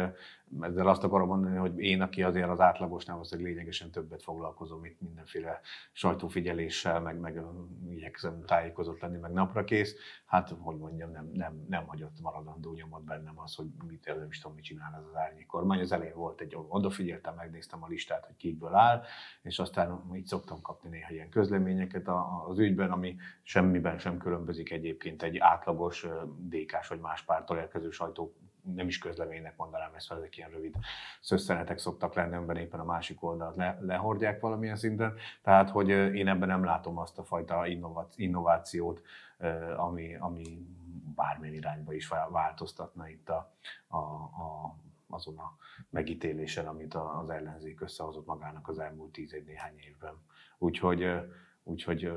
ezzel 0.61 0.87
azt 0.87 1.03
akarom 1.03 1.27
mondani, 1.27 1.57
hogy 1.57 1.79
én, 1.79 2.01
aki 2.01 2.23
azért 2.23 2.49
az 2.49 2.59
átlagosnál 2.59 3.15
valószínűleg 3.15 3.51
lényegesen 3.51 3.91
többet 3.91 4.23
foglalkozom 4.23 4.85
itt 4.85 5.01
mindenféle 5.01 5.59
sajtófigyeléssel, 5.91 6.99
meg, 6.99 7.19
meg 7.19 7.41
igyekszem 7.89 8.45
tájékozott 8.45 8.99
lenni, 8.99 9.17
meg 9.17 9.31
napra 9.31 9.63
kész, 9.63 9.95
hát, 10.25 10.55
hogy 10.59 10.77
mondjam, 10.77 11.11
nem, 11.11 11.29
nem, 11.33 11.65
nem 11.69 11.85
hagyott 11.85 12.19
maradandó 12.21 12.73
nyomot 12.73 13.03
bennem 13.03 13.39
az, 13.39 13.55
hogy 13.55 13.67
mit, 13.87 14.05
nem 14.05 14.27
is 14.29 14.39
tudom, 14.39 14.55
mit 14.55 14.65
csinál 14.65 14.95
ez 14.97 15.05
az 15.09 15.15
árnyék 15.15 15.45
kormány. 15.45 15.79
Az 15.79 15.91
elején 15.91 16.15
volt 16.15 16.41
egy, 16.41 16.57
odafigyeltem, 16.67 17.35
megnéztem 17.35 17.83
a 17.83 17.87
listát, 17.87 18.25
hogy 18.25 18.35
kikből 18.35 18.73
áll, 18.73 19.03
és 19.41 19.59
aztán 19.59 20.11
így 20.15 20.25
szoktam 20.25 20.61
kapni 20.61 20.89
néha 20.89 21.13
ilyen 21.13 21.29
közleményeket 21.29 22.07
az 22.47 22.59
ügyben, 22.59 22.91
ami 22.91 23.15
semmiben 23.41 23.97
sem 23.97 24.17
különbözik 24.17 24.71
egyébként 24.71 25.23
egy 25.23 25.37
átlagos 25.37 25.96
DK-s 26.37 26.87
vagy 26.87 26.99
más 26.99 27.23
pártól 27.23 27.57
érkező 27.57 27.89
sajtó 27.89 28.35
nem 28.75 28.87
is 28.87 28.97
közleménynek 28.97 29.57
mondanám 29.57 29.93
ezt, 29.93 30.09
mert 30.09 30.21
ezek 30.21 30.37
ilyen 30.37 30.49
rövid 30.49 30.75
szösszenetek 31.21 31.77
szoktak 31.77 32.13
lenni, 32.13 32.35
amiben 32.35 32.57
éppen 32.57 32.79
a 32.79 32.83
másik 32.83 33.23
oldalt 33.23 33.55
le, 33.55 33.77
lehordják 33.81 34.39
valamilyen 34.39 34.75
szinten. 34.75 35.13
Tehát, 35.41 35.69
hogy 35.69 35.89
én 35.89 36.27
ebben 36.27 36.47
nem 36.47 36.63
látom 36.63 36.97
azt 36.97 37.17
a 37.17 37.23
fajta 37.23 37.65
innovációt, 38.15 39.01
ami, 39.77 40.15
ami 40.15 40.67
bármilyen 41.15 41.55
irányba 41.55 41.93
is 41.93 42.07
változtatna 42.29 43.07
itt 43.07 43.29
a, 43.29 43.53
a, 43.87 43.97
a 43.97 44.75
azon 45.09 45.37
a 45.37 45.57
megítélésen, 45.89 46.67
amit 46.67 46.93
az 46.93 47.29
ellenzék 47.29 47.81
összehozott 47.81 48.25
magának 48.25 48.67
az 48.67 48.79
elmúlt 48.79 49.11
tíz 49.11 49.33
év 49.33 49.45
néhány 49.45 49.77
évben. 49.77 50.13
Úgyhogy, 50.57 51.07
úgyhogy 51.63 52.11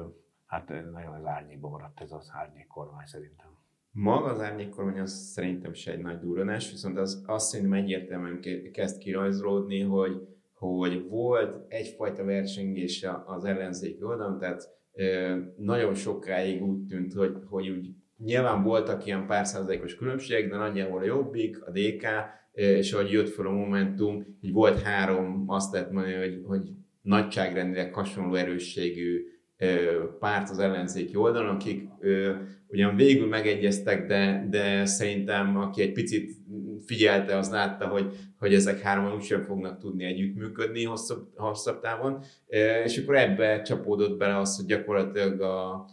hát 0.47 0.69
nagyon 0.69 1.14
az 1.14 1.27
árnyékba 1.27 1.69
maradt 1.69 2.01
ez 2.01 2.12
az 2.12 2.31
árnyék 2.35 2.66
kormány 2.66 3.07
szerintem. 3.07 3.49
Maga 3.92 4.24
az 4.24 4.40
árnyékkormány 4.40 5.00
az 5.00 5.12
szerintem 5.12 5.72
se 5.72 5.92
egy 5.92 6.00
nagy 6.00 6.18
durranás, 6.18 6.70
viszont 6.70 6.98
az 6.98 7.22
azt 7.26 7.48
szerintem 7.48 7.79
egyértelműen 7.79 8.40
kezd 8.72 8.98
kirajzolódni, 8.98 9.81
hogy, 9.81 10.20
hogy 10.55 11.09
volt 11.09 11.64
egyfajta 11.68 12.24
versengés 12.24 13.07
az 13.26 13.44
ellenzéki 13.44 14.03
oldalon, 14.03 14.38
tehát 14.38 14.68
nagyon 15.57 15.94
sokáig 15.94 16.62
úgy 16.62 16.87
tűnt, 16.87 17.12
hogy, 17.12 17.37
hogy 17.48 17.68
úgy 17.68 17.90
nyilván 18.16 18.62
voltak 18.62 19.07
ilyen 19.07 19.26
pár 19.26 19.46
százalékos 19.46 19.94
különbségek, 19.94 20.50
de 20.50 20.57
nagyjából 20.57 21.00
a 21.00 21.05
Jobbik, 21.05 21.62
a 21.62 21.70
DK, 21.70 22.07
és 22.53 22.92
ahogy 22.92 23.11
jött 23.11 23.29
fel 23.29 23.46
a 23.46 23.50
Momentum, 23.50 24.38
így 24.40 24.53
volt 24.53 24.81
három, 24.81 25.44
azt 25.46 25.72
lehet 25.72 25.90
mondani, 25.90 26.14
hogy, 26.14 26.42
hogy 26.44 26.70
nagyságrendileg 27.03 27.94
hasonló 27.94 28.35
erősségű 28.35 29.24
párt 30.18 30.51
az 30.51 30.59
ellenzéki 30.59 31.16
oldalon, 31.16 31.55
akik 31.55 31.88
ugyan 32.68 32.96
végül 32.96 33.29
megegyeztek, 33.29 34.07
de, 34.07 34.46
de 34.51 34.85
szerintem 34.85 35.57
aki 35.57 35.83
egy 35.83 35.92
picit 35.92 36.31
figyelte, 36.87 37.37
az 37.37 37.51
látta, 37.51 37.87
hogy, 37.87 38.16
hogy 38.38 38.55
ezek 38.55 38.81
hárman 38.81 39.14
úgysem 39.14 39.42
fognak 39.42 39.79
tudni 39.79 40.05
együttműködni 40.05 40.85
hosszabb, 40.85 41.29
hosszabb 41.37 41.81
távon, 41.81 42.23
és 42.85 42.99
akkor 42.99 43.16
ebbe 43.16 43.62
csapódott 43.62 44.18
bele 44.18 44.38
az, 44.38 44.57
hogy 44.57 44.66
gyakorlatilag 44.66 45.40
a 45.40 45.87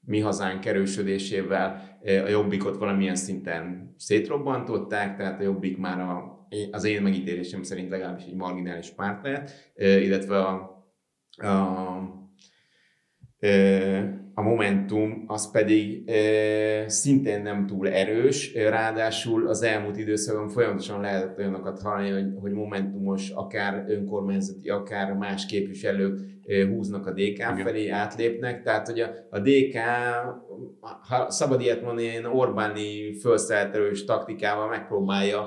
mi 0.00 0.20
hazánk 0.20 0.66
erősödésével 0.66 1.98
a 2.02 2.28
Jobbikot 2.28 2.76
valamilyen 2.76 3.14
szinten 3.14 3.94
szétrobbantották, 3.96 5.16
tehát 5.16 5.40
a 5.40 5.42
Jobbik 5.42 5.78
már 5.78 6.00
a, 6.00 6.38
az 6.70 6.84
én 6.84 7.02
megítélésem 7.02 7.62
szerint 7.62 7.90
legalábbis 7.90 8.24
egy 8.24 8.34
marginális 8.34 8.90
párt 8.90 9.22
lehet, 9.22 9.72
illetve 9.74 10.38
a 10.38 10.77
a, 11.38 12.18
a 14.34 14.42
Momentum 14.42 15.24
az 15.26 15.50
pedig 15.50 16.10
szintén 16.86 17.42
nem 17.42 17.66
túl 17.66 17.88
erős, 17.88 18.54
ráadásul 18.54 19.48
az 19.48 19.62
elmúlt 19.62 19.96
időszakban 19.96 20.48
folyamatosan 20.48 21.00
lehetett 21.00 21.38
olyanokat 21.38 21.80
hallani, 21.80 22.10
hogy, 22.10 22.32
hogy 22.40 22.52
Momentumos, 22.52 23.30
akár 23.30 23.84
önkormányzati, 23.88 24.68
akár 24.68 25.12
más 25.12 25.46
képviselők 25.46 26.20
húznak 26.68 27.06
a 27.06 27.10
DK 27.10 27.18
Igen. 27.18 27.56
felé, 27.56 27.88
átlépnek, 27.88 28.62
tehát 28.62 28.86
hogy 28.86 29.00
a, 29.00 29.10
a 29.30 29.38
DK, 29.38 29.76
ha 30.80 31.30
szabad 31.30 31.60
ilyet 31.60 31.82
mondani, 31.82 32.06
ilyen 32.06 32.24
Orbáni 32.24 33.14
felszelterős 33.14 34.04
taktikával 34.04 34.68
megpróbálja 34.68 35.46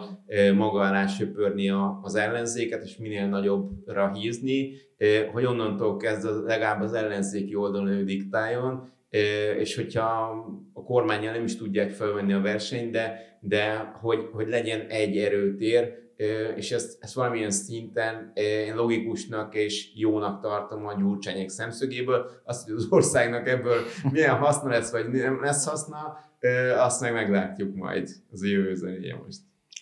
maga 0.56 0.80
alá 0.80 1.08
söpörni 1.08 1.70
az 2.02 2.16
ellenzéket, 2.16 2.84
és 2.84 2.98
minél 2.98 3.28
nagyobbra 3.28 4.14
hízni, 4.14 4.74
hogy 5.32 5.46
onnantól 5.46 5.98
kezdve 5.98 6.32
legalább 6.32 6.82
az 6.82 6.94
ellenzéki 6.94 7.56
oldalon 7.56 7.88
ő 7.88 8.04
diktáljon, 8.04 8.90
és 9.58 9.76
hogyha 9.76 10.30
a 10.74 10.84
kormányjal 10.84 11.34
nem 11.34 11.44
is 11.44 11.58
tudják 11.58 11.92
felvenni 11.92 12.34
a 12.34 12.42
versenyt, 12.42 12.92
de, 12.92 13.38
de 13.40 13.78
hogy, 14.02 14.30
hogy 14.32 14.48
legyen 14.48 14.80
egy 14.88 15.18
erőtér, 15.18 16.00
és 16.56 16.72
ezt, 16.72 16.98
ezt 17.00 17.14
valamilyen 17.14 17.52
szinten 17.52 18.32
én 18.34 18.76
logikusnak 18.76 19.56
és 19.56 19.92
jónak 19.96 20.42
tartom 20.42 20.86
a 20.86 20.94
gyurcsányék 20.94 21.50
szemszögéből. 21.50 22.30
Azt, 22.44 22.66
hogy 22.66 22.76
az 22.76 22.88
országnak 22.90 23.48
ebből 23.48 23.80
milyen 24.12 24.36
haszna 24.36 24.70
lesz, 24.70 24.92
vagy 24.92 25.10
nem 25.10 25.42
lesz 25.42 25.66
haszna, 25.66 26.18
azt 26.78 27.02
meg 27.02 27.14
meglátjuk 27.14 27.76
majd 27.76 28.10
az 28.32 28.44
jövő 28.44 28.76
zenéje 28.76 29.16
most. 29.16 29.40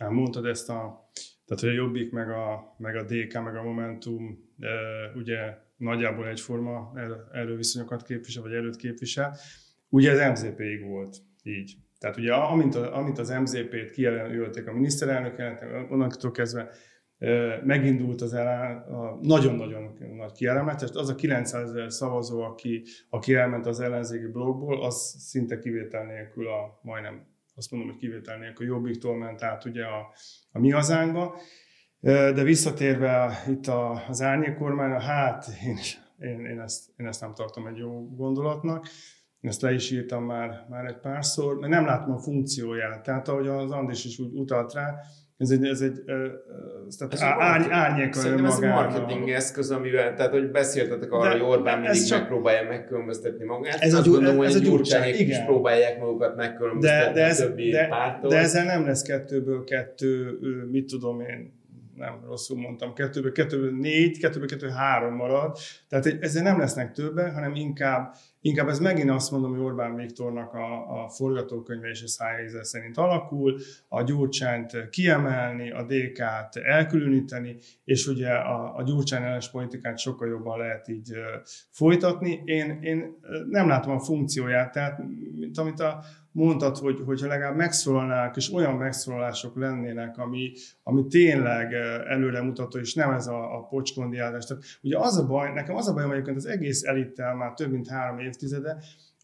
Mondtad 0.10 0.46
ezt 0.46 0.70
a, 0.70 1.10
tehát 1.46 1.64
hogy 1.64 1.70
a 1.70 1.74
Jobbik, 1.74 2.12
meg 2.12 2.30
a, 2.30 2.76
meg 2.78 2.96
a 2.96 3.04
DK, 3.04 3.44
meg 3.44 3.56
a 3.56 3.64
Momentum 3.64 4.49
ugye 5.16 5.58
nagyjából 5.78 6.28
egyforma 6.28 6.94
erőviszonyokat 7.32 8.04
képvisel, 8.04 8.44
vagy 8.44 8.54
erőt 8.54 8.76
képvisel. 8.76 9.36
Ugye 9.90 10.12
az 10.12 10.30
MZP-ig 10.32 10.86
volt 10.86 11.18
így. 11.44 11.76
Tehát 12.00 12.18
ugye 12.18 12.34
amint, 12.34 12.76
a, 12.76 12.98
amint 12.98 13.18
az 13.18 13.30
MZP-t 13.30 13.92
kijelölték 13.92 14.68
a 14.68 14.74
miniszterelnök 14.74 15.38
jelent, 15.38 15.92
onnantól 15.92 16.32
kezdve 16.32 16.70
megindult 17.64 18.22
az 18.22 18.34
el, 18.34 18.78
a 18.88 19.20
nagyon-nagyon 19.22 19.98
nagy 20.18 20.32
kielemet, 20.32 20.82
az 20.82 21.10
a 21.10 21.16
900 21.16 21.70
ezer 21.70 21.92
szavazó, 21.92 22.42
aki, 22.42 22.84
aki 23.10 23.36
elment 23.36 23.66
az 23.66 23.80
ellenzéki 23.80 24.26
blogból, 24.26 24.84
az 24.84 25.16
szinte 25.18 25.60
kivétel 25.60 26.06
nélkül 26.06 26.48
a 26.48 26.80
majdnem, 26.82 27.28
azt 27.56 27.72
mondom, 27.72 27.90
hogy 27.90 28.00
kivétel 28.00 28.38
nélkül 28.38 28.68
jobbiktól 28.68 29.18
ment 29.18 29.44
át 29.44 29.66
ugye 29.66 29.84
a, 29.84 30.14
a 30.52 30.60
mi 30.60 30.70
hazánkba. 30.70 31.40
De 32.02 32.44
visszatérve 32.44 33.44
itt 33.48 33.68
a, 33.68 34.04
az 34.08 34.22
árnyékkormányra, 34.22 35.00
hát 35.00 35.46
én, 35.66 35.78
én, 36.30 36.46
én, 36.46 36.60
ezt, 36.60 36.84
én 36.98 37.08
ezt 37.08 37.22
nem 37.22 37.34
tartom 37.34 37.68
egy 37.68 37.78
jó 37.78 38.10
gondolatnak. 38.16 38.88
Ezt 39.42 39.62
le 39.62 39.74
is 39.74 39.92
írtam 39.92 40.24
már, 40.24 40.66
már 40.70 40.86
egy 40.86 41.00
párszor, 41.00 41.60
mert 41.60 41.74
nem 41.74 41.86
látom 41.86 42.14
a 42.14 42.20
funkcióját. 42.20 43.04
Tehát 43.04 43.28
ahogy 43.28 43.48
az 43.48 43.72
Andis 43.72 44.06
is 44.06 44.20
úgy 44.20 44.34
utalt 44.34 44.74
rá, 44.74 44.96
Ez 45.38 45.50
egy, 45.50 45.66
ez 45.66 45.82
egy 45.82 46.04
tehát 46.98 47.14
ez 47.14 47.22
árny, 47.22 47.72
árnyék 47.72 48.14
Szerintem 48.14 48.46
ez 48.46 48.60
egy 48.60 48.70
marketing 48.70 49.30
eszköz, 49.30 49.72
amivel, 49.72 50.14
tehát 50.14 50.32
hogy 50.32 50.52
beszéltetek 50.52 51.12
arra, 51.12 51.32
hogy 51.32 51.42
Orbán 51.42 51.80
mindig 51.80 52.04
csak, 52.04 52.20
megpróbálja 52.20 52.70
megkülönböztetni 52.70 53.46
magát. 53.46 53.80
Ez 53.80 53.94
azt 53.94 54.08
a, 54.08 54.10
gondolom, 54.10 54.42
ez, 54.42 54.48
ez 54.48 54.54
hogy 54.54 54.68
a 54.68 54.70
gyurcsányék 54.70 55.28
is 55.28 55.44
próbálják 55.46 56.00
magukat 56.00 56.36
megkülönböztetni 56.36 57.14
de, 57.14 57.20
de 57.20 57.26
ez, 57.26 57.40
a 57.40 57.48
többi 57.48 57.70
de, 57.70 57.88
pártól. 57.88 58.30
De 58.30 58.38
ezzel 58.38 58.66
nem 58.66 58.86
lesz 58.86 59.02
kettőből 59.02 59.64
kettő, 59.64 60.40
mit 60.72 60.86
tudom 60.86 61.20
én, 61.20 61.59
nem 62.00 62.20
rosszul 62.26 62.60
mondtam, 62.60 62.94
kettőből 62.94 63.32
kettőből 63.32 63.72
négy, 63.72 64.20
kettőből 64.20 64.48
kettő 64.48 64.68
három 64.70 65.16
marad. 65.16 65.58
Tehát 65.88 66.06
ezzel 66.06 66.44
nem 66.44 66.60
lesznek 66.60 66.92
többen, 66.92 67.34
hanem 67.34 67.56
inkább 67.56 68.16
Inkább 68.42 68.68
ez 68.68 68.80
megint 68.80 69.10
azt 69.10 69.32
mondom, 69.32 69.52
hogy 69.52 69.62
Orbán 69.62 69.96
Viktornak 69.96 70.54
a, 70.54 71.04
a 71.04 71.10
forgatókönyve 71.10 71.88
és 71.88 72.04
a 72.04 72.08
szájéze 72.08 72.64
szerint 72.64 72.98
alakul, 72.98 73.60
a 73.88 74.04
Gyurcsányt 74.04 74.90
kiemelni, 74.90 75.72
a 75.72 75.84
DK-t 75.84 76.56
elkülöníteni, 76.56 77.58
és 77.84 78.08
ugye 78.08 78.30
a, 78.30 78.76
a 78.76 78.84
Gyurcsány 78.84 79.24
ellenes 79.24 79.52
politikát 79.52 79.98
sokkal 79.98 80.28
jobban 80.28 80.58
lehet 80.58 80.88
így 80.88 81.14
folytatni. 81.70 82.42
Én, 82.46 82.80
én 82.82 83.20
nem 83.50 83.68
látom 83.68 83.94
a 83.94 84.00
funkcióját, 84.00 84.72
tehát 84.72 85.02
mint 85.40 85.58
amit 85.58 85.80
a, 85.80 86.04
mondtad, 86.40 86.78
hogy, 86.78 87.02
hogyha 87.06 87.28
legalább 87.28 87.56
megszólalnák, 87.56 88.36
és 88.36 88.54
olyan 88.54 88.76
megszólalások 88.76 89.56
lennének, 89.56 90.18
ami, 90.18 90.52
ami 90.84 91.08
tényleg 91.08 91.74
előremutató, 92.08 92.80
és 92.80 92.94
nem 92.94 93.12
ez 93.12 93.28
a, 93.28 93.58
a 93.58 93.64
pocskondiálás. 93.64 94.46
Tehát 94.46 94.64
ugye 94.82 94.98
az 94.98 95.18
a 95.18 95.26
baj, 95.26 95.52
nekem 95.54 95.76
az 95.76 95.88
a 95.88 95.94
baj, 95.94 96.06
hogy 96.06 96.30
az 96.36 96.46
egész 96.46 96.84
elittel 96.84 97.36
már 97.36 97.54
több 97.54 97.72
mint 97.72 97.88
három 97.88 98.20
évtizede, 98.20 98.78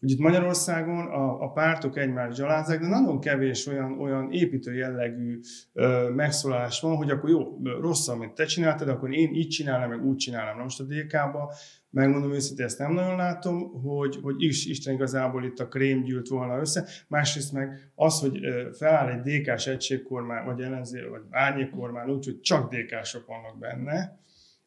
hogy 0.06 0.14
itt 0.14 0.20
Magyarországon 0.20 1.06
a, 1.06 1.42
a 1.42 1.50
pártok 1.50 1.96
egymást 1.96 2.36
gyalázzák, 2.36 2.80
de 2.80 2.86
nagyon 2.86 3.20
kevés 3.20 3.66
olyan, 3.66 4.00
olyan 4.00 4.32
építő 4.32 4.74
jellegű 4.74 5.40
ö, 5.72 6.10
megszólás 6.14 6.80
van, 6.80 6.96
hogy 6.96 7.10
akkor 7.10 7.30
jó, 7.30 7.58
rossz, 7.80 8.08
amit 8.08 8.32
te 8.32 8.44
csináltad, 8.44 8.88
akkor 8.88 9.14
én 9.14 9.34
így 9.34 9.48
csinálom, 9.48 9.88
meg 9.88 10.04
úgy 10.04 10.16
csinálom. 10.16 10.56
Na 10.56 10.62
most 10.62 10.80
a 10.80 10.84
DK-ba 10.84 11.52
megmondom 11.90 12.32
őszintén, 12.32 12.64
ezt 12.64 12.78
nem 12.78 12.92
nagyon 12.92 13.16
látom, 13.16 13.82
hogy, 13.82 14.18
hogy 14.22 14.42
is 14.42 14.66
Isten 14.66 14.94
igazából 14.94 15.44
itt 15.44 15.58
a 15.58 15.68
krém 15.68 16.02
gyűlt 16.02 16.28
volna 16.28 16.58
össze. 16.58 16.88
Másrészt 17.08 17.52
meg 17.52 17.90
az, 17.94 18.20
hogy 18.20 18.38
feláll 18.72 19.08
egy 19.08 19.40
DK-s 19.40 19.66
egységkormány, 19.66 20.44
vagy 20.44 20.60
ellenzé, 20.60 21.00
vagy 21.10 21.22
árnyékkormány 21.30 22.10
úgy, 22.10 22.24
hogy 22.24 22.40
csak 22.40 22.74
DK-sok 22.74 23.26
vannak 23.26 23.58
benne, 23.58 24.18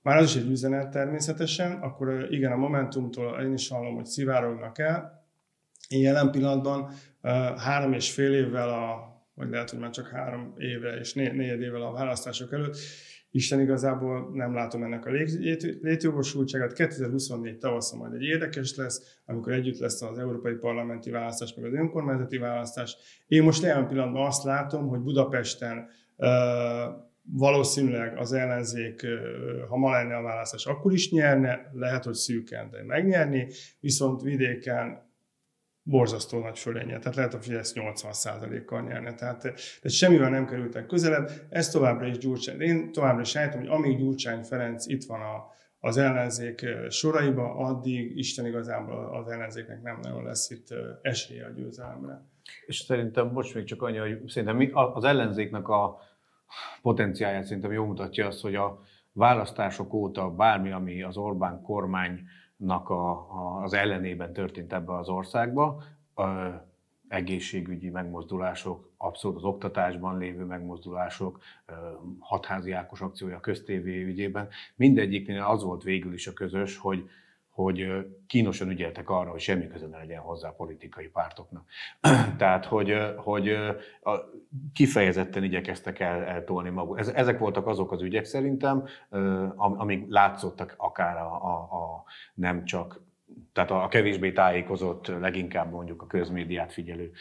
már 0.01 0.17
az 0.17 0.35
is 0.35 0.41
egy 0.41 0.49
üzenet 0.49 0.89
természetesen, 0.89 1.71
akkor 1.71 2.27
igen, 2.29 2.51
a 2.51 2.55
Momentumtól 2.55 3.41
én 3.41 3.53
is 3.53 3.69
hallom, 3.69 3.95
hogy 3.95 4.05
szivárognak 4.05 4.79
el. 4.79 5.18
Én 5.89 6.01
jelen 6.01 6.31
pillanatban 6.31 6.91
három 7.57 7.93
és 7.93 8.11
fél 8.11 8.33
évvel 8.33 8.69
a 8.69 9.07
vagy 9.33 9.49
lehet, 9.49 9.69
hogy 9.69 9.79
már 9.79 9.89
csak 9.89 10.07
három 10.07 10.53
éve 10.57 10.99
és 10.99 11.13
né- 11.13 11.33
négy 11.33 11.61
évvel 11.61 11.81
a 11.81 11.91
választások 11.91 12.53
előtt, 12.53 12.77
Isten 13.31 13.59
igazából 13.59 14.29
nem 14.33 14.53
látom 14.53 14.83
ennek 14.83 15.05
a 15.05 15.11
létjogosultságát. 15.81 16.73
2024 16.73 17.57
tavaszon 17.57 17.99
majd 17.99 18.13
egy 18.13 18.23
érdekes 18.23 18.75
lesz, 18.75 19.19
amikor 19.25 19.53
együtt 19.53 19.79
lesz 19.79 20.01
az 20.01 20.17
európai 20.17 20.53
parlamenti 20.53 21.09
választás, 21.09 21.53
meg 21.53 21.65
az 21.65 21.73
önkormányzati 21.73 22.37
választás. 22.37 22.95
Én 23.27 23.43
most 23.43 23.61
jelen 23.61 23.87
pillanatban 23.87 24.25
azt 24.25 24.43
látom, 24.43 24.87
hogy 24.87 24.99
Budapesten 24.99 25.87
valószínűleg 27.31 28.17
az 28.17 28.33
ellenzék, 28.33 29.05
ha 29.69 29.77
ma 29.77 29.91
lenne 29.91 30.15
a 30.15 30.21
választás, 30.21 30.65
akkor 30.65 30.93
is 30.93 31.11
nyerne, 31.11 31.71
lehet, 31.73 32.03
hogy 32.03 32.13
szűken, 32.13 32.69
de 32.69 32.83
megnyerni, 32.83 33.47
viszont 33.79 34.21
vidéken 34.21 35.08
borzasztó 35.89 36.39
nagy 36.39 36.59
fölénye. 36.59 36.99
Tehát 36.99 37.15
lehet, 37.15 37.31
hogy 37.31 37.43
Fidesz 37.43 37.73
80%-kal 37.75 38.81
nyerne. 38.81 39.13
Tehát, 39.13 39.39
tehát 39.41 39.89
semmivel 39.89 40.29
nem 40.29 40.45
kerültek 40.45 40.85
közelebb. 40.85 41.29
Ez 41.49 41.69
továbbra 41.69 42.07
is 42.07 42.17
Gyurcsány. 42.17 42.61
Én 42.61 42.91
továbbra 42.91 43.21
is 43.21 43.35
állítom, 43.35 43.59
hogy 43.59 43.69
amíg 43.69 43.97
Gyurcsány 43.97 44.43
Ferenc 44.43 44.85
itt 44.85 45.03
van 45.03 45.21
a, 45.21 45.57
az 45.79 45.97
ellenzék 45.97 46.65
soraiba, 46.89 47.55
addig 47.55 48.17
Isten 48.17 48.45
igazából 48.45 49.15
az 49.15 49.31
ellenzéknek 49.31 49.81
nem 49.81 49.99
nagyon 50.01 50.23
lesz 50.23 50.49
itt 50.49 50.67
esélye 51.01 51.45
a 51.45 51.49
győzelemre. 51.49 52.21
És 52.65 52.77
szerintem 52.77 53.27
most 53.27 53.55
még 53.55 53.63
csak 53.63 53.81
annyi, 53.81 53.97
hogy 53.97 54.27
szerintem 54.27 54.69
az 54.73 55.03
ellenzéknek 55.03 55.67
a 55.67 55.99
potenciáját 56.81 57.43
szerintem 57.43 57.71
jól 57.71 57.85
mutatja 57.85 58.27
azt, 58.27 58.41
hogy 58.41 58.55
a 58.55 58.81
választások 59.11 59.93
óta 59.93 60.29
bármi, 60.29 60.71
ami 60.71 61.03
az 61.03 61.17
Orbán 61.17 61.61
kormány 61.61 62.19
a, 62.89 63.09
a, 63.11 63.61
az 63.63 63.73
ellenében 63.73 64.33
történt 64.33 64.73
ebbe 64.73 64.97
az 64.97 65.09
országba. 65.09 65.83
A, 66.13 66.23
egészségügyi 67.09 67.89
megmozdulások, 67.89 68.91
abszolút 68.97 69.37
az 69.37 69.43
oktatásban 69.43 70.17
lévő 70.17 70.43
megmozdulások, 70.43 71.39
hatházi 72.19 72.71
Ákos 72.71 73.01
akciója 73.01 73.39
köztévé 73.39 74.03
ügyében, 74.03 74.47
mindegyiknél 74.75 75.41
az 75.41 75.63
volt 75.63 75.83
végül 75.83 76.13
is 76.13 76.27
a 76.27 76.33
közös, 76.33 76.77
hogy 76.77 77.09
hogy 77.63 78.07
kínosan 78.27 78.69
ügyeltek 78.69 79.09
arra, 79.09 79.29
hogy 79.29 79.39
semmi 79.39 79.67
köze 79.67 79.87
ne 79.87 79.97
legyen 79.97 80.21
hozzá 80.21 80.47
a 80.47 80.53
politikai 80.53 81.07
pártoknak. 81.07 81.65
Tehát, 82.37 82.65
hogy, 82.65 82.97
hogy 83.17 83.57
kifejezetten 84.73 85.43
igyekeztek 85.43 85.99
el, 85.99 86.23
eltolni 86.23 86.69
maguk. 86.69 86.99
Ezek 86.99 87.39
voltak 87.39 87.67
azok 87.67 87.91
az 87.91 88.01
ügyek 88.01 88.25
szerintem, 88.25 88.85
amik 89.55 90.05
látszottak 90.09 90.73
akár 90.77 91.17
a, 91.17 91.33
a, 91.43 91.53
a 91.53 92.03
nem 92.33 92.65
csak 92.65 93.01
tehát 93.65 93.83
a 93.83 93.87
kevésbé 93.87 94.31
tájékozott, 94.31 95.07
leginkább 95.07 95.71
mondjuk 95.71 96.01
a 96.01 96.07
közmédiát 96.07 96.73
figyelő 96.73 97.11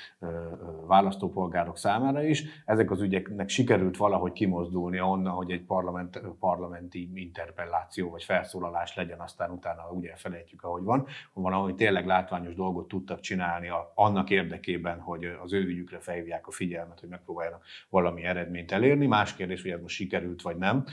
választópolgárok 0.86 1.78
számára 1.78 2.22
is. 2.22 2.44
Ezek 2.64 2.90
az 2.90 3.00
ügyeknek 3.00 3.48
sikerült 3.48 3.96
valahogy 3.96 4.32
kimozdulni 4.32 5.00
onnan, 5.00 5.32
hogy 5.32 5.50
egy 5.50 5.62
parlament, 5.62 6.20
parlamenti 6.40 7.10
interpelláció 7.14 8.10
vagy 8.10 8.22
felszólalás 8.22 8.96
legyen, 8.96 9.20
aztán 9.20 9.50
utána 9.50 9.90
ugye 9.90 10.12
felejtjük, 10.16 10.62
ahogy 10.62 10.82
van. 10.82 11.06
Valahogy 11.32 11.74
tényleg 11.74 12.06
látványos 12.06 12.54
dolgot 12.54 12.88
tudtak 12.88 13.20
csinálni 13.20 13.70
annak 13.94 14.30
érdekében, 14.30 15.00
hogy 15.00 15.24
az 15.42 15.52
ő 15.52 15.60
ügyükre 15.60 15.98
felhívják 15.98 16.46
a 16.46 16.50
figyelmet, 16.50 17.00
hogy 17.00 17.08
megpróbáljanak 17.08 17.62
valami 17.88 18.22
eredményt 18.22 18.72
elérni. 18.72 19.06
Más 19.06 19.34
kérdés, 19.34 19.62
hogy 19.62 19.70
ez 19.70 19.80
most 19.80 19.94
sikerült 19.94 20.42
vagy 20.42 20.56
nem, 20.56 20.84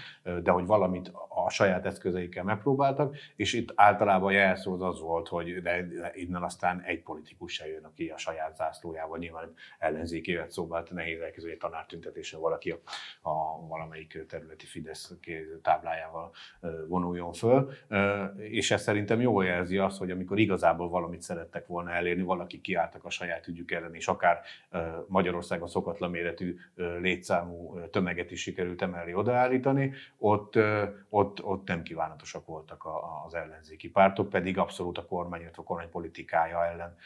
de 0.44 0.52
hogy 0.52 0.66
valamit 0.66 1.12
a 1.46 1.50
saját 1.50 1.86
eszközeikkel 1.86 2.44
megpróbáltak, 2.44 3.16
és 3.36 3.54
itt 3.54 3.72
általában 3.76 4.32
jelszó 4.32 4.74
az 4.74 4.82
az 4.82 5.02
volt, 5.02 5.28
hogy 5.36 5.62
de, 5.62 5.88
innen 6.14 6.44
aztán 6.44 6.82
egy 6.82 7.04
politikus 7.04 7.54
se 7.54 7.68
jön, 7.68 7.84
aki 7.84 8.10
a 8.10 8.18
saját 8.18 8.56
zászlójával 8.56 9.18
nyilván 9.18 9.54
szóba, 10.48 10.76
hát 10.76 10.92
nehéz 10.92 11.20
elképzelni 11.20 11.52
egy 11.52 11.58
tanártüntetésen 11.58 12.40
valaki 12.40 12.72
a, 12.72 12.80
a 13.30 13.68
valamelyik 13.68 14.26
területi 14.28 14.66
Fidesz 14.66 15.14
táblájával 15.62 16.32
vonuljon 16.88 17.34
föl. 17.34 17.72
És 18.38 18.72
ez 18.72 18.82
szerintem 18.82 19.22
jól 19.22 19.46
jelzi 19.46 19.78
azt, 19.78 19.98
hogy 19.98 20.12
amikor 20.12 20.40
igazából 20.40 20.90
valamit 20.90 21.22
szerettek 21.22 21.68
volna 21.68 21.92
elérni, 21.92 22.24
valaki 22.24 22.62
kiálltak 22.62 23.06
a 23.06 23.10
saját 23.10 23.48
ügyük 23.48 23.72
ellen, 23.72 23.96
és 23.96 24.08
akár 24.08 24.42
Magyarországon 25.08 25.68
szokatlan 25.68 26.10
méretű 26.10 26.56
létszámú 26.76 27.80
tömeget 27.92 28.32
is 28.32 28.42
sikerült 28.42 28.82
emelni 28.82 29.14
odaállítani, 29.14 29.94
ott, 30.18 30.58
ott, 31.10 31.44
ott 31.44 31.68
nem 31.68 31.84
kívánatosak 31.84 32.46
voltak 32.46 32.88
az 33.26 33.34
ellenzéki 33.34 33.90
pártok, 33.90 34.30
pedig 34.30 34.58
abszolút 34.58 34.98
a 34.98 35.06
kormány, 35.16 35.42
illetve 35.42 35.62
a 35.62 35.66
kormány 35.66 35.90
politikája 35.90 36.66
ellen 36.66 36.98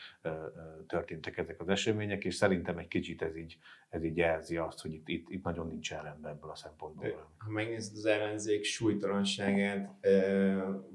történtek 0.87 1.37
ezek 1.37 1.59
az 1.59 1.69
események, 1.69 2.23
és 2.23 2.35
szerintem 2.35 2.77
egy 2.77 2.87
kicsit 2.87 3.21
ez 3.21 3.35
így, 3.35 3.57
ez 3.89 4.03
így 4.03 4.17
jelzi 4.17 4.57
azt, 4.57 4.81
hogy 4.81 4.93
itt, 4.93 5.07
itt, 5.07 5.29
itt 5.29 5.43
nagyon 5.43 5.67
nincs 5.67 5.91
rendben 5.91 6.31
ebből 6.31 6.49
a 6.49 6.55
szempontból. 6.55 7.29
Ha 7.37 7.49
megnézed 7.49 7.95
az 7.95 8.05
ellenzék 8.05 8.63
súlytalanságát, 8.63 9.89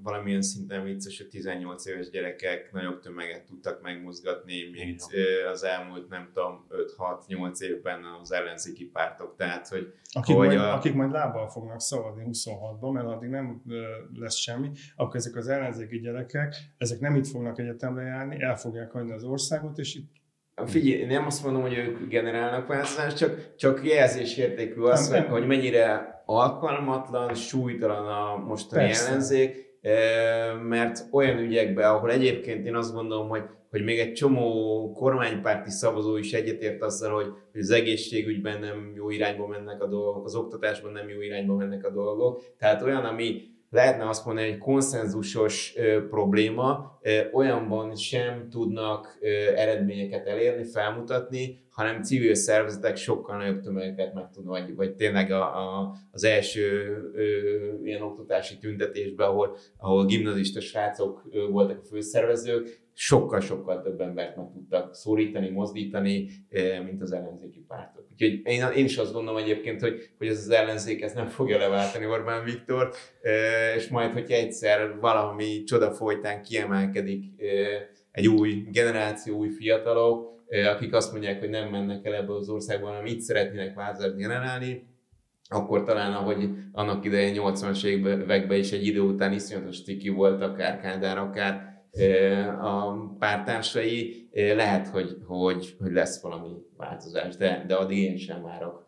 valamilyen 0.02 0.42
szinten 0.42 0.84
vicces, 0.84 1.18
hogy 1.18 1.28
18 1.28 1.86
éves 1.86 2.10
gyerekek 2.10 2.72
nagyobb 2.72 3.00
tömeget 3.00 3.44
tudtak 3.44 3.82
megmozgatni, 3.82 4.70
mint 4.72 5.02
az 5.52 5.64
elmúlt, 5.64 6.08
nem 6.08 6.30
tudom, 6.32 6.66
5-6-8 7.28 7.60
évben 7.60 8.04
az 8.20 8.32
ellenzéki 8.32 8.84
pártok. 8.84 9.36
Tehát, 9.36 9.68
hogy, 9.68 9.94
akik, 10.12 10.36
hogy 10.36 10.46
majd, 10.46 10.58
a... 10.58 10.74
akik 10.74 10.94
majd 10.94 11.10
lábbal 11.10 11.48
fognak 11.48 11.80
szavazni 11.80 12.24
26-ban, 12.32 12.92
mert 12.92 13.06
addig 13.06 13.28
nem 13.28 13.62
lesz 14.14 14.36
semmi, 14.36 14.70
akkor 14.96 15.16
ezek 15.16 15.36
az 15.36 15.48
ellenzéki 15.48 15.98
gyerekek, 15.98 16.54
ezek 16.76 17.00
nem 17.00 17.14
itt 17.14 17.26
fognak 17.26 17.58
egyetemre 17.58 18.02
járni, 18.02 18.42
el 18.42 18.56
fogják 18.56 18.90
hagyni 18.90 19.12
az 19.12 19.24
országot, 19.24 19.78
és 19.78 19.94
itt 19.94 20.22
Figyelj, 20.66 21.04
nem 21.04 21.26
azt 21.26 21.44
mondom, 21.44 21.62
hogy 21.62 21.76
ők 21.76 22.08
generálnak 22.08 22.66
változást, 22.66 23.16
csak, 23.16 23.56
csak 23.56 23.84
jelzésértékű 23.84 24.80
az, 24.80 25.08
nem, 25.08 25.22
nem. 25.22 25.30
hogy 25.30 25.46
mennyire 25.46 26.22
alkalmatlan, 26.26 27.34
súlytalan 27.34 28.06
a 28.06 28.36
mostani 28.36 28.84
Persze. 28.84 29.08
ellenzék, 29.08 29.78
mert 30.68 31.06
olyan 31.10 31.38
ügyekben, 31.38 31.90
ahol 31.90 32.10
egyébként 32.10 32.66
én 32.66 32.74
azt 32.74 32.94
gondolom, 32.94 33.28
hogy, 33.28 33.42
hogy 33.70 33.84
még 33.84 33.98
egy 33.98 34.12
csomó 34.12 34.92
kormánypárti 34.92 35.70
szavazó 35.70 36.16
is 36.16 36.32
egyetért 36.32 36.82
azzal, 36.82 37.14
hogy, 37.14 37.32
hogy 37.52 37.60
az 37.60 37.70
egészségügyben 37.70 38.60
nem 38.60 38.92
jó 38.96 39.10
irányba 39.10 39.46
mennek 39.46 39.82
a 39.82 39.86
dolgok, 39.86 40.24
az 40.24 40.34
oktatásban 40.34 40.92
nem 40.92 41.08
jó 41.08 41.20
irányba 41.20 41.54
mennek 41.54 41.84
a 41.86 41.90
dolgok. 41.90 42.42
Tehát 42.58 42.82
olyan, 42.82 43.04
ami 43.04 43.53
lehetne 43.74 44.08
azt 44.08 44.24
mondani, 44.26 44.48
hogy 44.50 44.58
konszenzusos 44.58 45.74
ö, 45.76 46.08
probléma, 46.08 46.98
ö, 47.02 47.20
olyanban 47.32 47.94
sem 47.94 48.48
tudnak 48.50 49.18
ö, 49.20 49.28
eredményeket 49.56 50.26
elérni, 50.26 50.64
felmutatni, 50.64 51.62
hanem 51.70 52.02
civil 52.02 52.34
szervezetek 52.34 52.96
sokkal 52.96 53.36
nagyobb 53.36 53.60
tömegeket 53.60 54.14
meg 54.14 54.30
tudnak, 54.30 54.52
vagy, 54.58 54.74
vagy 54.74 54.94
tényleg 54.94 55.30
a, 55.30 55.42
a, 55.42 55.94
az 56.10 56.24
első 56.24 56.96
ö, 57.14 57.24
ilyen 57.84 58.02
oktatási 58.02 58.58
tüntetésben, 58.58 59.28
ahol, 59.28 59.56
ahol 59.76 60.04
gimnazista 60.04 60.60
srácok 60.60 61.24
ö, 61.30 61.46
voltak 61.46 61.78
a 61.78 61.86
főszervezők, 61.86 62.83
sokkal-sokkal 62.94 63.82
több 63.82 64.00
embert 64.00 64.36
meg 64.36 64.50
tudtak 64.52 64.94
szólítani, 64.94 65.48
mozdítani, 65.48 66.28
mint 66.84 67.02
az 67.02 67.12
ellenzéki 67.12 67.64
pártok. 67.68 68.06
Úgyhogy 68.12 68.40
én, 68.44 68.66
én 68.76 68.84
is 68.84 68.96
azt 68.96 69.12
gondolom 69.12 69.42
egyébként, 69.42 69.80
hogy, 69.80 70.10
hogy 70.18 70.26
ez 70.26 70.38
az 70.38 70.50
ellenzék 70.50 71.02
ezt 71.02 71.14
nem 71.14 71.26
fogja 71.26 71.58
leváltani 71.58 72.06
Orbán 72.06 72.44
Viktor, 72.44 72.90
és 73.76 73.88
majd, 73.88 74.12
hogyha 74.12 74.34
egyszer 74.34 74.98
valami 75.00 75.62
csoda 75.62 75.90
folytán 75.90 76.42
kiemelkedik 76.42 77.24
egy 78.10 78.28
új 78.28 78.66
generáció, 78.70 79.36
új 79.36 79.48
fiatalok, 79.48 80.42
akik 80.74 80.94
azt 80.94 81.12
mondják, 81.12 81.40
hogy 81.40 81.50
nem 81.50 81.68
mennek 81.68 82.06
el 82.06 82.14
ebből 82.14 82.36
az 82.36 82.48
országból, 82.48 82.88
hanem 82.88 83.06
itt 83.06 83.20
szeretnének 83.20 83.74
változást 83.74 84.16
generálni, 84.16 84.92
akkor 85.48 85.84
talán, 85.84 86.12
ahogy 86.12 86.50
annak 86.72 87.04
idején 87.04 87.34
80-as 87.36 87.84
években 87.84 88.58
is 88.58 88.72
egy 88.72 88.86
idő 88.86 89.00
után 89.00 89.32
iszonyatos 89.32 89.82
ciki 89.82 90.08
volt, 90.08 90.42
akár 90.42 90.80
Kádár, 90.80 91.18
akár 91.18 91.73
a 92.60 92.92
pártársai, 93.18 94.28
lehet, 94.32 94.88
hogy, 94.88 95.16
hogy, 95.26 95.76
hogy 95.78 95.92
lesz 95.92 96.22
valami 96.22 96.50
változás, 96.76 97.36
de, 97.36 97.64
de 97.66 97.74
addig 97.74 97.98
én 97.98 98.16
sem 98.16 98.42
várok 98.42 98.84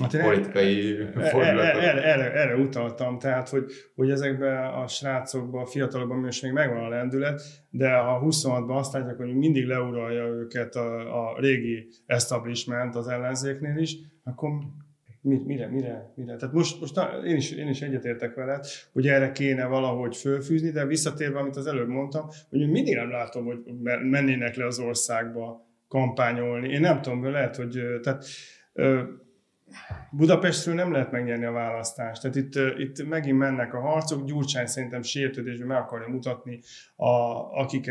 hát 0.00 0.22
politikai 0.22 0.96
fordulatot. 1.14 1.82
Erre, 1.82 2.02
erre, 2.02 2.32
erre 2.32 2.56
utaltam, 2.56 3.18
tehát, 3.18 3.48
hogy, 3.48 3.64
hogy 3.94 4.10
ezekben 4.10 4.64
a 4.64 4.86
srácokban, 4.86 5.62
a 5.62 5.66
fiatalokban 5.66 6.18
most 6.18 6.42
még 6.42 6.52
megvan 6.52 6.84
a 6.84 6.88
lendület, 6.88 7.42
de 7.70 7.96
ha 7.96 8.20
26-ban 8.24 8.76
azt 8.76 8.92
látják, 8.92 9.16
hogy 9.16 9.34
mindig 9.34 9.66
leuralja 9.66 10.24
őket 10.24 10.74
a, 10.74 11.22
a 11.30 11.40
régi 11.40 11.88
establishment 12.06 12.96
az 12.96 13.08
ellenzéknél 13.08 13.76
is, 13.76 13.96
akkor 14.24 14.50
mire, 15.22 15.66
mire, 15.66 16.12
mire. 16.14 16.36
Tehát 16.36 16.54
most, 16.54 16.80
most 16.80 17.00
én, 17.24 17.36
is, 17.36 17.50
én 17.50 17.68
is 17.68 17.82
egyetértek 17.82 18.34
veled, 18.34 18.66
hogy 18.92 19.06
erre 19.06 19.32
kéne 19.32 19.66
valahogy 19.66 20.16
fölfűzni, 20.16 20.70
de 20.70 20.86
visszatérve, 20.86 21.38
amit 21.38 21.56
az 21.56 21.66
előbb 21.66 21.88
mondtam, 21.88 22.28
hogy 22.50 22.70
mindig 22.70 22.94
nem 22.94 23.10
látom, 23.10 23.44
hogy 23.44 23.58
mennének 24.02 24.56
le 24.56 24.66
az 24.66 24.78
országba 24.78 25.68
kampányolni. 25.88 26.68
Én 26.68 26.80
nem 26.80 27.00
tudom, 27.00 27.30
lehet, 27.30 27.56
hogy 27.56 27.78
tehát, 28.02 28.24
Budapestről 30.10 30.74
nem 30.74 30.92
lehet 30.92 31.10
megnyerni 31.10 31.44
a 31.44 31.52
választást. 31.52 32.22
Tehát 32.22 32.36
itt, 32.36 32.54
itt 32.78 33.08
megint 33.08 33.38
mennek 33.38 33.74
a 33.74 33.80
harcok, 33.80 34.24
Gyurcsány 34.24 34.66
szerintem 34.66 35.02
sértődésben 35.02 35.66
meg 35.66 35.76
akarja 35.76 36.08
mutatni, 36.08 36.60
a, 36.96 37.10
akik 37.60 37.90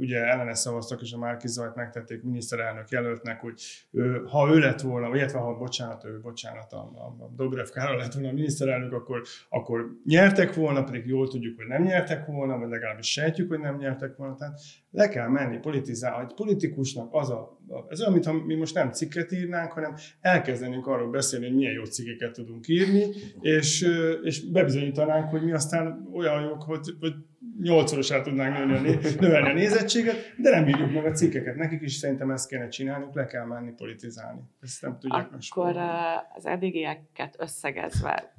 ugye 0.00 0.24
ellene 0.24 0.54
szavaztak, 0.54 1.02
és 1.02 1.12
a 1.12 1.18
Márkizajt 1.18 1.74
megtették 1.74 2.22
miniszterelnök 2.22 2.88
jelöltnek, 2.88 3.40
hogy 3.40 3.60
ő, 3.90 4.24
ha 4.24 4.54
ő 4.54 4.58
lett 4.58 4.80
volna, 4.80 5.16
illetve 5.16 5.38
ha 5.38 5.56
bocsánat, 5.56 6.04
ő, 6.04 6.20
bocsánat, 6.20 6.72
a, 6.72 6.76
a 6.76 7.30
Dobrev 7.36 7.66
Károly 7.66 7.96
lett 7.96 8.12
volna 8.12 8.28
a 8.28 8.32
miniszterelnök, 8.32 8.92
akkor, 8.92 9.22
akkor 9.48 9.86
nyertek 10.04 10.54
volna, 10.54 10.84
pedig 10.84 11.06
jól 11.06 11.28
tudjuk, 11.28 11.56
hogy 11.56 11.66
nem 11.66 11.82
nyertek 11.82 12.26
volna, 12.26 12.58
vagy 12.58 12.68
legalábbis 12.68 13.10
sejtjük, 13.10 13.48
hogy 13.48 13.60
nem 13.60 13.76
nyertek 13.76 14.16
volna. 14.16 14.34
Tehát 14.34 14.60
le 14.90 15.08
kell 15.08 15.28
menni 15.28 15.58
politizálni. 15.58 16.24
Egy 16.28 16.34
politikusnak 16.34 17.08
az 17.14 17.30
a, 17.30 17.60
ez 17.88 18.00
olyan, 18.00 18.12
mintha 18.12 18.32
mi 18.32 18.54
most 18.54 18.74
nem 18.74 18.90
cikket 18.90 19.32
írnánk, 19.32 19.72
hanem 19.72 19.94
elkezdenénk 20.20 20.86
arról 20.86 21.10
beszélni, 21.10 21.46
hogy 21.46 21.54
milyen 21.54 21.72
jó 21.72 21.84
cikkeket 21.84 22.32
tudunk 22.32 22.68
írni, 22.68 23.06
és, 23.40 23.88
és 24.22 24.50
bebizonyítanánk, 24.50 25.30
hogy 25.30 25.42
mi 25.42 25.52
aztán 25.52 26.08
olyan 26.12 26.42
jók, 26.42 26.62
hogy, 26.62 26.94
hogy 27.00 27.14
nyolcszorosá 27.60 28.20
tudnánk 28.20 28.66
nőni, 28.66 28.98
növelni 29.20 29.50
a 29.50 29.52
nézettséget, 29.52 30.16
de 30.36 30.50
nem 30.50 30.68
írjuk 30.68 30.92
meg 30.92 31.06
a 31.06 31.10
cikkeket. 31.10 31.56
Nekik 31.56 31.82
is 31.82 31.94
szerintem 31.94 32.30
ezt 32.30 32.48
kéne 32.48 32.68
csinálni, 32.68 33.06
le 33.12 33.26
kell 33.26 33.44
menni 33.44 33.72
politizálni. 33.76 34.40
Ezt 34.60 34.82
nem 34.82 34.98
tudják 34.98 35.28
Akkor 35.50 35.76
az 36.34 36.46
eddigieket 36.46 37.36
összegezve, 37.38 38.34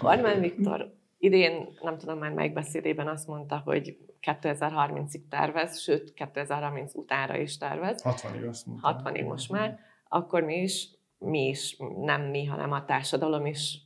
Orbán 0.00 0.40
Viktor 0.40 0.94
idén, 1.24 1.68
nem 1.82 1.98
tudom 1.98 2.18
már 2.18 2.32
melyik 2.32 2.52
beszédében 2.52 3.08
azt 3.08 3.26
mondta, 3.26 3.62
hogy 3.64 3.98
2030-ig 4.22 5.28
tervez, 5.28 5.78
sőt 5.78 6.12
2030 6.14 6.94
utánra 6.94 7.36
is 7.36 7.58
tervez. 7.58 8.02
60-ig 8.04 8.48
azt 8.48 8.66
mondta. 8.66 9.02
60-ig 9.04 9.26
most 9.26 9.50
már. 9.50 9.78
Akkor 10.08 10.42
mi 10.42 10.54
is, 10.54 10.88
mi 11.18 11.48
is, 11.48 11.76
nem 11.96 12.22
mi, 12.22 12.44
hanem 12.44 12.72
a 12.72 12.84
társadalom 12.84 13.46
is 13.46 13.78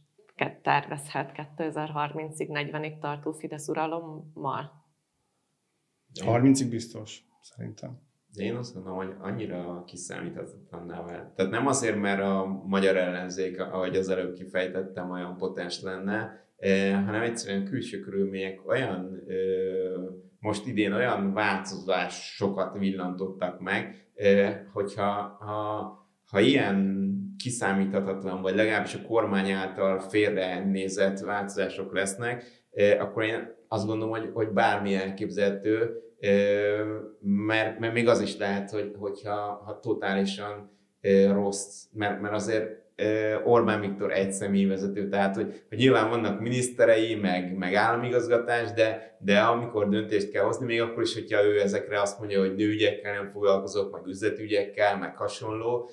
tervezhet 0.63 1.33
2030-ig, 1.57 2.49
40-ig 2.49 2.99
tartó 2.99 3.33
Fidesz 3.33 3.69
uralommal? 3.69 4.85
30-ig 6.15 6.67
biztos, 6.71 7.25
szerintem. 7.41 8.07
De 8.35 8.43
én 8.43 8.57
azt 8.57 8.75
gondolom, 8.75 8.99
hogy 8.99 9.15
annyira 9.21 9.85
kiszámíthatatlanná 9.87 11.03
vált. 11.03 11.29
Tehát 11.29 11.51
nem 11.51 11.67
azért, 11.67 11.97
mert 11.97 12.21
a 12.21 12.63
magyar 12.67 12.97
ellenzék, 12.97 13.61
ahogy 13.61 13.97
az 13.97 14.09
előbb 14.09 14.35
kifejtettem, 14.35 15.11
olyan 15.11 15.37
potens 15.37 15.83
lenne, 15.83 16.47
hanem 17.05 17.23
egyszerűen 17.23 17.65
külső 17.65 18.01
körülmények 18.01 18.69
olyan, 18.69 19.23
most 20.41 20.67
idén 20.67 20.93
olyan 20.93 21.33
változásokat 21.33 22.79
villantottak 22.79 23.61
meg, 23.61 24.07
hogyha 24.73 25.37
ha, 25.41 25.93
ha 26.31 26.41
ilyen 26.41 27.07
kiszámíthatatlan, 27.39 28.43
vagy 28.43 28.55
legalábbis 28.55 28.95
a 28.95 29.07
kormány 29.07 29.51
által 29.51 30.01
félre 30.01 30.65
nézett 30.65 31.19
változások 31.19 31.93
lesznek, 31.93 32.45
akkor 32.99 33.23
én 33.23 33.57
azt 33.69 33.87
gondolom, 33.87 34.11
hogy, 34.11 34.31
hogy 34.33 34.49
bármi 34.49 34.95
elképzelhető, 34.95 36.03
mert, 37.21 37.79
mert 37.79 37.93
még 37.93 38.09
az 38.09 38.21
is 38.21 38.37
lehet, 38.37 38.71
hogy, 38.71 38.93
hogyha 38.99 39.63
ha 39.65 39.81
totálisan 39.81 40.71
rossz, 41.33 41.85
mert, 41.93 42.21
mert 42.21 42.35
azért 42.35 42.87
Orbán 43.45 43.81
Viktor 43.81 44.13
egy 44.13 44.33
személyvezető, 44.33 45.09
tehát 45.09 45.35
hogy, 45.35 45.63
hogy 45.69 45.79
nyilván 45.79 46.09
vannak 46.09 46.41
miniszterei, 46.41 47.15
meg, 47.15 47.57
meg 47.57 47.75
államigazgatás, 47.75 48.73
de, 48.73 49.17
de 49.21 49.39
amikor 49.41 49.89
döntést 49.89 50.31
kell 50.31 50.45
hozni, 50.45 50.67
még 50.67 50.81
akkor 50.81 51.03
is, 51.03 51.15
hogyha 51.15 51.45
ő 51.45 51.61
ezekre 51.61 52.01
azt 52.01 52.19
mondja, 52.19 52.41
hogy 52.41 52.55
nőügyekkel 52.55 53.15
nem 53.15 53.31
foglalkozok, 53.31 53.93
meg 53.93 54.07
üzletügyekkel, 54.07 54.99
meg 54.99 55.17
hasonló, 55.17 55.91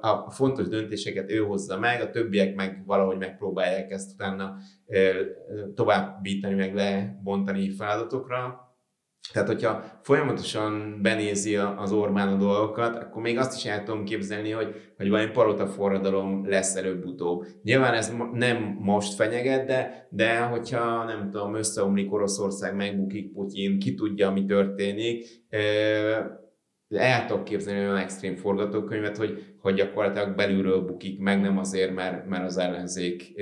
a 0.00 0.30
fontos 0.30 0.68
döntéseket 0.68 1.30
ő 1.30 1.38
hozza 1.38 1.78
meg, 1.78 2.00
a 2.00 2.10
többiek 2.10 2.54
meg 2.54 2.82
valahogy 2.86 3.18
megpróbálják 3.18 3.90
ezt 3.90 4.12
utána 4.12 4.56
továbbítani, 5.74 6.54
meg 6.54 6.74
lebontani 6.74 7.70
feladatokra 7.70 8.67
tehát, 9.32 9.48
hogyha 9.48 9.84
folyamatosan 10.02 10.98
benézi 11.02 11.56
az 11.56 11.92
Orbán 11.92 12.28
a 12.28 12.36
dolgokat, 12.36 12.96
akkor 12.96 13.22
még 13.22 13.38
azt 13.38 13.56
is 13.56 13.64
el 13.64 13.82
tudom 13.82 14.04
képzelni, 14.04 14.50
hogy, 14.50 14.74
hogy 14.96 15.08
valami 15.08 15.30
palota 15.30 15.66
forradalom 15.66 16.48
lesz 16.48 16.76
előbb-utóbb. 16.76 17.44
Nyilván 17.62 17.94
ez 17.94 18.12
nem 18.32 18.76
most 18.80 19.14
fenyeget, 19.14 19.66
de, 19.66 20.08
de 20.10 20.40
hogyha 20.40 21.04
nem 21.04 21.30
tudom, 21.30 21.54
összeomlik 21.54 22.12
Oroszország, 22.12 22.74
megbukik 22.74 23.32
Putyin, 23.32 23.78
ki 23.78 23.94
tudja, 23.94 24.30
mi 24.30 24.44
történik, 24.44 25.26
el 26.88 27.26
tudok 27.26 27.44
képzelni 27.44 27.80
olyan 27.80 27.96
extrém 27.96 28.36
forgatókönyvet, 28.36 29.16
hogy, 29.16 29.56
hogy 29.60 29.74
gyakorlatilag 29.74 30.34
belülről 30.34 30.80
bukik 30.80 31.20
meg, 31.20 31.40
nem 31.40 31.58
azért, 31.58 31.94
mert, 31.94 32.26
mert 32.26 32.44
az 32.44 32.58
ellenzék 32.58 33.32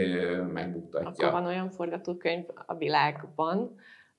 megbuktatja. 0.53 1.27
Akkor 1.27 1.41
van 1.41 1.47
olyan 1.47 1.71
forgatókönyv 1.71 2.45
a 2.67 2.77
világban, 2.77 3.75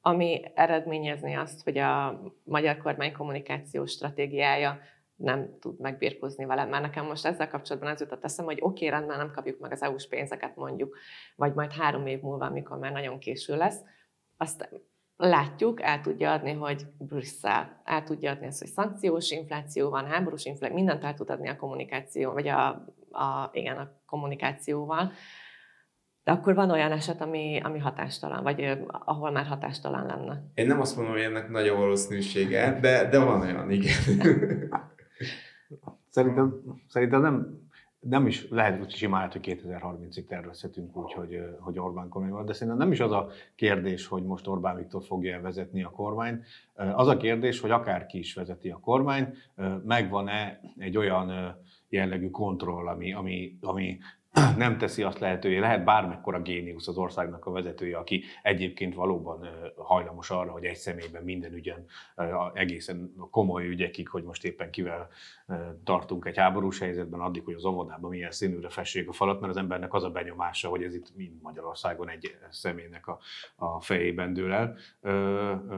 ami 0.07 0.41
eredményezni 0.53 1.33
azt, 1.33 1.63
hogy 1.63 1.77
a 1.77 2.21
magyar 2.43 2.77
kormány 2.77 3.13
kommunikációs 3.13 3.91
stratégiája 3.91 4.79
nem 5.15 5.57
tud 5.59 5.79
megbírkozni 5.79 6.45
vele. 6.45 6.65
Mert 6.65 6.83
nekem 6.83 7.05
most 7.05 7.25
ezzel 7.25 7.47
kapcsolatban 7.47 7.91
az 7.91 7.99
jutott 7.99 8.23
eszem, 8.23 8.45
hogy 8.45 8.57
oké, 8.61 8.85
okay, 8.85 8.97
rendben 8.97 9.17
nem 9.17 9.31
kapjuk 9.31 9.59
meg 9.59 9.71
az 9.71 9.81
EU-s 9.81 10.07
pénzeket 10.07 10.55
mondjuk, 10.55 10.97
vagy 11.35 11.53
majd 11.53 11.71
három 11.71 12.07
év 12.07 12.21
múlva, 12.21 12.45
amikor 12.45 12.77
már 12.77 12.91
nagyon 12.91 13.19
késő 13.19 13.55
lesz, 13.55 13.81
azt 14.37 14.69
látjuk, 15.17 15.81
el 15.81 16.01
tudja 16.01 16.31
adni, 16.31 16.53
hogy 16.53 16.85
Brüsszel 16.97 17.81
el 17.83 18.03
tudja 18.03 18.31
adni 18.31 18.45
ezt, 18.45 18.59
hogy 18.59 18.69
szankciós 18.69 19.31
infláció 19.31 19.89
van, 19.89 20.05
háborús 20.05 20.45
infláció, 20.45 20.75
mindent 20.75 21.03
el 21.03 21.13
tud 21.13 21.29
adni 21.29 21.49
a 21.49 21.55
kommunikáció, 21.55 22.31
vagy 22.31 22.47
a, 22.47 22.67
a, 23.11 23.49
igen, 23.53 23.77
a 23.77 23.91
kommunikációval. 24.05 25.11
De 26.27 26.33
akkor 26.33 26.55
van 26.55 26.71
olyan 26.71 26.91
eset, 26.91 27.21
ami, 27.21 27.59
ami 27.63 27.79
hatástalan, 27.79 28.43
vagy 28.43 28.77
ahol 28.87 29.31
már 29.31 29.45
hatástalan 29.45 30.05
lenne. 30.05 30.43
Én 30.53 30.67
nem 30.67 30.79
azt 30.81 30.95
mondom, 30.95 31.13
hogy 31.13 31.23
ennek 31.23 31.49
nagy 31.49 31.67
a 31.67 31.75
valószínűsége, 31.75 32.79
de, 32.81 33.09
de 33.09 33.19
van 33.19 33.41
olyan, 33.41 33.71
igen. 33.71 33.93
szerintem, 36.15 36.61
szerintem 36.87 37.21
nem, 37.21 37.67
nem 37.99 38.27
is 38.27 38.49
lehet, 38.49 38.77
hogy 38.77 38.89
simán 38.89 39.29
hogy 39.31 39.41
2030-ig 39.43 40.25
tervezhetünk 40.25 40.97
úgy, 40.97 41.13
hogy, 41.13 41.39
hogy 41.59 41.79
Orbán 41.79 42.09
kormány 42.09 42.31
van, 42.31 42.45
de 42.45 42.53
szerintem 42.53 42.77
nem 42.77 42.91
is 42.91 42.99
az 42.99 43.11
a 43.11 43.29
kérdés, 43.55 44.07
hogy 44.07 44.23
most 44.23 44.47
Orbán 44.47 44.75
Viktor 44.75 45.03
fogja 45.03 45.41
vezetni 45.41 45.83
a 45.83 45.89
kormányt. 45.89 46.45
Az 46.75 47.07
a 47.07 47.17
kérdés, 47.17 47.59
hogy 47.59 47.71
akárki 47.71 48.17
is 48.17 48.33
vezeti 48.33 48.69
a 48.69 48.79
kormányt, 48.79 49.51
megvan-e 49.83 50.59
egy 50.77 50.97
olyan 50.97 51.57
jellegű 51.89 52.29
kontroll, 52.29 52.87
ami, 52.87 53.13
ami, 53.13 53.57
ami 53.61 53.97
nem 54.57 54.77
teszi 54.77 55.03
azt 55.03 55.19
lehetővé, 55.19 55.57
lehet 55.57 55.83
bármekkora 55.83 56.41
géniusz 56.41 56.87
az 56.87 56.97
országnak 56.97 57.45
a 57.45 57.51
vezetője, 57.51 57.97
aki 57.97 58.23
egyébként 58.41 58.95
valóban 58.95 59.47
hajlamos 59.75 60.29
arra, 60.29 60.51
hogy 60.51 60.65
egy 60.65 60.75
személyben 60.75 61.23
minden 61.23 61.53
ügyen, 61.53 61.85
egészen 62.53 63.13
komoly 63.31 63.67
ügyekig, 63.67 64.07
hogy 64.09 64.23
most 64.23 64.43
éppen 64.45 64.69
kivel 64.69 65.07
tartunk 65.83 66.25
egy 66.25 66.37
háborús 66.37 66.79
helyzetben, 66.79 67.19
addig, 67.19 67.43
hogy 67.43 67.53
az 67.53 67.65
óvodában 67.65 68.09
milyen 68.09 68.31
színűre 68.31 68.69
fessék 68.69 69.09
a 69.09 69.13
falat, 69.13 69.39
mert 69.39 69.51
az 69.51 69.59
embernek 69.59 69.93
az 69.93 70.03
a 70.03 70.09
benyomása, 70.09 70.69
hogy 70.69 70.83
ez 70.83 70.95
itt 70.95 71.15
mind 71.15 71.41
Magyarországon 71.41 72.09
egy 72.09 72.37
személynek 72.49 73.07
a, 73.07 73.19
a 73.55 73.81
fejében 73.81 74.33
dől 74.33 74.53
el. 74.53 74.75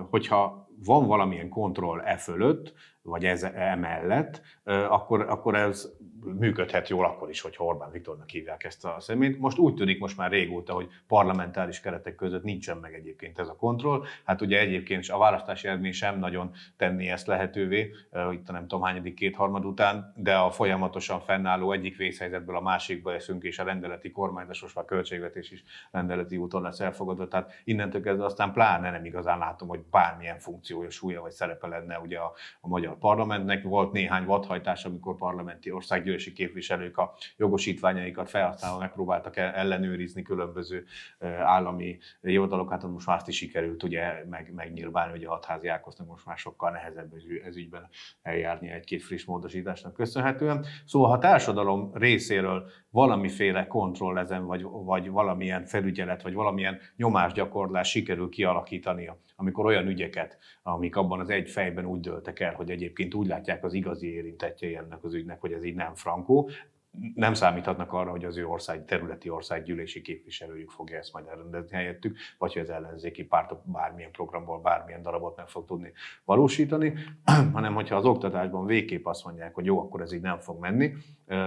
Hogyha 0.09 0.68
van 0.85 1.07
valamilyen 1.07 1.49
kontroll 1.49 1.99
e 1.99 2.17
fölött, 2.17 2.73
vagy 3.01 3.25
ez 3.25 3.43
emellett, 3.43 4.41
akkor, 4.63 5.21
akkor 5.21 5.55
ez 5.55 5.91
működhet 6.37 6.89
jól 6.89 7.05
akkor 7.05 7.29
is, 7.29 7.41
hogy 7.41 7.55
Orbán 7.57 7.91
Viktornak 7.91 8.29
hívják 8.29 8.63
ezt 8.63 8.85
a 8.85 8.95
személyt. 8.99 9.39
Most 9.39 9.57
úgy 9.57 9.73
tűnik 9.73 9.99
most 9.99 10.17
már 10.17 10.31
régóta, 10.31 10.73
hogy 10.73 10.87
parlamentáris 11.07 11.79
keretek 11.79 12.15
között 12.15 12.43
nincsen 12.43 12.77
meg 12.77 12.93
egyébként 12.93 13.39
ez 13.39 13.47
a 13.47 13.55
kontroll. 13.55 14.03
Hát 14.25 14.41
ugye 14.41 14.59
egyébként 14.59 15.07
a 15.07 15.17
választási 15.17 15.67
eredmény 15.67 15.91
sem 15.91 16.19
nagyon 16.19 16.51
tenni 16.77 17.09
ezt 17.09 17.27
lehetővé, 17.27 17.91
itt 18.31 18.51
nem 18.51 18.67
tudom 18.67 18.81
hányadik 18.81 19.13
kétharmad 19.13 19.65
után, 19.65 20.13
de 20.15 20.35
a 20.35 20.51
folyamatosan 20.51 21.19
fennálló 21.19 21.71
egyik 21.71 21.97
vészhelyzetből 21.97 22.55
a 22.55 22.61
másikba 22.61 23.13
eszünk, 23.13 23.43
és 23.43 23.59
a 23.59 23.63
rendeleti 23.63 24.11
kormányzás, 24.11 24.61
most 24.61 24.75
már 24.75 24.85
költségvetés 24.85 25.51
is 25.51 25.63
rendeleti 25.91 26.37
úton 26.37 26.61
lesz 26.61 26.79
elfogadva. 26.79 27.27
Tehát 27.27 27.51
innentől 27.63 28.01
kezdve 28.01 28.25
aztán 28.25 28.53
pláne 28.53 28.91
nem 28.91 29.05
igazán 29.05 29.37
látom, 29.37 29.67
hogy 29.67 29.81
bármilyen 29.91 30.39
funkciója, 30.69 30.89
súlya 30.89 31.21
vagy 31.21 31.31
szerepe 31.31 31.67
lenne 31.67 31.99
ugye 31.99 32.17
a, 32.17 32.33
a 32.61 32.67
magyar 32.67 32.97
parlamentnek. 32.97 33.63
Volt 33.63 33.91
néhány 33.91 34.25
vadhajtás, 34.25 34.85
amikor 34.85 35.15
parlamenti 35.15 35.71
országgyűlési 35.71 36.33
képviselők 36.33 36.97
a 36.97 37.13
jogosítványaikat 37.37 38.29
felhasználva 38.29 38.79
megpróbáltak 38.79 39.37
ellenőrizni 39.37 40.21
különböző 40.21 40.85
állami 41.43 41.97
hivatalokat, 42.21 42.83
most 42.83 43.07
már 43.07 43.17
azt 43.17 43.27
is 43.27 43.35
sikerült 43.35 43.83
ugye 43.83 44.25
meg, 44.29 44.51
megnyilvánulni, 44.55 45.17
hogy 45.17 45.27
a 45.27 45.29
hatházi 45.29 45.67
Ákoznak 45.67 46.07
most 46.07 46.25
már 46.25 46.37
sokkal 46.37 46.71
nehezebb 46.71 47.13
ez 47.45 47.55
ügyben 47.55 47.89
eljárni 48.21 48.69
egy-két 48.69 49.03
friss 49.03 49.25
módosításnak 49.25 49.93
köszönhetően. 49.93 50.65
Szóval 50.85 51.09
ha 51.09 51.17
társadalom 51.17 51.91
részéről 51.93 52.69
valamiféle 52.91 53.67
kontroll 53.67 54.17
ezen, 54.17 54.45
vagy, 54.45 54.63
vagy 54.63 55.09
valamilyen 55.09 55.65
felügyelet, 55.65 56.21
vagy 56.21 56.33
valamilyen 56.33 56.79
nyomásgyakorlás 56.95 57.89
sikerül 57.89 58.29
kialakítania, 58.29 59.17
amikor 59.35 59.65
olyan 59.65 59.87
ügyeket, 59.87 60.37
amik 60.63 60.95
abban 60.95 61.19
az 61.19 61.29
egy 61.29 61.49
fejben 61.49 61.85
úgy 61.85 61.99
dőltek 61.99 62.39
el, 62.39 62.53
hogy 62.53 62.69
egyébként 62.69 63.13
úgy 63.13 63.27
látják 63.27 63.63
az 63.63 63.73
igazi 63.73 64.13
érintettjei 64.13 64.75
ennek 64.75 65.03
az 65.03 65.13
ügynek, 65.13 65.41
hogy 65.41 65.51
ez 65.51 65.63
így 65.63 65.75
nem 65.75 65.95
frankó, 65.95 66.49
nem 67.15 67.33
számíthatnak 67.33 67.93
arra, 67.93 68.11
hogy 68.11 68.25
az 68.25 68.37
ő 68.37 68.47
ország, 68.47 68.85
területi 68.85 69.29
országgyűlési 69.29 70.01
képviselőjük 70.01 70.69
fogja 70.69 70.97
ezt 70.97 71.13
majd 71.13 71.27
elrendezni 71.27 71.75
helyettük, 71.75 72.17
vagy 72.37 72.53
hogy 72.53 72.61
az 72.61 72.69
ellenzéki 72.69 73.23
pártok 73.23 73.61
bármilyen 73.65 74.11
programból 74.11 74.59
bármilyen 74.59 75.01
darabot 75.01 75.35
meg 75.35 75.47
fog 75.47 75.65
tudni 75.65 75.91
valósítani, 76.25 76.93
hanem 77.53 77.73
hogyha 77.73 77.95
az 77.95 78.05
oktatásban 78.05 78.65
végképp 78.65 79.05
azt 79.05 79.25
mondják, 79.25 79.53
hogy 79.53 79.65
jó, 79.65 79.79
akkor 79.79 80.01
ez 80.01 80.11
így 80.11 80.21
nem 80.21 80.39
fog 80.39 80.59
menni, 80.59 80.93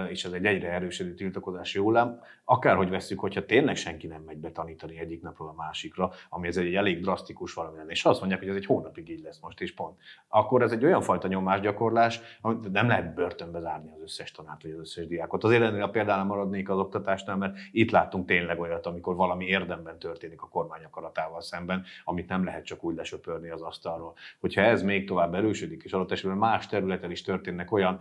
és 0.09 0.25
ez 0.25 0.33
egy 0.33 0.47
egyre 0.47 0.71
erősödő 0.73 1.15
tiltakozási 1.15 1.79
hullám, 1.79 2.21
akárhogy 2.45 2.91
veszük, 2.91 3.21
hogyha 3.21 3.47
tényleg 3.47 3.77
senki 3.77 4.07
nem 4.07 4.23
megy 4.23 4.37
betanítani 4.37 4.99
egyik 4.99 5.23
napról 5.23 5.49
a 5.49 5.55
másikra, 5.57 6.11
ami 6.29 6.49
ez 6.49 6.57
egy 6.57 6.75
elég 6.75 7.01
drasztikus 7.01 7.55
valami 7.55 7.77
lenne, 7.77 7.91
és 7.91 8.05
azt 8.05 8.19
mondják, 8.19 8.41
hogy 8.41 8.51
ez 8.51 8.57
egy 8.57 8.67
hónapig 8.67 9.09
így 9.09 9.23
lesz 9.23 9.41
most 9.41 9.61
is 9.61 9.75
pont, 9.75 9.99
akkor 10.29 10.63
ez 10.63 10.73
egy 10.73 10.85
olyan 10.85 11.01
fajta 11.01 11.29
nyomásgyakorlás, 11.29 12.21
amit 12.41 12.73
nem 12.73 12.89
lehet 12.89 13.15
börtönbe 13.15 13.61
zárni 13.61 13.91
az 13.91 14.03
összes 14.03 14.31
tanárt, 14.31 14.63
vagy 14.63 14.71
az 14.71 14.79
összes 14.79 15.07
diákot. 15.07 15.45
Azért 15.45 15.63
ennél 15.63 15.83
a 15.83 15.91
példánál 15.91 16.25
maradnék 16.25 16.71
az 16.71 16.79
oktatásnál, 16.79 17.37
mert 17.37 17.57
itt 17.73 17.91
látunk 17.91 18.27
tényleg 18.27 18.61
olyat, 18.61 18.87
amikor 18.87 19.17
valami 19.17 19.45
érdemben 19.45 19.99
történik 19.99 20.43
a 20.43 20.49
kormány 20.49 20.85
akaratával 20.85 21.41
szemben, 21.41 21.85
amit 22.05 22.29
nem 22.29 22.45
lehet 22.45 22.65
csak 22.65 22.85
úgy 22.85 22.97
lesöpörni 22.97 23.51
az 23.51 23.63
asztalról. 23.63 24.15
Hogyha 24.41 24.61
ez 24.61 24.83
még 24.83 25.07
tovább 25.07 25.35
erősödik, 25.35 25.83
és 25.83 25.93
adott 25.93 26.13
esetben 26.13 26.39
más 26.39 26.67
területen 26.67 27.11
is 27.11 27.23
történnek 27.23 27.73
olyan 27.73 27.99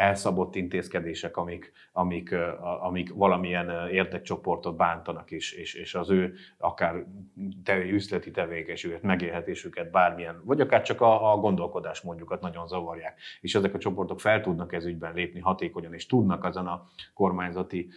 elszabott 0.00 0.54
intézkedések, 0.54 1.36
amik, 1.36 1.72
amik, 1.92 2.34
amik 2.80 3.14
valamilyen 3.14 3.88
érdekcsoportot 3.90 4.76
bántanak, 4.76 5.30
és, 5.30 5.52
és, 5.52 5.74
és 5.74 5.94
az 5.94 6.10
ő 6.10 6.34
akár 6.58 7.04
te, 7.64 7.76
üzleti 7.76 8.30
tevékenységüket, 8.30 9.02
megélhetésüket, 9.02 9.90
bármilyen, 9.90 10.40
vagy 10.44 10.60
akár 10.60 10.82
csak 10.82 11.00
a, 11.00 11.32
a 11.32 11.36
gondolkodás 11.36 12.00
mondjukat 12.00 12.40
nagyon 12.40 12.66
zavarják. 12.66 13.20
És 13.40 13.54
ezek 13.54 13.74
a 13.74 13.78
csoportok 13.78 14.20
fel 14.20 14.40
tudnak 14.40 14.72
ez 14.72 14.84
ügyben 14.84 15.14
lépni 15.14 15.40
hatékonyan, 15.40 15.94
és 15.94 16.06
tudnak 16.06 16.44
azon 16.44 16.66
a 16.66 16.86
kormányzati 17.14 17.88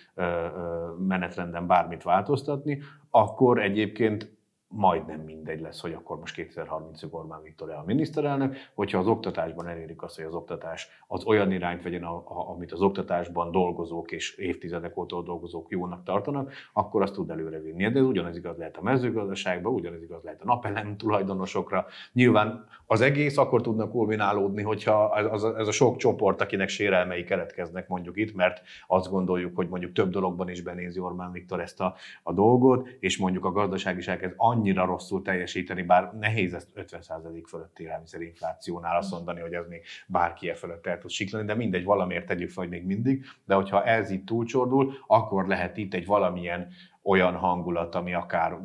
menetrenden 0.98 1.68
bármit 1.68 2.04
változtatni, 2.04 2.82
akkor 3.10 3.62
egyébként 3.62 4.32
majdnem 4.76 5.20
mindegy 5.20 5.62
lesz, 5.62 5.82
hogy 5.82 5.94
akkor 5.94 6.20
most 6.20 6.36
2030-ig 6.56 7.10
Orbán 7.10 7.42
Viktor 7.44 7.70
a 7.70 7.84
miniszterelnök, 7.86 8.56
hogyha 8.74 8.98
az 8.98 9.08
oktatásban 9.08 9.68
elérik 9.68 10.02
azt, 10.02 10.16
hogy 10.16 10.26
az 10.26 10.34
oktatás 10.34 10.88
az 11.08 11.26
olyan 11.26 11.52
irányt 11.52 11.84
vegyen, 11.84 12.04
a, 12.04 12.16
a, 12.16 12.50
amit 12.50 12.72
az 12.72 12.82
oktatásban 12.82 13.52
dolgozók 13.52 14.12
és 14.12 14.36
évtizedek 14.36 14.98
óta 14.98 15.22
dolgozók 15.22 15.70
jónak 15.70 16.04
tartanak, 16.04 16.54
akkor 16.74 17.02
azt 17.02 17.14
tud 17.14 17.30
előrevinni. 17.30 17.92
De 17.92 18.00
ez 18.00 18.06
ugyanez 18.06 18.38
igaz 18.38 18.58
lehet 18.58 18.78
a 18.78 18.82
mezőgazdaságban, 18.82 19.74
ugyanez 19.74 20.04
igaz 20.04 20.24
lehet 20.24 20.42
a 20.42 20.46
napelem 20.46 20.98
tulajdonosokra. 20.98 21.86
Nyilván 22.14 22.66
az 22.86 23.02
egész 23.02 23.38
akkor 23.38 23.62
tudnak 23.62 23.92
kulminálódni, 23.92 24.62
hogyha 24.62 25.18
ez, 25.32 25.44
ez 25.44 25.68
a 25.68 25.72
sok 25.72 25.98
csoport, 25.98 26.42
akinek 26.42 26.70
sérelmei 26.70 27.24
keletkeznek 27.24 27.88
mondjuk 27.88 28.18
itt, 28.18 28.36
mert 28.36 28.62
azt 28.88 29.10
gondoljuk, 29.10 29.56
hogy 29.56 29.68
mondjuk 29.68 29.92
több 29.92 30.10
dologban 30.10 30.50
is 30.50 30.62
benézi 30.62 31.00
Orbán 31.00 31.32
Viktor 31.32 31.62
ezt 31.62 31.82
a, 31.82 31.96
a 32.24 32.34
dolgot, 32.34 32.88
és 33.00 33.18
mondjuk 33.18 33.46
a 33.46 33.52
gazdaság 33.52 33.98
is 33.98 34.08
elkezd 34.08 34.34
annyi 34.38 34.63
annyira 34.64 34.86
rosszul 34.86 35.22
teljesíteni, 35.22 35.82
bár 35.82 36.14
nehéz 36.14 36.54
ezt 36.54 36.68
50% 36.76 37.44
fölötti 37.48 37.84
élelmiszerinflációnál 37.84 38.98
azt 38.98 39.12
mondani, 39.12 39.40
hogy 39.40 39.54
ez 39.54 39.68
még 39.68 39.82
bárki 40.08 40.50
e 40.50 40.54
fölött 40.54 40.88
el 40.88 40.98
tud 40.98 41.10
siklani, 41.10 41.46
de 41.46 41.56
mindegy, 41.56 41.84
valamiért 41.84 42.26
tegyük 42.26 42.50
fel, 42.50 42.64
hogy 42.64 42.72
még 42.72 42.86
mindig, 42.86 43.26
de 43.46 43.56
hogyha 43.56 43.84
ez 43.84 44.10
itt 44.10 44.26
túlcsordul, 44.26 44.94
akkor 45.08 45.48
lehet 45.48 45.78
itt 45.78 45.94
egy 45.94 46.06
valamilyen 46.06 46.68
olyan 47.02 47.36
hangulat, 47.36 47.96
ami 47.96 48.14
akár 48.14 48.58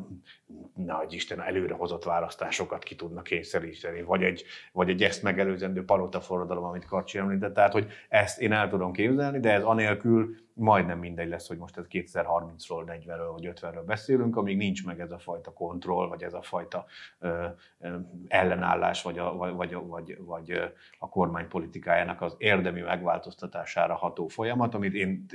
nagy 0.75 1.13
Isten 1.13 1.41
előrehozott 1.41 2.03
választásokat 2.03 2.83
ki 2.83 2.95
tudnak 2.95 3.23
kényszeríteni, 3.23 4.01
vagy 4.01 4.23
egy, 4.23 4.43
vagy 4.71 4.89
egy 4.89 5.03
ezt 5.03 5.23
megelőzendő 5.23 5.83
palota 5.85 6.21
forradalom, 6.21 6.63
amit 6.63 6.85
Karcsi 6.85 7.17
említett. 7.17 7.53
Tehát, 7.53 7.73
hogy 7.73 7.87
ezt 8.09 8.41
én 8.41 8.51
el 8.51 8.69
tudom 8.69 8.91
képzelni, 8.91 9.39
de 9.39 9.53
ez 9.53 9.63
anélkül 9.63 10.35
majdnem 10.59 10.99
mindegy 10.99 11.29
lesz, 11.29 11.47
hogy 11.47 11.57
most 11.57 11.77
ez 11.77 11.85
2030-ról, 11.89 12.83
40-ről 12.85 13.29
vagy 13.31 13.51
50-ről 13.53 13.83
beszélünk, 13.85 14.35
amíg 14.35 14.57
nincs 14.57 14.85
meg 14.85 14.99
ez 14.99 15.11
a 15.11 15.19
fajta 15.19 15.53
kontroll, 15.53 16.07
vagy 16.07 16.23
ez 16.23 16.33
a 16.33 16.41
fajta 16.41 16.85
ö, 17.19 17.45
ö, 17.79 17.95
ellenállás, 18.27 19.01
vagy 19.01 19.17
a, 19.17 19.35
vagy, 19.35 19.73
vagy, 19.73 20.17
vagy, 20.19 20.73
a 20.99 21.09
kormány 21.09 21.47
politikájának 21.47 22.21
az 22.21 22.35
érdemi 22.37 22.81
megváltoztatására 22.81 23.95
ható 23.95 24.27
folyamat, 24.27 24.73
amit 24.75 24.93
én 24.93 25.25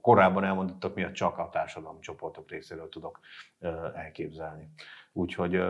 korábban 0.00 0.44
elmondottak 0.44 0.94
miatt 0.94 1.12
csak 1.12 1.38
a 1.38 1.48
társadalmi 1.48 2.00
csoportok 2.00 2.50
részéről 2.50 2.88
tudok 2.88 3.20
elképzelni. 3.94 4.68
Úgyhogy 5.12 5.62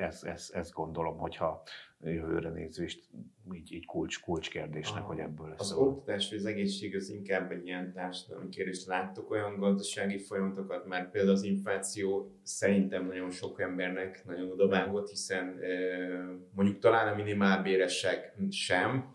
ezt, 0.00 0.24
ezt, 0.24 0.54
ezt 0.54 0.72
gondolom, 0.72 1.18
hogyha 1.18 1.62
jövőre 2.04 2.50
nézvést 2.50 3.08
így, 3.54 3.72
így 3.72 3.86
kulcs, 3.86 4.20
kulcskérdésnek, 4.20 5.02
hogy 5.02 5.18
ebből 5.18 5.48
lesz. 5.48 5.60
Az 5.60 5.72
oktatás 5.72 6.30
vagy 6.30 6.38
az 6.38 6.44
egészség 6.44 6.96
az 6.96 7.10
inkább 7.10 7.50
egy 7.50 7.66
ilyen 7.66 7.92
társadalmi 7.92 8.48
kérdés. 8.48 8.86
Láttok 8.86 9.30
olyan 9.30 9.58
gazdasági 9.58 10.18
folyamatokat, 10.18 10.86
már 10.86 11.10
például 11.10 11.34
az 11.34 11.42
infláció 11.42 12.34
szerintem 12.42 13.06
nagyon 13.06 13.30
sok 13.30 13.60
embernek 13.60 14.22
nagyon 14.26 14.50
odavágott, 14.50 15.08
hiszen 15.08 15.60
mondjuk 16.54 16.78
talán 16.78 17.12
a 17.12 17.16
minimálbéresek 17.16 18.36
sem 18.50 19.10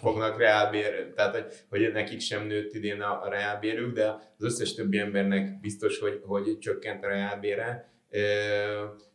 fognak 0.00 0.38
reálbér, 0.38 1.12
tehát 1.14 1.34
hogy, 1.34 1.52
hogy 1.68 1.92
nekik 1.92 2.20
sem 2.20 2.46
nőtt 2.46 2.74
idén 2.74 3.00
a, 3.00 3.22
a 3.22 3.28
reálbérük, 3.28 3.94
de 3.94 4.08
az 4.38 4.44
összes 4.44 4.74
többi 4.74 4.98
embernek 4.98 5.60
biztos, 5.60 5.98
hogy, 5.98 6.20
hogy 6.24 6.58
csökkent 6.58 7.04
a 7.04 7.08
reálbére 7.08 7.92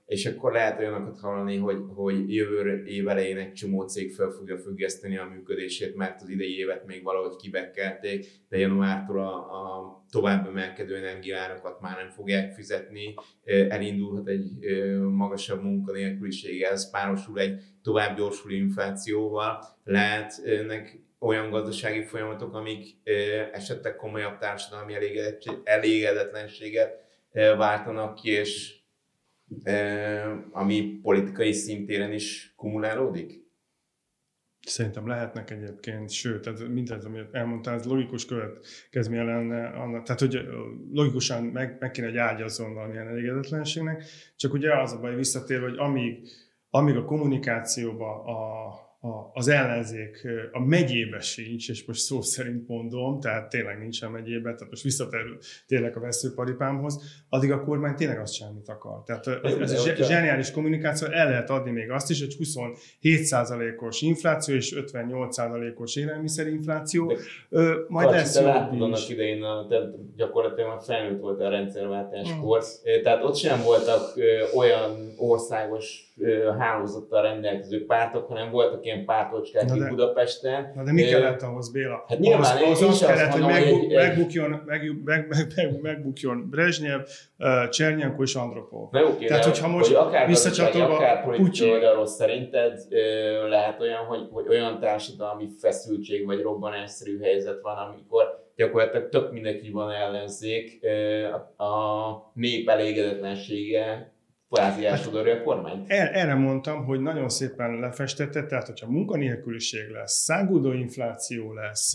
és 0.10 0.26
akkor 0.26 0.52
lehet 0.52 0.80
olyanokat 0.80 1.20
hallani, 1.20 1.58
hogy, 1.58 1.78
hogy 1.96 2.34
jövő 2.34 2.84
év 2.86 3.08
elején 3.08 3.38
egy 3.38 3.54
csomó 3.54 3.82
cég 3.82 4.14
fel 4.14 4.30
fogja 4.30 4.58
függeszteni 4.58 5.18
a 5.18 5.26
működését, 5.26 5.96
mert 5.96 6.22
az 6.22 6.30
idei 6.30 6.58
évet 6.58 6.86
még 6.86 7.04
valahogy 7.04 7.36
kibekkelték, 7.36 8.28
de 8.50 8.58
januártól 8.58 9.20
a, 9.20 9.36
a 9.36 10.04
tovább 10.12 10.48
emelkedő 10.48 10.96
energiárakat 10.96 11.82
már 11.82 11.98
nem 11.98 12.10
fogják 12.10 12.54
fizetni, 12.54 13.14
elindulhat 13.44 14.28
egy 14.28 14.50
magasabb 15.12 15.64
munkanélküliség, 15.64 16.62
ez 16.62 16.92
párosul 16.92 17.40
egy 17.40 17.62
tovább 17.84 18.18
gyorsuló 18.18 18.54
inflációval, 18.54 19.64
lehet 19.84 20.42
ennek 20.46 21.00
olyan 21.20 21.50
gazdasági 21.50 22.04
folyamatok, 22.04 22.54
amik 22.54 22.86
esetleg 23.52 23.96
komolyabb 23.96 24.38
társadalmi 24.38 24.94
elégedetlenséget 25.64 27.04
váltanak 27.58 28.16
ki, 28.16 28.30
és 28.30 28.79
ami 30.52 31.00
politikai 31.02 31.52
szintéren 31.52 32.12
is 32.12 32.54
kumulálódik? 32.56 33.48
Szerintem 34.66 35.08
lehetnek 35.08 35.52
egyébként, 35.52 36.10
sőt, 36.10 36.48
ez 36.48 36.62
mindez, 36.62 37.06
amit 37.06 37.28
elmondtál, 37.32 37.76
ez 37.76 37.86
logikus 37.86 38.26
következménye 38.26 39.24
lenne 39.24 39.68
annak, 39.68 40.04
tehát 40.04 40.22
hogy 40.22 40.40
logikusan 40.92 41.44
meg, 41.44 41.78
meg 41.80 41.92
kéne, 41.92 42.08
hogy 42.08 42.18
ágyazzon 42.18 42.74
valamilyen 42.74 43.08
elégedetlenségnek, 43.08 44.04
csak 44.36 44.54
ugye 44.54 44.80
az 44.80 44.94
a 44.94 45.00
baj 45.00 45.16
visszatérve, 45.16 45.70
hogy 45.70 45.78
amíg, 45.78 46.28
amíg 46.70 46.96
a 46.96 47.06
kommunikációba 47.06 48.24
a, 48.24 48.70
a, 49.02 49.30
az 49.34 49.48
ellenzék 49.48 50.28
a 50.52 50.60
megyébe 50.60 51.20
sincs, 51.20 51.70
és 51.70 51.86
most 51.86 52.00
szó 52.00 52.22
szerint 52.22 52.68
mondom, 52.68 53.20
tehát 53.20 53.50
tényleg 53.50 53.80
nincsen 53.80 54.12
megyébe, 54.12 54.54
tehát 54.54 54.70
most 54.70 55.04
tényleg 55.68 55.98
a 55.98 56.00
veszőparipámhoz, 56.00 57.24
addig 57.30 57.52
a 57.52 57.64
kormány 57.64 57.96
tényleg 57.96 58.20
azt 58.20 58.34
sem, 58.34 58.48
amit 58.48 58.70
akar. 58.70 59.04
Tehát 59.04 59.28
ez, 59.44 59.72
ez 59.72 59.86
a 59.86 60.04
zseniális 60.04 60.52
kommunikáció, 60.52 61.08
el 61.08 61.30
lehet 61.30 61.50
adni 61.50 61.72
még 61.72 61.90
azt 61.92 62.10
is, 62.10 62.20
hogy 62.20 62.36
27%-os 62.40 64.02
infláció 64.02 64.56
és 64.56 64.76
58%-os 64.86 65.96
élelmiszerinfláció, 65.96 67.18
Ö, 67.50 67.80
majd 67.88 68.08
Kacsi, 68.08 68.20
lesz 68.20 68.34
te 68.34 68.42
jobb 68.42 68.50
látod 68.50 68.82
annak 68.82 69.10
idején, 69.10 69.44
a, 69.44 69.68
tehát 69.68 70.16
gyakorlatilag 70.16 70.70
már 70.70 70.82
felnőtt 70.82 71.22
volt 71.22 71.42
a 71.42 71.50
rendszerváltáskor, 71.50 72.58
Mm. 72.60 73.04
tehát 73.04 73.24
ott 73.24 73.36
sem 73.36 73.62
voltak 73.64 74.18
ö, 74.18 74.44
olyan 74.56 75.14
országos 75.18 76.14
ö, 76.18 76.52
hálózattal 76.58 77.22
rendelkező 77.22 77.86
pártok, 77.86 78.28
hanem 78.28 78.52
voltak 78.52 78.86
ilyen 78.90 79.06
pártocskák 79.06 79.66
de- 79.66 79.90
Budapesten. 79.90 80.72
Na 80.76 80.84
de 80.84 80.92
mi 80.92 81.04
kellett 81.04 81.42
ahhoz, 81.42 81.72
Béla? 81.72 82.06
Hát 82.08 82.20
nyilván, 82.20 82.58
ahhoz, 82.58 82.82
az 82.82 82.90
azt 82.90 83.06
kellett, 83.06 83.32
hogy 83.32 83.42
megbuk, 83.42 83.94
megbukjon, 83.94 84.62
meg, 84.66 84.82
meg, 85.06 85.28
meg, 85.56 85.82
megbukjon 85.82 86.50
Brezsnyev, 86.50 87.02
Csernyenko 87.70 88.24
és 88.24 88.36
Andropov. 88.36 88.92
Na, 88.92 89.04
oké, 89.04 89.26
Tehát, 89.26 89.44
de 89.44 89.50
hogyha 89.50 89.68
most 89.68 89.88
hogy 89.88 89.96
akár 89.96 90.28
visszacsatolva 90.28 90.96
akár 90.96 91.24
politikai 91.24 91.72
oldalról 91.72 92.06
szerinted 92.06 92.80
lehet 93.50 93.82
olyan, 93.82 94.06
hogy, 94.06 94.28
hogy 94.32 94.48
olyan 94.48 94.80
társadalmi 94.80 95.48
feszültség 95.60 96.26
vagy 96.26 96.42
robbanásszerű 96.42 97.20
helyzet 97.20 97.62
van, 97.62 97.78
amikor 97.78 98.48
gyakorlatilag 98.56 99.10
tök 99.10 99.32
mindenki 99.32 99.70
van 99.70 99.92
ellenzék, 99.92 100.80
a, 101.58 101.64
a 101.64 102.32
nép 102.34 102.70
elégedetlensége 102.70 104.12
kvázi 104.50 104.86
elsodorja 104.86 105.36
a 105.36 105.44
kormányt. 105.44 105.92
Er, 105.92 106.16
erre 106.16 106.36
mondtam, 106.36 106.86
hogy 106.86 107.00
nagyon 107.00 107.30
szépen 107.30 107.80
lefestette, 107.80 108.46
tehát 108.46 108.68
hogyha 108.68 108.90
munkanélküliség 108.90 109.90
lesz, 109.90 110.14
száguldó 110.14 110.72
infláció 110.72 111.54
lesz, 111.54 111.94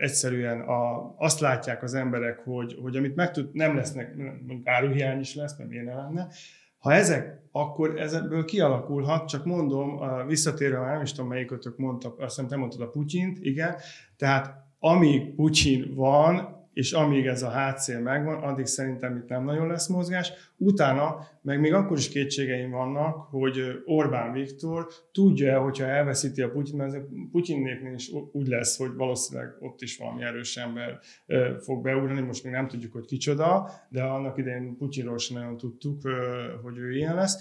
egyszerűen 0.00 0.60
a, 0.60 1.14
azt 1.18 1.40
látják 1.40 1.82
az 1.82 1.94
emberek, 1.94 2.38
hogy, 2.38 2.78
hogy 2.82 2.96
amit 2.96 3.14
meg 3.14 3.30
tud, 3.30 3.48
nem 3.52 3.76
lesznek, 3.76 4.16
mondjuk 4.16 4.68
áruhiány 4.68 5.20
is 5.20 5.34
lesz, 5.34 5.58
mert 5.58 5.70
miért 5.70 5.84
ne 5.84 5.94
lenne, 5.94 6.28
ha 6.78 6.92
ezek, 6.92 7.40
akkor 7.52 8.00
ezekből 8.00 8.44
kialakulhat, 8.44 9.28
csak 9.28 9.44
mondom, 9.44 10.00
visszatérve 10.26 10.78
már 10.78 10.92
nem 10.92 11.02
is 11.02 11.12
tudom 11.12 11.30
melyikötök 11.30 11.76
mondtak, 11.76 12.18
azt 12.18 12.34
hiszem 12.34 12.48
te 12.50 12.56
mondtad 12.56 12.80
a 12.80 12.90
Putyint, 12.90 13.38
igen, 13.40 13.74
tehát 14.16 14.54
amíg 14.78 15.34
Putyin 15.34 15.94
van, 15.94 16.59
és 16.80 16.92
amíg 16.92 17.26
ez 17.26 17.42
a 17.42 17.48
hátszél 17.48 18.00
megvan, 18.00 18.42
addig 18.42 18.66
szerintem 18.66 19.16
itt 19.16 19.28
nem 19.28 19.44
nagyon 19.44 19.66
lesz 19.66 19.86
mozgás. 19.86 20.32
Utána, 20.56 21.16
meg 21.42 21.60
még 21.60 21.72
akkor 21.72 21.98
is 21.98 22.08
kétségeim 22.08 22.70
vannak, 22.70 23.16
hogy 23.30 23.82
Orbán 23.84 24.32
Viktor 24.32 24.86
tudja, 25.12 25.60
hogyha 25.60 25.84
elveszíti 25.84 26.42
a 26.42 26.50
Putyin, 26.50 26.76
mert 26.76 26.96
Putyinnéknél 27.30 27.94
is 27.94 28.10
úgy 28.32 28.46
lesz, 28.46 28.76
hogy 28.76 28.94
valószínűleg 28.94 29.56
ott 29.60 29.80
is 29.80 29.96
valami 29.96 30.22
erős 30.22 30.56
ember 30.56 30.98
fog 31.58 31.82
beugrani, 31.82 32.20
most 32.20 32.44
még 32.44 32.52
nem 32.52 32.68
tudjuk, 32.68 32.92
hogy 32.92 33.04
kicsoda, 33.04 33.70
de 33.88 34.02
annak 34.02 34.38
idején 34.38 34.76
Putyinról 34.76 35.18
sem 35.18 35.36
nagyon 35.36 35.56
tudtuk, 35.56 36.02
hogy 36.62 36.78
ő 36.78 36.92
ilyen 36.92 37.14
lesz, 37.14 37.36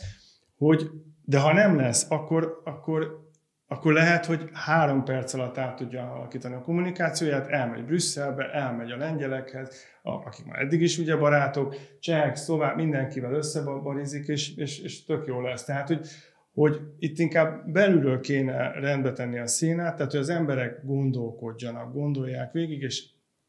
hogy 0.58 0.90
de 1.26 1.40
ha 1.40 1.54
nem 1.54 1.76
lesz, 1.76 2.12
akkor, 2.12 2.62
akkor 2.64 3.29
akkor 3.72 3.94
lehet, 3.94 4.26
hogy 4.26 4.50
három 4.54 5.04
perc 5.04 5.34
alatt 5.34 5.58
át 5.58 5.76
tudja 5.76 6.12
alakítani 6.12 6.56
a 6.56 6.62
kommunikációját, 6.62 7.48
elmegy 7.48 7.86
Brüsszelbe, 7.86 8.52
elmegy 8.52 8.92
a 8.92 8.98
lengyelekhez, 8.98 9.86
akik 10.02 10.46
már 10.46 10.62
eddig 10.62 10.82
is 10.82 10.98
ugye 10.98 11.16
barátok, 11.16 11.76
csehek, 12.00 12.36
szlovák, 12.36 12.76
mindenkivel 12.76 13.34
összebarizik, 13.34 14.28
és, 14.28 14.56
és, 14.56 14.80
és 14.80 15.06
tök 15.06 15.28
jó 15.28 15.42
lesz. 15.42 15.64
Tehát, 15.64 15.88
hogy, 15.88 16.08
hogy 16.54 16.82
itt 17.00 17.20
inkább 17.20 17.72
belülről 17.72 18.20
kéne 18.20 18.72
rendbe 18.72 19.12
tenni 19.12 19.40
a 19.40 19.48
színát, 19.48 19.96
tehát, 19.96 20.12
hogy 20.12 20.20
az 20.20 20.30
emberek 20.30 20.86
gondolkodjanak, 20.86 21.94
gondolják 21.94 22.52
végig, 22.52 22.82
és 22.82 23.04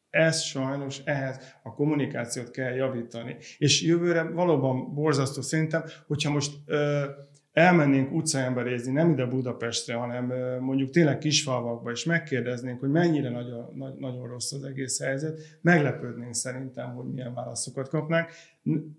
ez 0.09 0.41
sajnos 0.41 1.01
ehhez 1.03 1.55
a 1.63 1.73
kommunikációt 1.73 2.51
kell 2.51 2.73
javítani. 2.73 3.35
És 3.57 3.81
jövőre 3.81 4.23
valóban 4.23 4.93
borzasztó 4.93 5.41
szerintem, 5.41 5.83
hogyha 6.07 6.31
most 6.31 6.53
ö, 6.65 7.05
elmennénk 7.53 8.11
utcaemberézni, 8.11 8.91
nem 8.91 9.11
ide 9.11 9.25
Budapestre, 9.25 9.93
hanem 9.93 10.33
mondjuk 10.59 10.89
tényleg 10.89 11.17
kisfalvakba, 11.17 11.91
és 11.91 12.03
megkérdeznénk, 12.03 12.79
hogy 12.79 12.89
mennyire 12.89 13.29
nagyon, 13.29 13.73
nagy, 13.75 13.93
nagyon 13.93 14.27
rossz 14.27 14.51
az 14.51 14.63
egész 14.63 15.01
helyzet, 15.01 15.39
meglepődnénk 15.61 16.33
szerintem, 16.33 16.93
hogy 16.93 17.05
milyen 17.05 17.33
válaszokat 17.33 17.89
kapnánk, 17.89 18.29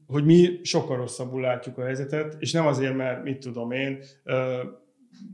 hogy 0.06 0.24
mi 0.24 0.60
sokkal 0.62 0.96
rosszabbul 0.96 1.40
látjuk 1.40 1.78
a 1.78 1.84
helyzetet, 1.84 2.36
és 2.38 2.52
nem 2.52 2.66
azért, 2.66 2.96
mert 2.96 3.22
mit 3.22 3.38
tudom 3.38 3.70
én, 3.70 3.98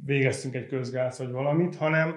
végeztünk 0.04 0.54
egy 0.54 0.66
közgáz 0.66 1.18
vagy 1.18 1.30
valamit, 1.30 1.76
hanem, 1.76 2.16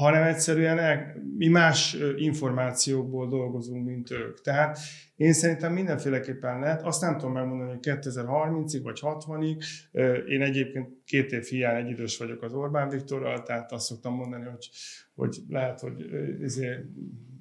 hanem 0.00 0.22
egyszerűen 0.22 0.78
el, 0.78 1.14
mi 1.36 1.48
más 1.48 1.96
információkból 2.16 3.28
dolgozunk, 3.28 3.86
mint 3.86 4.10
ők. 4.10 4.40
Tehát 4.40 4.78
én 5.16 5.32
szerintem 5.32 5.72
mindenféleképpen 5.72 6.60
lehet, 6.60 6.82
azt 6.82 7.00
nem 7.00 7.16
tudom 7.16 7.32
megmondani, 7.32 7.70
hogy 7.70 7.78
2030-ig 7.82 8.80
vagy 8.82 8.98
60-ig, 9.02 9.62
Ö, 9.92 10.12
én 10.12 10.42
egyébként 10.42 10.88
két 11.04 11.32
év 11.32 11.42
hiány 11.42 11.84
egy 11.84 11.90
idős 11.90 12.18
vagyok 12.18 12.42
az 12.42 12.52
Orbán 12.52 12.88
Viktorral, 12.88 13.42
tehát 13.42 13.72
azt 13.72 13.86
szoktam 13.86 14.14
mondani, 14.14 14.44
hogy, 14.44 14.70
hogy 15.14 15.36
lehet, 15.48 15.80
hogy 15.80 16.06
ezért 16.42 16.80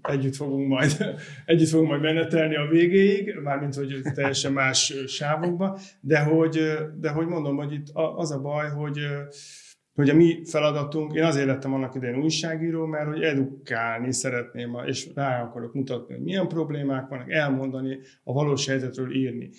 együtt 0.02 0.36
fogunk 0.36 0.68
majd, 0.68 0.98
együtt 1.46 1.70
fogunk 1.70 1.90
majd 1.90 2.02
menetelni 2.02 2.56
a 2.56 2.68
végéig, 2.68 3.36
mármint, 3.44 3.76
hogy 3.76 4.02
teljesen 4.14 4.54
más 4.54 4.94
sávokba, 5.08 5.80
de 6.02 6.20
hogy, 6.20 6.60
de 7.00 7.10
hogy 7.10 7.28
mondom, 7.28 7.56
hogy 7.56 7.74
itt 7.74 7.88
az 7.94 8.32
a 8.32 8.42
baj, 8.42 8.70
hogy 8.70 9.00
hogy 9.94 10.10
a 10.10 10.14
mi 10.14 10.46
feladatunk, 10.46 11.14
én 11.14 11.24
azért 11.24 11.46
lettem 11.46 11.74
annak 11.74 11.96
idején 11.96 12.22
újságíró, 12.22 12.86
mert 12.86 13.08
hogy 13.08 13.22
edukálni 13.22 14.14
szeretném, 14.14 14.78
és 14.86 15.10
rá 15.16 15.44
akarok 15.44 15.74
mutatni, 15.74 16.14
hogy 16.14 16.24
milyen 16.24 16.48
problémák 16.48 17.08
vannak, 17.08 17.32
elmondani, 17.32 18.00
a 18.24 18.34
valós 18.34 18.68
helyzetről 18.68 19.16
írni. 19.16 19.50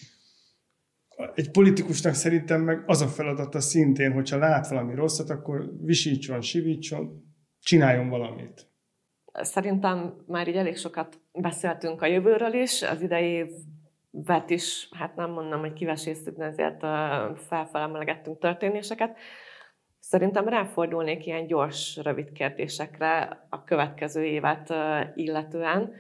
Egy 1.35 1.51
politikusnak 1.51 2.15
szerintem 2.15 2.61
meg 2.63 2.83
az 2.87 3.01
a 3.01 3.07
feladata 3.07 3.61
szintén, 3.61 4.13
hogyha 4.13 4.39
lát 4.39 4.69
valami 4.69 4.95
rosszat, 4.95 5.31
akkor 5.31 5.71
visítson, 5.81 6.41
sivítson, 6.41 7.25
csináljon 7.61 8.09
valamit. 8.09 8.69
Szerintem 9.33 10.15
már 10.27 10.49
így 10.49 10.57
elég 10.57 10.77
sokat 10.77 11.21
beszéltünk 11.33 12.03
a 12.03 12.07
jövőről 12.07 12.53
is, 12.53 12.83
az 12.83 13.03
idei 13.03 13.47
évet 14.11 14.51
is, 14.51 14.89
hát 14.91 15.17
nem 15.17 15.31
mondom, 15.31 15.61
hogy 15.61 15.73
kiveséztük, 15.73 16.37
de 16.37 16.45
ezért 16.45 16.83
ö, 16.83 17.31
felfelemelegettünk 17.49 18.39
történéseket. 18.39 19.17
Szerintem 20.11 20.49
ráfordulnék 20.49 21.27
ilyen 21.27 21.47
gyors, 21.47 21.97
rövid 22.03 22.33
kérdésekre 22.33 23.47
a 23.49 23.65
következő 23.65 24.25
évet 24.25 24.73
illetően. 25.15 25.93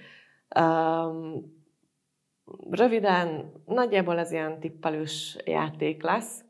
Röviden, 2.70 3.52
nagyjából 3.66 4.18
ez 4.18 4.32
ilyen 4.32 4.60
tippelős 4.60 5.36
játék 5.44 6.02
lesz. 6.02 6.44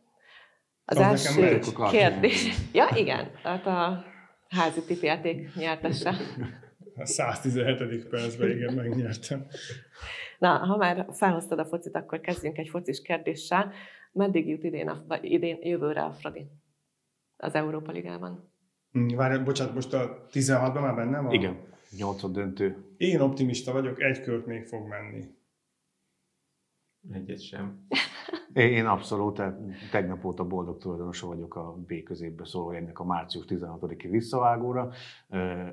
Az 0.84 0.96
Az 0.96 1.02
első 1.02 1.58
kérdés... 1.90 2.48
Ja, 2.72 2.88
igen, 2.94 3.30
tehát 3.42 3.66
a 3.66 4.04
házi 4.48 4.84
tippjáték 4.84 5.54
nyertese. 5.54 6.14
A 6.96 7.06
117. 7.06 8.08
percben 8.08 8.50
igen, 8.50 8.74
megnyertem. 8.74 9.46
Na, 10.38 10.56
ha 10.56 10.76
már 10.76 11.06
felhoztad 11.12 11.58
a 11.58 11.64
focit, 11.64 11.96
akkor 11.96 12.20
kezdjünk 12.20 12.58
egy 12.58 12.68
focis 12.68 13.02
kérdéssel. 13.02 13.72
Meddig 14.12 14.48
jut 14.48 14.64
idén, 14.64 14.88
a, 14.88 15.18
idén 15.20 15.58
jövőre 15.62 16.02
a 16.02 16.12
Fradi 16.12 16.59
az 17.41 17.55
Európa 17.55 17.93
Ligában? 17.93 18.53
Hm, 18.93 19.14
Várj, 19.14 19.43
bocsánat, 19.43 19.74
most 19.74 19.93
a 19.93 20.26
16-ban 20.32 20.80
már 20.80 20.95
benne 20.95 21.20
van? 21.20 21.32
Igen, 21.32 21.57
nyolcad 21.97 22.32
döntő. 22.32 22.95
Én 22.97 23.20
optimista 23.20 23.72
vagyok, 23.72 24.01
egy 24.03 24.20
kört 24.20 24.47
még 24.47 24.66
fog 24.66 24.88
menni. 24.88 25.24
Egyet 27.12 27.43
sem. 27.43 27.86
Én 28.53 28.87
abszolút, 28.87 29.43
tegnap 29.91 30.24
óta 30.24 30.45
boldog 30.45 30.78
tulajdonosa 30.78 31.26
vagyok 31.26 31.57
a 31.57 31.76
B 31.87 32.03
középbe 32.03 32.45
szóló 32.45 32.70
ennek 32.70 32.99
a 32.99 33.05
március 33.05 33.45
16-i 33.49 34.07
visszavágóra. 34.11 34.91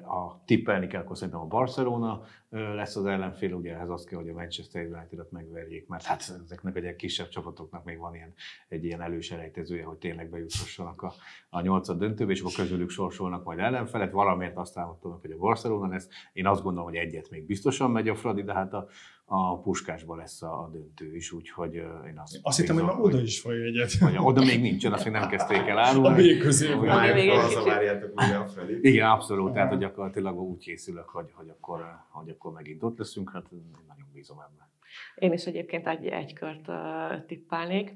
A 0.03 0.43
tippelni 0.45 0.87
kell, 0.87 1.01
akkor 1.01 1.17
szerintem 1.17 1.41
a 1.41 1.45
Barcelona 1.45 2.21
lesz 2.49 2.95
az 2.95 3.05
ellenfél, 3.05 3.53
ugye 3.53 3.73
ehhez 3.73 3.89
az 3.89 4.03
kell, 4.03 4.19
hogy 4.19 4.29
a 4.29 4.33
Manchester 4.33 4.85
United-et 4.85 5.31
megverjék, 5.31 5.87
mert 5.87 6.03
hát 6.03 6.33
ezeknek 6.43 6.75
egy 6.75 6.95
kisebb 6.95 7.27
csapatoknak 7.27 7.83
még 7.83 7.97
van 7.97 8.15
ilyen, 8.15 8.33
egy 8.67 8.83
ilyen 8.83 9.01
előselejtezője, 9.01 9.83
hogy 9.83 9.97
tényleg 9.97 10.29
bejuthassanak 10.29 11.01
a, 11.01 11.13
a 11.49 11.61
nyolcad 11.61 11.99
döntőbe, 11.99 12.31
és 12.31 12.39
akkor 12.39 12.53
közülük 12.53 12.89
sorsolnak 12.89 13.43
majd 13.43 13.59
ellenfelet. 13.59 14.11
Valamiért 14.11 14.57
azt 14.57 14.77
álmodtam, 14.77 15.19
hogy 15.21 15.31
a 15.31 15.37
Barcelona 15.37 15.87
lesz. 15.87 16.07
Én 16.33 16.47
azt 16.47 16.63
gondolom, 16.63 16.89
hogy 16.89 16.97
egyet 16.97 17.29
még 17.29 17.45
biztosan 17.45 17.91
megy 17.91 18.09
a 18.09 18.15
Fradi, 18.15 18.43
de 18.43 18.53
hát 18.53 18.73
a, 18.73 18.87
a 19.29 19.59
puskásba 19.59 20.15
lesz 20.15 20.41
a, 20.41 20.63
a 20.63 20.69
döntő 20.71 21.15
is, 21.15 21.31
úgyhogy 21.31 21.73
én 22.07 22.19
azt 22.19 22.39
Azt 22.41 22.57
hittem 22.59 22.75
hogy 22.75 22.83
már 22.83 22.99
oda 22.99 23.21
is 23.21 23.39
folyik 23.41 23.63
egyet. 23.63 23.97
Vagy 23.97 24.17
oda 24.17 24.43
még 24.43 24.61
nincsen, 24.61 24.93
azt 24.93 25.03
még 25.03 25.13
nem 25.13 25.29
kezdték 25.29 25.57
el 25.57 25.77
A 25.77 25.81
árulni. 25.81 26.39
Hogy 26.39 26.89
Ami 26.89 27.13
még 27.13 27.29
egy 27.29 27.39
kicsit- 27.39 27.55
Hazavárjátok 27.55 28.21
újra 28.21 28.47
felé. 28.47 28.79
Igen, 28.81 29.09
abszolút. 29.09 29.53
Tehát, 29.53 29.69
hogy 29.69 29.79
gyakorlatilag 29.79 30.39
úgy 30.39 30.57
készülök, 30.57 31.09
hogy, 31.09 31.31
hogy, 31.33 31.49
akkor, 31.49 31.85
hogy 32.09 32.29
akkor 32.29 32.51
megint 32.51 32.83
ott 32.83 32.97
leszünk. 32.97 33.31
Hát 33.31 33.45
én 33.51 33.71
nagyon 33.87 34.07
bízom 34.13 34.39
ebben. 34.39 34.69
Én 35.15 35.33
is 35.33 35.45
egyébként 35.45 35.87
egy, 35.87 36.05
egy 36.05 36.33
kört 36.33 36.67
uh, 36.67 37.25
tippálnék. 37.25 37.93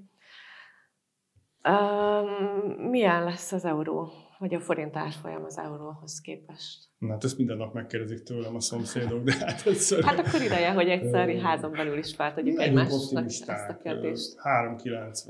Um, 1.70 2.90
milyen 2.90 3.24
lesz 3.24 3.52
az 3.52 3.66
euró, 3.66 4.12
vagy 4.38 4.54
a 4.54 4.60
forint 4.60 4.96
árfolyam 4.96 5.44
az 5.44 5.58
euróhoz 5.58 6.22
képest? 6.22 6.91
Na, 7.02 7.12
hát 7.12 7.24
ezt 7.24 7.38
minden 7.38 7.58
nap 7.58 7.74
megkérdezik 7.74 8.24
tőlem 8.24 8.56
a 8.56 8.60
szomszédok, 8.60 9.24
de 9.24 9.34
hát 9.40 9.66
egyszerűen... 9.66 10.08
Hát 10.08 10.28
akkor 10.28 10.42
ideje, 10.42 10.72
hogy 10.72 10.88
egyszer 10.88 11.30
Ö, 11.30 11.38
házon 11.38 11.72
belül 11.72 11.98
is 11.98 12.16
feltegyük 12.16 12.60
egymásnak 12.60 13.26
ezt 13.26 13.70
a 13.70 13.78
kérdést. 13.84 14.36
3,90. 14.44 15.24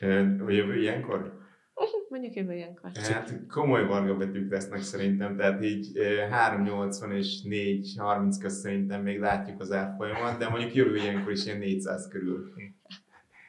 Ö, 0.00 0.52
Jövő 0.52 0.80
ilyenkor? 0.80 1.32
Mondjuk 2.08 2.34
jövő 2.34 2.54
ilyenkor. 2.54 2.90
Hát 2.94 3.46
komoly 3.48 3.86
varga 3.86 4.16
betűk 4.16 4.50
lesznek 4.50 4.82
szerintem, 4.82 5.36
tehát 5.36 5.64
így 5.64 5.90
ö, 5.94 6.16
380 6.30 7.12
és 7.12 7.42
430 7.42 8.38
közt 8.38 8.60
szerintem 8.60 9.02
még 9.02 9.18
látjuk 9.18 9.60
az 9.60 9.72
árfolyamat, 9.72 10.38
de 10.38 10.48
mondjuk 10.48 10.74
jövő 10.74 10.96
ilyenkor 10.96 11.32
is 11.32 11.46
ilyen 11.46 11.58
400 11.58 12.08
körül. 12.08 12.52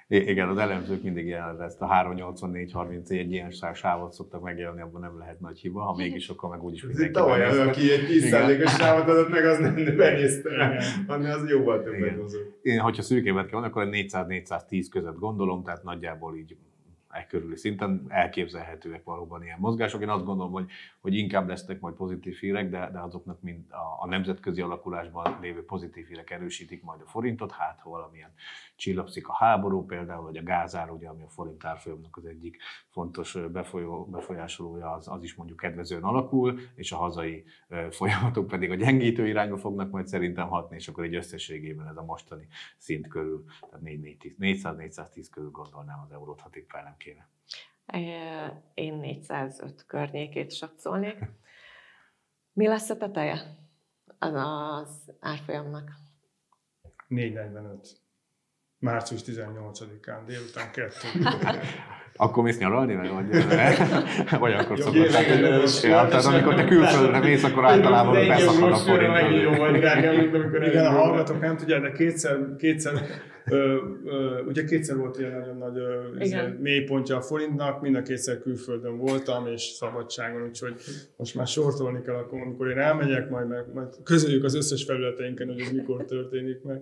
Igen, 0.09 0.49
az 0.49 0.57
elemzők 0.57 1.03
mindig 1.03 1.25
ilyen, 1.25 1.61
ezt 1.61 1.81
a 1.81 1.87
384-30 1.87 3.09
egy 3.09 3.31
ilyen 3.31 3.49
sá- 3.49 3.75
sávot 3.75 4.13
szoktak 4.13 4.41
megjelölni, 4.41 4.81
abban 4.81 5.01
nem 5.01 5.17
lehet 5.17 5.39
nagy 5.39 5.59
hiba, 5.59 5.81
ha 5.81 5.95
mégis, 5.95 6.29
akkor 6.29 6.49
meg 6.49 6.63
úgyis 6.63 6.81
Ez 6.81 6.87
mindenki 6.87 7.13
tavaly, 7.13 7.45
az, 7.45 7.57
aki 7.57 7.91
egy 7.91 8.07
10%-os 8.09 8.75
sávot 8.75 9.07
adott 9.07 9.29
meg, 9.29 9.45
az 9.45 9.57
nem 9.57 9.77
Igen. 9.77 10.81
annál 11.07 11.37
az 11.39 11.49
jóval 11.49 11.83
többet 11.83 12.15
hozott. 12.15 12.59
Én, 12.61 12.79
hogyha 12.79 13.01
szűkévet 13.01 13.47
kell 13.47 13.63
akkor 13.63 13.81
a 13.81 13.89
400-410 13.89 14.85
között 14.91 15.17
gondolom, 15.19 15.63
tehát 15.63 15.83
nagyjából 15.83 16.35
így 16.35 16.57
e 17.09 17.25
körüli 17.25 17.55
szinten 17.55 18.05
elképzelhetőek 18.07 19.03
valóban 19.03 19.43
ilyen 19.43 19.57
mozgások. 19.59 20.01
Én 20.01 20.09
azt 20.09 20.25
gondolom, 20.25 20.51
hogy, 20.51 20.65
hogy 20.99 21.15
inkább 21.15 21.47
lesznek 21.47 21.79
majd 21.79 21.95
pozitív 21.95 22.35
hírek, 22.35 22.69
de, 22.69 22.89
de 22.93 22.99
azoknak 22.99 23.41
mind 23.41 23.63
a, 23.69 24.03
a 24.03 24.07
nemzetközi 24.07 24.61
alakulásban 24.61 25.37
lévő 25.41 25.65
pozitív 25.65 26.07
hírek 26.07 26.31
erősítik 26.31 26.83
majd 26.83 27.01
a 27.01 27.07
forintot, 27.07 27.51
hát 27.51 27.79
ha 27.83 27.89
valamilyen 27.89 28.33
csillapszik 28.77 29.27
a 29.27 29.33
háború 29.33 29.85
például, 29.85 30.23
vagy 30.23 30.37
a 30.37 30.43
gázár, 30.43 30.89
ugye, 30.89 31.07
ami 31.07 31.23
a 31.23 31.29
forint 31.29 31.65
árfolyamnak 31.65 32.17
az 32.17 32.25
egyik 32.25 32.57
fontos 32.89 33.37
befolyó, 33.51 34.05
befolyásolója, 34.05 34.91
az, 34.91 35.07
az 35.07 35.23
is 35.23 35.35
mondjuk 35.35 35.59
kedvezően 35.59 36.03
alakul, 36.03 36.59
és 36.75 36.91
a 36.91 36.95
hazai 36.97 37.45
folyamatok 37.89 38.47
pedig 38.47 38.71
a 38.71 38.75
gyengítő 38.75 39.27
irányba 39.27 39.57
fognak 39.57 39.91
majd 39.91 40.07
szerintem 40.07 40.47
hatni, 40.47 40.75
és 40.75 40.87
akkor 40.87 41.03
egy 41.03 41.15
összességében 41.15 41.87
ez 41.87 41.97
a 41.97 42.03
mostani 42.03 42.47
szint 42.77 43.07
körül, 43.07 43.43
tehát 43.59 43.85
400-410 43.85 45.27
körül 45.31 45.51
gondolnám 45.51 45.99
az 46.03 46.11
eurót, 46.11 46.41
ha 46.41 46.49
tippelnem 46.49 46.95
kéne. 46.97 47.29
Én 48.73 48.93
405 48.93 49.85
környékét 49.85 50.51
satszolnék. 50.51 51.17
Mi 52.53 52.67
lesz 52.67 52.89
a 52.89 52.97
teteje 52.97 53.57
az, 54.19 54.33
az 54.33 55.13
árfolyamnak? 55.19 55.91
4,45. 57.09 58.06
Március 58.79 59.21
18-án, 59.25 60.19
délután 60.25 60.71
2. 60.71 60.91
Akkor 62.19 62.43
mész 62.43 62.57
nyaralni, 62.57 62.95
vagy, 62.95 63.09
vagy, 63.09 63.25
vagy 64.39 64.53
akkor 64.53 64.77
Jó, 64.77 64.83
szokott. 64.83 65.81
ja, 65.81 66.07
tehát 66.07 66.25
amikor 66.25 66.55
te 66.55 66.65
külföldre 66.65 67.19
mész, 67.19 67.43
akkor 67.43 67.65
általában 67.65 68.27
beszakad 68.27 68.71
a 68.71 68.75
forint. 68.75 69.11
vagy 69.57 69.71
mint 69.71 70.35
amikor 70.35 70.63
Igen, 70.63 70.85
a 70.85 70.89
hallgatók 70.89 71.39
nem 71.39 71.57
tudják, 71.57 71.81
de 71.81 71.91
kétszer, 71.91 72.37
kétszer 72.57 72.93
ö, 73.45 73.77
ö, 74.05 74.41
ugye 74.47 74.63
kétszer 74.63 74.97
volt 74.97 75.19
ilyen 75.19 75.31
nagyon 75.31 75.57
nagy 75.57 75.77
ö, 75.77 76.19
izé, 76.19 76.37
mélypontja 76.59 77.15
a 77.17 77.21
forintnak, 77.21 77.81
mind 77.81 77.95
a 77.95 78.01
kétszer 78.01 78.39
külföldön 78.39 78.97
voltam, 78.97 79.47
és 79.47 79.61
szabadságon, 79.61 80.41
úgyhogy 80.41 80.73
most 81.17 81.35
már 81.35 81.47
sortolni 81.47 82.01
kell, 82.01 82.15
akkor, 82.15 82.41
amikor 82.41 82.69
én 82.69 82.77
elmegyek, 82.77 83.29
majd, 83.29 83.47
meg, 83.47 83.63
majd 83.73 83.87
közöljük 84.03 84.43
az 84.43 84.55
összes 84.55 84.83
felületeinken, 84.83 85.47
hogy 85.47 85.59
ez 85.59 85.71
mikor 85.71 86.05
történik 86.05 86.61
meg. 86.63 86.81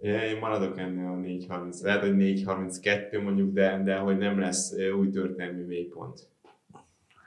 Én 0.00 0.38
maradok 0.38 0.78
ennél 0.78 1.06
a 1.06 1.16
4.30. 1.16 1.82
Lehet, 1.82 2.00
hogy 2.00 2.14
4.32 2.14 3.22
mondjuk, 3.22 3.52
de, 3.52 3.82
de 3.82 3.96
hogy 3.96 4.18
nem 4.18 4.38
lesz 4.38 4.74
új 4.96 5.10
történelmi 5.10 5.62
mélypont. 5.62 6.28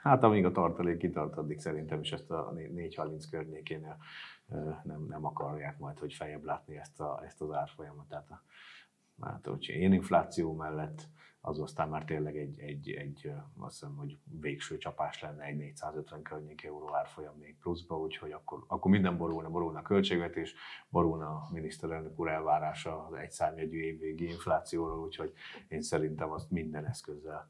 Hát 0.02 0.22
amíg 0.22 0.44
a 0.44 0.52
tartalék 0.52 0.96
kitart, 0.96 1.36
addig 1.36 1.58
szerintem 1.58 2.00
is 2.00 2.12
ezt 2.12 2.30
a 2.30 2.52
4.30 2.56 3.24
környékénél 3.30 3.96
nem, 4.82 5.06
nem 5.08 5.24
akarják 5.24 5.78
majd, 5.78 5.98
hogy 5.98 6.12
feljebb 6.12 6.44
látni 6.44 6.76
ezt, 6.76 7.00
a, 7.00 7.22
ezt 7.24 7.40
az 7.40 7.52
árfolyamat. 7.52 8.08
Tehát 8.08 8.30
a, 8.30 8.42
hát, 9.20 9.48
én 9.66 9.92
infláció 9.92 10.54
mellett 10.54 11.08
az 11.40 11.60
aztán 11.60 11.88
már 11.88 12.04
tényleg 12.04 12.36
egy, 12.36 12.58
egy, 12.58 12.90
egy 12.90 13.32
azt 13.58 13.80
hiszem, 13.80 13.96
hogy 13.96 14.18
végső 14.40 14.78
csapás 14.78 15.20
lenne 15.22 15.44
egy 15.44 15.56
450 15.56 16.22
környék 16.22 16.64
euró 16.64 16.94
árfolyam 16.94 17.34
még 17.38 17.56
pluszba, 17.58 17.98
úgyhogy 17.98 18.32
akkor, 18.32 18.64
akkor 18.66 18.90
minden 18.90 19.16
borulna, 19.16 19.50
borulna 19.50 19.78
a 19.78 19.82
költségvetés, 19.82 20.54
borulna 20.88 21.26
a 21.26 21.48
miniszterelnök 21.52 22.18
úr 22.18 22.28
elvárása 22.28 23.06
az 23.06 23.12
egyszámjegyű 23.12 23.80
évvégi 23.80 24.28
inflációról, 24.28 25.04
úgyhogy 25.04 25.32
én 25.68 25.82
szerintem 25.82 26.30
azt 26.30 26.50
minden 26.50 26.86
eszközzel 26.86 27.48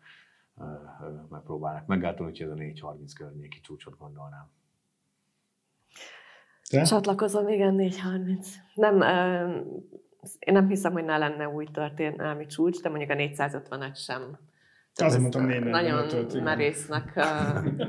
megpróbálnak 1.29 1.87
megállítani, 1.87 2.29
úgyhogy 2.29 2.47
ez 2.47 2.53
a 2.53 2.89
4.30 2.89 3.13
környéki 3.17 3.61
csúcsot 3.61 3.99
gondolnám. 3.99 4.51
Te? 6.69 6.83
Csatlakozom, 6.83 7.49
igen, 7.49 7.75
4.30. 7.79 8.47
Nem, 8.75 9.01
ö, 9.01 9.61
én 10.39 10.55
nem 10.55 10.69
hiszem, 10.69 10.93
hogy 10.93 11.05
ne 11.05 11.19
lenne 11.19 11.49
új 11.49 11.67
történelmi 11.73 12.47
csúcs, 12.47 12.81
de 12.81 12.89
mondjuk 12.89 13.11
a 13.11 13.15
450-et 13.15 13.97
sem. 13.97 14.39
Ezt 14.95 15.19
mondtam 15.19 15.47
445-öt, 15.49 15.71
Nagyon 15.71 16.43
merésznek 16.43 17.21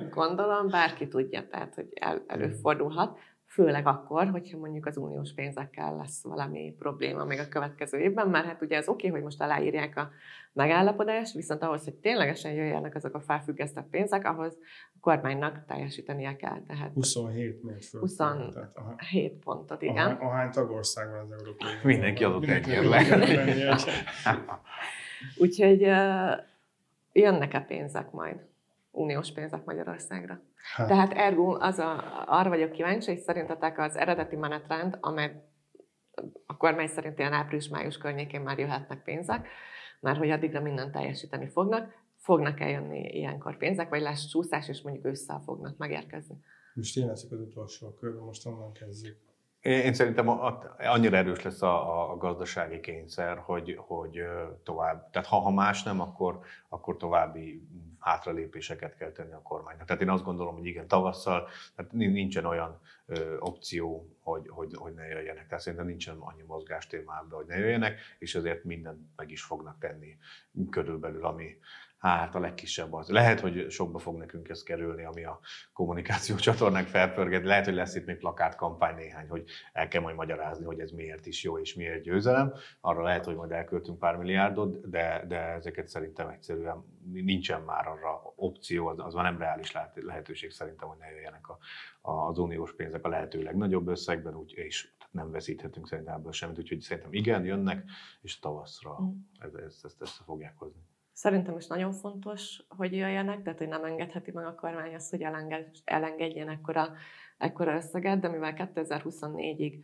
gondolom, 0.09 0.69
bárki 0.69 1.07
tudja, 1.07 1.47
tehát 1.47 1.75
hogy 1.75 1.87
el, 1.93 2.23
előfordulhat. 2.27 3.19
Főleg 3.51 3.87
akkor, 3.87 4.29
hogyha 4.29 4.57
mondjuk 4.57 4.85
az 4.85 4.97
uniós 4.97 5.33
pénzekkel 5.33 5.95
lesz 5.95 6.23
valami 6.23 6.75
probléma 6.79 7.23
még 7.23 7.39
a 7.39 7.47
következő 7.47 7.97
évben, 7.97 8.27
mert 8.27 8.45
hát 8.45 8.61
ugye 8.61 8.77
az 8.77 8.87
oké, 8.87 9.07
hogy 9.07 9.21
most 9.21 9.41
aláírják 9.41 9.97
a 9.97 10.09
megállapodást, 10.53 11.33
viszont 11.33 11.63
ahhoz, 11.63 11.83
hogy 11.83 11.93
ténylegesen 11.93 12.51
jöjjenek 12.51 12.95
azok 12.95 13.15
a 13.15 13.19
felfüggesztett 13.19 13.87
pénzek, 13.89 14.25
ahhoz 14.25 14.57
a 14.93 14.97
kormánynak 14.99 15.65
teljesítenie 15.65 16.35
kell. 16.35 16.61
Tehát 16.67 16.93
27 16.93 17.63
miért 17.63 17.85
föl. 17.85 17.99
20 17.99 18.15
Tehát, 18.15 18.71
aha. 18.75 18.95
7 19.09 19.33
pontot, 19.43 19.81
igen. 19.81 20.05
Ahány, 20.05 20.17
ahány 20.17 20.51
tagország 20.51 21.09
van 21.09 21.19
az 21.19 21.31
Európai 21.31 21.67
Unióban. 21.67 21.91
Mindenki 21.91 22.23
adott 22.23 22.45
egy. 22.45 22.67
Úgyhogy 25.37 25.81
jönnek-e 27.11 27.59
pénzek 27.59 28.11
majd? 28.11 28.45
Uniós 28.91 29.31
pénzek 29.31 29.65
Magyarországra. 29.65 30.41
Hát, 30.75 30.87
Tehát 30.87 31.13
ergo 31.13 31.57
az 31.59 31.79
a, 31.79 32.23
arra 32.25 32.49
vagyok 32.49 32.71
kíváncsi, 32.71 33.11
hogy 33.11 33.19
szerintetek 33.19 33.79
az 33.79 33.95
eredeti 33.95 34.35
menetrend, 34.35 34.97
amely 35.01 35.43
a 36.45 36.57
kormány 36.57 36.87
szerint 36.87 37.19
ilyen 37.19 37.33
április-május 37.33 37.97
környékén 37.97 38.41
már 38.41 38.59
jöhetnek 38.59 39.03
pénzek, 39.03 39.47
mert 39.99 40.17
hogy 40.17 40.29
addigra 40.29 40.61
mindent 40.61 40.91
teljesíteni 40.91 41.47
fognak, 41.47 41.91
fognak 42.17 42.59
eljönni 42.59 42.99
ilyenkor 42.99 43.57
pénzek, 43.57 43.89
vagy 43.89 44.01
lesz 44.01 44.25
csúszás, 44.25 44.67
és 44.67 44.81
mondjuk 44.81 45.05
ősszel 45.05 45.41
fognak 45.45 45.77
megérkezni. 45.77 46.35
most 46.73 46.97
én 46.97 47.07
leszek 47.07 47.31
az 47.31 47.39
utolsó 47.39 47.93
körben, 47.93 48.23
most 48.23 48.45
onnan 48.45 48.73
kezdjük. 48.73 49.17
Én, 49.61 49.93
szerintem 49.93 50.27
annyira 50.77 51.17
erős 51.17 51.41
lesz 51.41 51.61
a, 51.61 52.11
a 52.11 52.17
gazdasági 52.17 52.79
kényszer, 52.79 53.37
hogy, 53.37 53.75
hogy 53.79 54.19
tovább, 54.63 55.09
tehát 55.09 55.27
ha, 55.27 55.39
ha 55.39 55.51
más 55.51 55.83
nem, 55.83 55.99
akkor, 55.99 56.39
akkor 56.69 56.97
további 56.97 57.67
hátralépéseket 58.01 58.95
kell 58.95 59.11
tenni 59.11 59.33
a 59.33 59.41
kormánynak. 59.41 59.85
Tehát 59.85 60.01
én 60.01 60.09
azt 60.09 60.23
gondolom, 60.23 60.55
hogy 60.55 60.65
igen, 60.65 60.87
tavasszal 60.87 61.47
tehát 61.75 61.91
nin- 61.91 62.13
nincsen 62.13 62.45
olyan 62.45 62.79
ö, 63.05 63.37
opció, 63.39 64.15
hogy, 64.19 64.47
hogy, 64.47 64.73
hogy 64.75 64.93
ne 64.93 65.07
jöjjenek. 65.07 65.47
Tehát 65.47 65.63
szerintem 65.63 65.87
nincsen 65.87 66.17
annyi 66.17 66.41
mozgástémában, 66.41 67.37
hogy 67.37 67.47
ne 67.47 67.57
jöjjenek, 67.57 67.99
és 68.19 68.35
ezért 68.35 68.63
mindent 68.63 68.99
meg 69.15 69.31
is 69.31 69.43
fognak 69.43 69.79
tenni 69.79 70.17
körülbelül, 70.69 71.25
ami 71.25 71.57
hát 72.09 72.35
a 72.35 72.39
legkisebb 72.39 72.93
az. 72.93 73.09
Lehet, 73.09 73.39
hogy 73.39 73.69
sokba 73.69 73.99
fog 73.99 74.17
nekünk 74.17 74.49
ez 74.49 74.63
kerülni, 74.63 75.03
ami 75.03 75.23
a 75.23 75.39
kommunikáció 75.73 76.35
csatornák 76.35 76.87
felpörget. 76.87 77.43
Lehet, 77.43 77.65
hogy 77.65 77.73
lesz 77.73 77.95
itt 77.95 78.05
még 78.05 78.17
plakátkampány 78.17 78.95
néhány, 78.95 79.27
hogy 79.27 79.43
el 79.73 79.87
kell 79.87 80.01
majd 80.01 80.15
magyarázni, 80.15 80.65
hogy 80.65 80.79
ez 80.79 80.91
miért 80.91 81.25
is 81.25 81.43
jó 81.43 81.59
és 81.59 81.73
miért 81.73 82.01
győzelem. 82.01 82.53
Arra 82.79 83.03
lehet, 83.03 83.25
hogy 83.25 83.35
majd 83.35 83.51
elköltünk 83.51 83.99
pár 83.99 84.15
milliárdot, 84.15 84.89
de, 84.89 85.23
de 85.27 85.37
ezeket 85.37 85.87
szerintem 85.87 86.29
egyszerűen 86.29 86.85
nincsen 87.11 87.61
már 87.61 87.87
arra 87.87 88.33
opció, 88.35 88.87
az, 88.87 88.99
az 88.99 89.13
már 89.13 89.23
nem 89.23 89.37
reális 89.37 89.71
lehet- 89.71 90.03
lehetőség 90.03 90.51
szerintem, 90.51 90.87
hogy 90.87 90.97
ne 90.97 91.09
jöjjenek 91.09 91.47
a, 91.47 91.57
a, 92.01 92.27
az 92.27 92.37
uniós 92.37 92.75
pénzek 92.75 93.05
a 93.05 93.09
lehető 93.09 93.41
legnagyobb 93.41 93.87
összegben, 93.87 94.35
úgy, 94.35 94.53
és 94.55 94.89
nem 95.11 95.31
veszíthetünk 95.31 95.87
szerintem 95.87 96.15
ebből 96.15 96.31
semmit, 96.31 96.57
úgyhogy 96.59 96.79
szerintem 96.79 97.13
igen, 97.13 97.45
jönnek, 97.45 97.83
és 98.21 98.39
tavaszra 98.39 99.01
Mm. 99.01 99.09
ez, 99.39 99.53
ezt, 99.53 99.85
ezt, 99.85 100.01
ezt 100.01 100.21
fogják 100.25 100.57
hozni. 100.57 100.81
Szerintem 101.21 101.57
is 101.57 101.67
nagyon 101.67 101.91
fontos, 101.91 102.63
hogy 102.67 102.93
jöjjenek, 102.93 103.41
tehát 103.41 103.57
hogy 103.57 103.67
nem 103.67 103.83
engedheti 103.83 104.31
meg 104.31 104.45
a 104.45 104.55
kormány 104.55 104.93
azt, 104.93 105.09
hogy 105.09 105.21
elenged, 105.21 105.67
elengedjen 105.83 106.49
ekkora, 106.49 106.87
ekkora 107.37 107.75
összeget, 107.75 108.19
de 108.19 108.29
mivel 108.29 108.53
2024-ig 108.75 109.83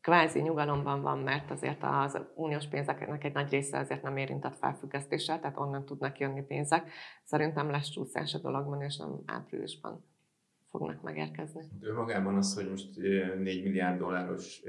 kvázi 0.00 0.40
nyugalomban 0.40 1.02
van, 1.02 1.18
mert 1.18 1.50
azért 1.50 1.78
az 1.80 2.20
uniós 2.34 2.66
pénzeknek 2.66 3.24
egy 3.24 3.32
nagy 3.32 3.50
része 3.50 3.78
azért 3.78 4.02
nem 4.02 4.16
érintett 4.16 4.56
felfüggesztéssel, 4.56 5.40
tehát 5.40 5.58
onnan 5.58 5.84
tudnak 5.84 6.18
jönni 6.18 6.42
pénzek. 6.42 6.90
Szerintem 7.24 7.70
lesz 7.70 7.88
csúszás 7.90 8.34
a 8.34 8.38
dologban, 8.38 8.82
és 8.82 8.96
nem 8.96 9.20
áprilisban 9.26 10.04
fognak 10.70 11.02
megérkezni. 11.02 11.62
Ő 11.80 11.94
magában 11.94 12.36
az, 12.36 12.54
hogy 12.54 12.70
most 12.70 12.96
4 12.96 13.62
milliárd 13.62 13.98
dolláros 13.98 14.62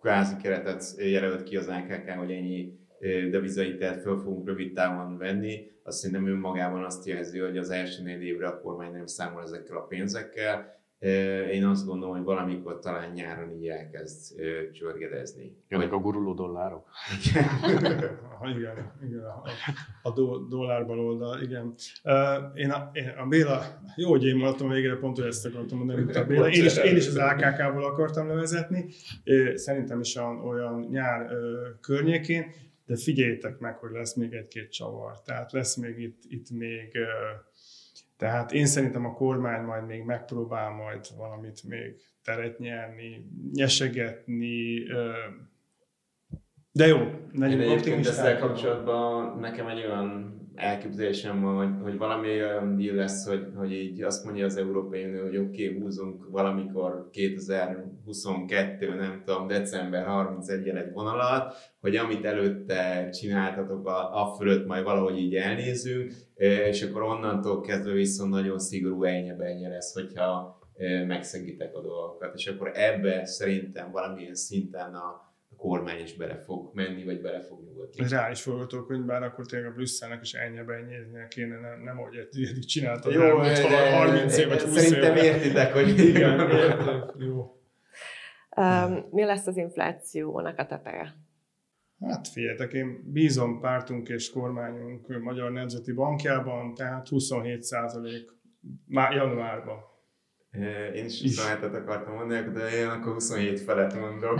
kvázi 0.00 0.36
keretet 0.36 0.94
jelölt 0.96 1.42
ki 1.42 1.56
az 1.56 1.68
AKK, 1.68 2.10
hogy 2.10 2.30
ennyi 2.30 2.84
devizait 3.30 3.84
föl 3.84 4.18
fogunk 4.18 4.46
rövid 4.46 4.72
távon 4.72 5.18
venni, 5.18 5.70
azt 5.82 5.98
szerintem 5.98 6.28
önmagában 6.28 6.84
azt 6.84 7.06
jelzi, 7.06 7.38
hogy 7.38 7.58
az 7.58 7.70
első 7.70 8.02
négy 8.02 8.22
évre 8.22 8.46
a 8.46 8.60
kormány 8.60 8.92
nem 8.92 9.06
számol 9.06 9.42
ezekkel 9.42 9.76
a 9.76 9.86
pénzekkel, 9.86 10.74
én 11.52 11.64
azt 11.64 11.86
gondolom, 11.86 12.14
hogy 12.16 12.24
valamikor 12.24 12.78
talán 12.78 13.12
nyáron 13.12 13.50
így 13.50 13.68
elkezd 13.68 14.40
csörgedezni. 14.72 15.56
Jönnek 15.68 15.92
a 15.92 15.98
guruló 15.98 16.34
dollárok? 16.34 16.86
igen, 18.56 18.92
igen, 19.02 19.24
a, 19.24 19.42
a 20.02 20.12
do, 20.12 20.38
dollár 20.38 20.90
oldal, 20.90 21.42
igen. 21.42 21.74
Én, 22.54 22.70
a, 22.70 22.90
én 22.92 23.08
a 23.08 23.26
Béla, 23.26 23.62
jó, 23.96 24.08
hogy 24.10 24.24
én 24.24 24.36
mondtam 24.36 24.68
végre, 24.68 24.96
pont 24.96 25.16
hogy 25.16 25.26
ezt 25.26 25.46
akartam 25.46 25.78
mondani, 25.78 26.00
mint 26.00 26.16
a 26.16 26.24
Béla. 26.26 26.48
Én 26.48 26.64
is, 26.64 26.76
én 26.76 26.96
is 26.96 27.06
az 27.06 27.16
AKK-ból 27.16 27.84
akartam 27.84 28.28
levezetni, 28.28 28.86
szerintem 29.54 30.00
is 30.00 30.16
olyan, 30.16 30.38
olyan 30.38 30.86
nyár 30.90 31.30
környékén, 31.80 32.44
de 32.86 32.96
figyeljétek 32.96 33.58
meg, 33.58 33.76
hogy 33.76 33.90
lesz 33.90 34.14
még 34.14 34.32
egy-két 34.32 34.72
csavar. 34.72 35.22
Tehát 35.22 35.52
lesz 35.52 35.76
még 35.76 35.98
itt, 35.98 36.22
itt 36.28 36.50
még 36.50 36.98
tehát 38.16 38.52
én 38.52 38.66
szerintem 38.66 39.04
a 39.04 39.12
kormány 39.12 39.64
majd 39.64 39.86
még 39.86 40.02
megpróbál 40.02 40.70
majd 40.70 41.06
valamit 41.16 41.62
még 41.68 41.96
teret 42.24 42.58
nyerni, 42.58 43.30
nyesegetni, 43.52 44.82
de 46.72 46.86
jó, 46.86 46.98
legyünk 47.32 47.70
optimisták. 47.70 48.18
Ezzel 48.18 48.38
kapcsolatban 48.38 49.38
nekem 49.38 49.66
egy 49.66 49.84
olyan 49.84 50.40
elképzelésem 50.56 51.42
van, 51.42 51.56
hogy, 51.56 51.82
hogy 51.82 51.98
valami 51.98 52.28
olyan 52.28 52.76
deal 52.76 52.94
lesz, 52.94 53.26
hogy, 53.26 53.46
hogy 53.54 53.72
így 53.72 54.02
azt 54.02 54.24
mondja 54.24 54.44
az 54.44 54.56
Európai 54.56 55.04
Unió, 55.04 55.22
hogy 55.22 55.36
oké, 55.36 55.68
okay, 55.68 55.80
húzunk 55.80 56.26
valamikor 56.30 57.08
2022, 57.10 58.94
nem 58.94 59.22
tudom, 59.24 59.46
december 59.46 60.06
31 60.06 60.68
egy 60.68 60.92
vonalat, 60.92 61.54
hogy 61.80 61.96
amit 61.96 62.24
előtte 62.24 63.08
csináltatok, 63.08 63.86
a, 63.86 64.22
a 64.22 64.34
fölött 64.34 64.66
majd 64.66 64.84
valahogy 64.84 65.18
így 65.18 65.34
elnézünk, 65.34 66.12
és 66.70 66.82
akkor 66.82 67.02
onnantól 67.02 67.60
kezdve 67.60 67.92
viszont 67.92 68.30
nagyon 68.30 68.58
szigorú 68.58 69.02
ennyi 69.02 69.68
lesz, 69.68 69.94
hogyha 69.94 70.58
megszegítek 71.06 71.76
a 71.76 71.82
dolgokat, 71.82 72.34
és 72.34 72.46
akkor 72.46 72.70
ebbe 72.74 73.24
szerintem 73.24 73.90
valamilyen 73.90 74.34
szinten 74.34 74.94
a, 74.94 75.25
kormány 75.56 76.00
is 76.00 76.16
bele 76.16 76.36
fog 76.36 76.74
menni, 76.74 77.04
vagy 77.04 77.20
bele 77.20 77.40
fog 77.40 77.64
nyugodni. 77.64 78.04
Ez 78.04 78.10
reális 78.10 78.42
forgatókönyv, 78.42 79.04
bár 79.04 79.22
akkor 79.22 79.46
tényleg 79.46 79.70
a 79.70 79.74
Brüsszelnek 79.74 80.22
is 80.22 80.32
ennyi 80.32 80.58
ennyi 80.58 81.28
kéne, 81.28 81.60
nem, 81.60 81.82
nem 81.82 81.96
hogy 81.96 82.16
eddig 82.16 82.64
csináltad 82.64 83.12
Jó, 83.12 83.40
el, 83.40 83.68
de, 83.68 83.96
30 83.96 84.36
év 84.36 84.48
vagy 84.48 84.62
20 84.62 84.72
Szerintem 84.72 85.16
értitek, 85.16 85.72
hogy 85.72 85.98
igen, 85.98 86.50
értem. 86.50 87.10
Jó. 87.18 87.60
Um, 88.56 89.08
mi 89.10 89.24
lesz 89.24 89.46
az 89.46 89.56
inflációnak 89.56 90.58
a 90.58 90.66
teteje? 90.66 91.14
Hát 92.00 92.28
figyeljetek, 92.28 92.72
én 92.72 93.12
bízom 93.12 93.60
pártunk 93.60 94.08
és 94.08 94.30
kormányunk 94.30 95.22
Magyar 95.22 95.50
Nemzeti 95.50 95.92
Bankjában, 95.92 96.74
tehát 96.74 97.08
27 97.08 97.62
százalék 97.62 98.30
januárban. 99.10 99.78
Én 100.94 101.04
is 101.04 101.22
27-et 101.22 101.74
akartam 101.82 102.14
mondani, 102.14 102.50
de 102.52 102.68
én 102.68 102.88
akkor 102.88 103.12
27 103.12 103.60
felett 103.60 104.00
mondom. 104.00 104.36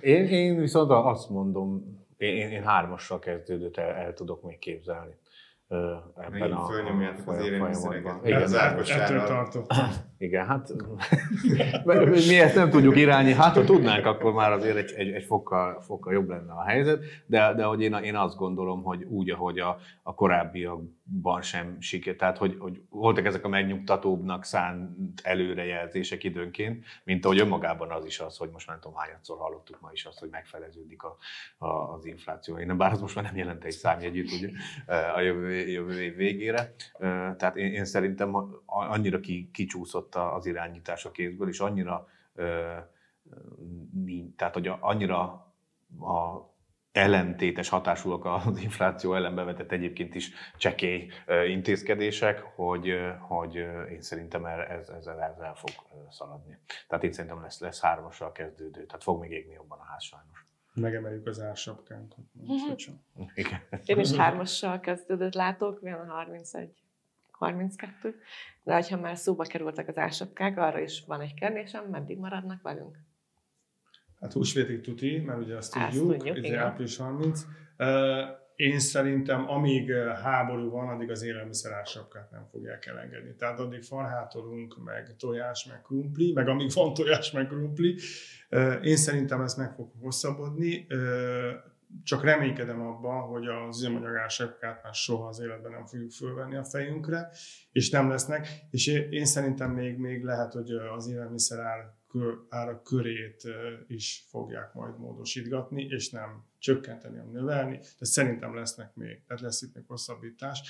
én, 0.00 0.24
én 0.24 0.60
viszont 0.60 0.90
azt 0.90 1.30
mondom, 1.30 2.02
én, 2.16 2.50
én 2.50 2.62
hármassal 2.62 3.18
kezdődőt 3.18 3.78
el, 3.78 3.90
el 3.90 4.14
tudok 4.14 4.42
még 4.42 4.58
képzelni 4.58 5.14
ebben 6.16 6.52
a, 6.52 6.66
fölnyomjátok 6.66 7.28
az 7.28 7.44
élelmiszereket. 7.44 8.24
Igen, 8.24 8.42
az 8.42 8.52
Ettől 8.52 9.24
tartottam. 9.24 9.86
Igen, 10.18 10.46
hát 10.46 10.68
mi 12.28 12.40
ezt 12.40 12.54
nem 12.54 12.70
tudjuk 12.70 12.96
irányi. 12.96 13.32
Hát 13.32 13.54
ha 13.54 13.64
tudnánk, 13.64 14.06
akkor 14.06 14.32
már 14.32 14.52
azért 14.52 14.76
egy, 14.76 14.92
egy, 14.96 15.08
egy 15.08 15.24
fokkal, 15.24 15.80
fokkal 15.80 16.12
jobb 16.12 16.28
lenne 16.28 16.52
a 16.52 16.64
helyzet, 16.64 17.04
de, 17.26 17.54
de 17.54 17.64
hogy 17.64 17.82
én, 17.82 17.92
én 17.92 18.16
azt 18.16 18.36
gondolom, 18.36 18.82
hogy 18.82 19.02
úgy, 19.04 19.30
ahogy 19.30 19.58
a, 19.58 19.76
a 20.02 20.14
korábbiakban 21.04 21.42
sem 21.42 21.80
siker, 21.80 22.14
tehát 22.14 22.38
hogy, 22.38 22.56
hogy 22.58 22.82
voltak 22.90 23.24
ezek 23.24 23.44
a 23.44 23.48
megnyugtatóbbnak 23.48 24.44
szánt 24.44 25.20
előrejelzések 25.22 26.24
időnként, 26.24 26.84
mint 27.04 27.24
ahogy 27.24 27.38
önmagában 27.38 27.90
az 27.90 28.04
is 28.04 28.20
az, 28.20 28.36
hogy 28.36 28.50
most 28.50 28.66
nem 28.66 28.80
tudom 28.80 28.96
hányadszor 28.96 29.38
hallottuk 29.38 29.80
ma 29.80 29.90
is 29.92 30.04
azt, 30.04 30.18
hogy 30.18 30.28
megfeleződik 30.28 31.02
a, 31.02 31.16
a, 31.58 31.66
az 31.66 32.04
infláció. 32.04 32.58
Én, 32.58 32.76
bár 32.76 32.92
az 32.92 33.00
most 33.00 33.14
már 33.14 33.24
nem 33.24 33.36
jelent 33.36 33.64
egy 33.64 33.72
számjegyűt 33.72 34.32
ugye, 34.32 34.50
a 35.14 35.20
jövő, 35.20 35.68
jövő 35.68 36.02
év 36.02 36.16
végére. 36.16 36.74
Tehát 37.36 37.56
én, 37.56 37.72
én 37.72 37.84
szerintem 37.84 38.34
annyira 38.66 39.20
ki, 39.20 39.50
kicsúszott 39.52 40.14
az 40.14 40.46
irányítás 40.46 41.04
a 41.04 41.10
kézből, 41.10 41.48
és 41.48 41.60
annyira, 41.60 42.08
tehát 44.36 44.54
hogy 44.54 44.70
annyira 44.80 45.22
a 46.00 46.52
ellentétes 46.94 47.68
hatásúak 47.68 48.24
az 48.24 48.58
infláció 48.62 49.14
ellen 49.14 49.34
bevetett 49.34 49.72
egyébként 49.72 50.14
is 50.14 50.30
csekély 50.56 51.10
intézkedések, 51.48 52.40
hogy, 52.40 52.94
hogy 53.20 53.54
én 53.92 54.00
szerintem 54.00 54.44
ez, 54.44 54.88
ezzel 54.88 55.20
el, 55.20 55.36
el 55.40 55.54
fog 55.54 55.70
szaladni. 56.10 56.58
Tehát 56.88 57.04
én 57.04 57.12
szerintem 57.12 57.42
lesz, 57.42 57.60
lesz 57.60 57.80
hármassal 57.80 58.32
kezdődő, 58.32 58.86
tehát 58.86 59.02
fog 59.02 59.20
még 59.20 59.30
égni 59.30 59.52
jobban 59.52 59.78
a 59.78 59.84
ház 59.84 60.02
sajnos. 60.02 60.46
Megemeljük 60.74 61.26
az 61.26 61.40
ársapkánkat. 61.40 62.24
Igen. 63.34 63.60
Én 63.84 63.98
is 63.98 64.12
hármassal 64.12 64.80
kezdődött 64.80 65.34
látok, 65.34 65.80
milyen 65.80 66.08
a 66.08 66.12
31. 66.12 66.74
32. 67.30 68.14
De 68.62 68.84
ha 68.90 68.96
már 68.96 69.16
szóba 69.16 69.44
kerültek 69.44 69.88
az 69.88 69.98
ásapkák, 69.98 70.58
arra 70.58 70.78
is 70.78 71.04
van 71.06 71.20
egy 71.20 71.34
kérdésem, 71.34 71.84
meddig 71.84 72.18
maradnak 72.18 72.62
velünk? 72.62 72.98
Hát 74.24 74.32
húsvétig 74.32 74.80
tuti, 74.80 75.18
mert 75.18 75.38
ugye 75.38 75.56
azt 75.56 75.72
tudjuk, 75.72 76.10
azt 76.10 76.18
tudjuk 76.18 76.44
ez 76.44 76.52
április 76.52 76.96
30. 76.96 77.40
Én 78.56 78.78
szerintem, 78.78 79.50
amíg 79.50 79.92
háború 80.22 80.70
van, 80.70 80.88
addig 80.88 81.10
az 81.10 81.22
élelmiszer 81.22 81.72
ásapkát 81.72 82.30
nem 82.30 82.46
fogják 82.50 82.86
elengedni. 82.86 83.34
Tehát 83.34 83.58
addig 83.58 83.82
farhátorunk, 83.82 84.84
meg 84.84 85.16
tojás, 85.16 85.64
meg 85.64 85.82
krumpli, 85.82 86.32
meg 86.32 86.48
amíg 86.48 86.70
van 86.74 86.94
tojás, 86.94 87.32
meg 87.32 87.46
krumpli. 87.46 87.98
Én 88.82 88.96
szerintem 88.96 89.40
ez 89.40 89.54
meg 89.54 89.72
fog 89.72 89.90
hosszabbodni 90.00 90.86
csak 92.04 92.24
reménykedem 92.24 92.80
abban, 92.80 93.22
hogy 93.22 93.46
az 93.46 93.78
üzemanyagásepkát 93.78 94.82
már 94.82 94.94
soha 94.94 95.28
az 95.28 95.40
életben 95.40 95.72
nem 95.72 95.86
fogjuk 95.86 96.10
fölvenni 96.10 96.56
a 96.56 96.64
fejünkre, 96.64 97.30
és 97.72 97.90
nem 97.90 98.08
lesznek, 98.08 98.48
és 98.70 98.86
én 99.10 99.24
szerintem 99.24 99.70
még, 99.70 99.98
még 99.98 100.22
lehet, 100.22 100.52
hogy 100.52 100.70
az 100.96 101.08
élelmiszer 101.08 101.58
ár, 101.58 101.92
ára 102.48 102.82
körét 102.82 103.42
is 103.86 104.24
fogják 104.28 104.74
majd 104.74 104.98
módosítgatni, 104.98 105.82
és 105.82 106.10
nem 106.10 106.44
csökkenteni, 106.58 107.16
hanem 107.16 107.32
növelni, 107.32 107.76
de 107.98 108.04
szerintem 108.04 108.54
lesznek 108.54 108.94
még, 108.94 109.22
tehát 109.26 109.42
lesz 109.42 109.62
itt 109.62 109.74
még 109.74 109.84
hosszabbítás. 109.86 110.60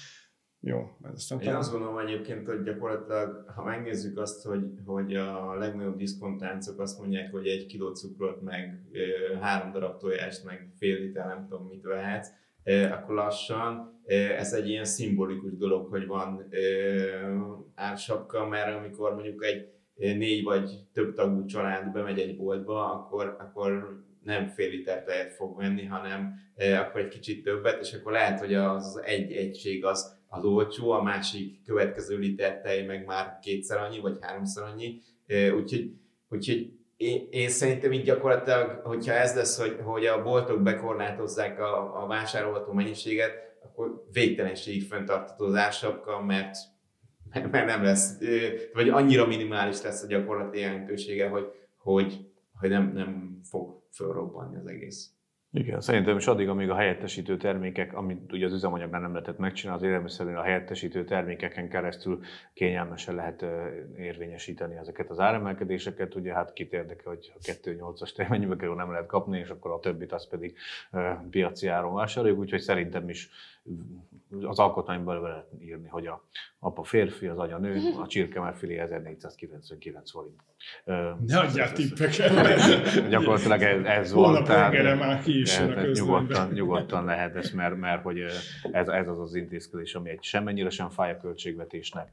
Jó, 0.60 0.96
ez 1.02 1.12
aztán 1.14 1.38
Én 1.38 1.44
talán... 1.44 1.60
azt 1.60 1.70
gondolom 1.70 1.98
egyébként, 1.98 2.46
hogy 2.46 2.62
gyakorlatilag, 2.62 3.50
ha 3.54 3.64
megnézzük 3.64 4.18
azt, 4.18 4.44
hogy, 4.44 4.64
hogy 4.84 5.14
a 5.14 5.54
legnagyobb 5.54 5.96
diszkontláncok 5.96 6.80
azt 6.80 6.98
mondják, 6.98 7.30
hogy 7.30 7.46
egy 7.46 7.66
kiló 7.66 7.94
cukrot, 7.94 8.42
meg 8.42 8.82
három 9.40 9.72
darab 9.72 9.98
tojást, 9.98 10.44
meg 10.44 10.72
fél 10.76 10.98
liter, 10.98 11.26
nem 11.26 11.46
tudom 11.48 11.66
mit 11.66 11.82
vehetsz, 11.82 12.28
akkor 12.90 13.14
lassan 13.14 14.00
ez 14.38 14.52
egy 14.52 14.68
ilyen 14.68 14.84
szimbolikus 14.84 15.56
dolog, 15.56 15.88
hogy 15.88 16.06
van 16.06 16.48
ársapka, 17.74 18.46
mert 18.46 18.76
amikor 18.76 19.14
mondjuk 19.14 19.44
egy 19.44 19.72
négy 19.94 20.42
vagy 20.42 20.70
több 20.92 21.14
tagú 21.14 21.44
család 21.44 21.92
bemegy 21.92 22.18
egy 22.18 22.36
boltba, 22.36 22.92
akkor, 22.92 23.36
akkor 23.38 24.02
nem 24.22 24.46
fél 24.46 24.70
liter 24.70 25.02
tejet 25.02 25.32
fog 25.32 25.56
venni, 25.56 25.84
hanem 25.84 26.34
akkor 26.56 27.00
egy 27.00 27.08
kicsit 27.08 27.44
többet, 27.44 27.80
és 27.80 27.92
akkor 27.92 28.12
lehet, 28.12 28.38
hogy 28.40 28.54
az 28.54 29.00
egy 29.04 29.32
egység 29.32 29.84
az 29.84 30.22
az 30.34 30.44
olcsó, 30.44 30.90
a 30.90 31.02
másik 31.02 31.64
következő 31.64 32.16
liter 32.16 32.60
tej 32.60 32.84
meg 32.84 33.04
már 33.04 33.38
kétszer 33.42 33.78
annyi, 33.78 34.00
vagy 34.00 34.18
háromszor 34.20 34.62
annyi. 34.62 35.00
Úgyhogy, 35.56 35.90
úgyhogy 36.28 36.72
én, 36.96 37.28
én 37.30 37.48
szerintem 37.48 37.92
így 37.92 38.04
gyakorlatilag, 38.04 38.80
hogyha 38.84 39.12
ez 39.12 39.34
lesz, 39.34 39.58
hogy, 39.58 39.76
hogy 39.82 40.06
a 40.06 40.22
boltok 40.22 40.62
bekorlátozzák 40.62 41.60
a, 41.60 42.02
a 42.02 42.06
vásárolható 42.06 42.72
mennyiséget, 42.72 43.32
akkor 43.62 44.04
végtelenségig 44.12 44.82
fenntartató 44.82 45.44
az 45.44 45.86
mert, 46.26 46.56
mert 47.50 47.66
nem 47.66 47.82
lesz, 47.82 48.18
vagy 48.72 48.88
annyira 48.88 49.26
minimális 49.26 49.82
lesz 49.82 50.02
a 50.02 50.06
gyakorlati 50.06 50.58
jelentősége, 50.58 51.28
hogy, 51.28 51.52
hogy, 51.76 52.26
hogy 52.60 52.70
nem, 52.70 52.92
nem 52.94 53.40
fog 53.44 53.82
fölrobbanni 53.92 54.56
az 54.56 54.66
egész. 54.66 55.14
Igen, 55.56 55.80
szerintem 55.80 56.16
is 56.16 56.26
addig, 56.26 56.48
amíg 56.48 56.70
a 56.70 56.74
helyettesítő 56.74 57.36
termékek, 57.36 57.96
amit 57.96 58.32
ugye 58.32 58.46
az 58.46 58.52
üzemanyagnál 58.52 59.00
nem 59.00 59.12
lehetett 59.12 59.38
megcsinálni, 59.38 59.82
az 59.82 59.88
élelmiszernél 59.88 60.36
a 60.36 60.42
helyettesítő 60.42 61.04
termékeken 61.04 61.68
keresztül 61.68 62.20
kényelmesen 62.52 63.14
lehet 63.14 63.44
érvényesíteni 63.98 64.76
ezeket 64.76 65.10
az 65.10 65.18
áremelkedéseket. 65.18 66.14
Ugye 66.14 66.32
hát 66.32 66.52
kit 66.52 66.72
érdekel, 66.72 67.12
hogy 67.12 67.32
a 67.34 67.38
2.8-as 67.38 68.28
mennyibe 68.28 68.56
kerül 68.56 68.74
nem 68.74 68.90
lehet 68.90 69.06
kapni, 69.06 69.38
és 69.38 69.48
akkor 69.48 69.70
a 69.70 69.80
többit 69.80 70.12
az 70.12 70.28
pedig 70.28 70.56
piaci 71.30 71.66
áron 71.66 71.94
vásároljuk, 71.94 72.38
úgyhogy 72.38 72.60
szerintem 72.60 73.08
is 73.08 73.30
az 74.42 74.58
alkotmányban 74.58 75.22
be 75.22 75.28
lehet 75.28 75.46
írni, 75.60 75.88
hogy 75.88 76.06
a 76.06 76.24
apa 76.58 76.82
férfi, 76.82 77.26
az 77.26 77.38
anya 77.38 77.58
nő, 77.58 77.80
a 78.02 78.06
csirkemárfilé 78.06 78.78
1499 78.78 80.10
forint. 80.10 80.40
Ne 81.26 81.38
adjál 81.38 81.72
tippeket! 81.72 83.08
Gyakorlatilag 83.08 83.62
ez, 83.62 83.84
ez 83.84 84.12
volt. 84.12 84.46
Tehát, 84.46 84.98
már 84.98 85.22
ki 85.22 85.40
is 85.40 85.60
nyugodtan, 85.92 86.52
nyugodtan 86.52 87.04
lehet 87.04 87.36
ez, 87.36 87.50
mert, 87.50 87.76
mert 87.76 88.02
hogy 88.02 88.18
ez, 88.72 88.88
ez 88.88 89.08
az 89.08 89.20
az 89.20 89.34
intézkedés, 89.34 89.94
ami 89.94 90.10
egy 90.10 90.22
semmennyire 90.22 90.70
sem 90.70 90.90
fáj 90.90 91.10
a 91.10 91.16
költségvetésnek, 91.16 92.12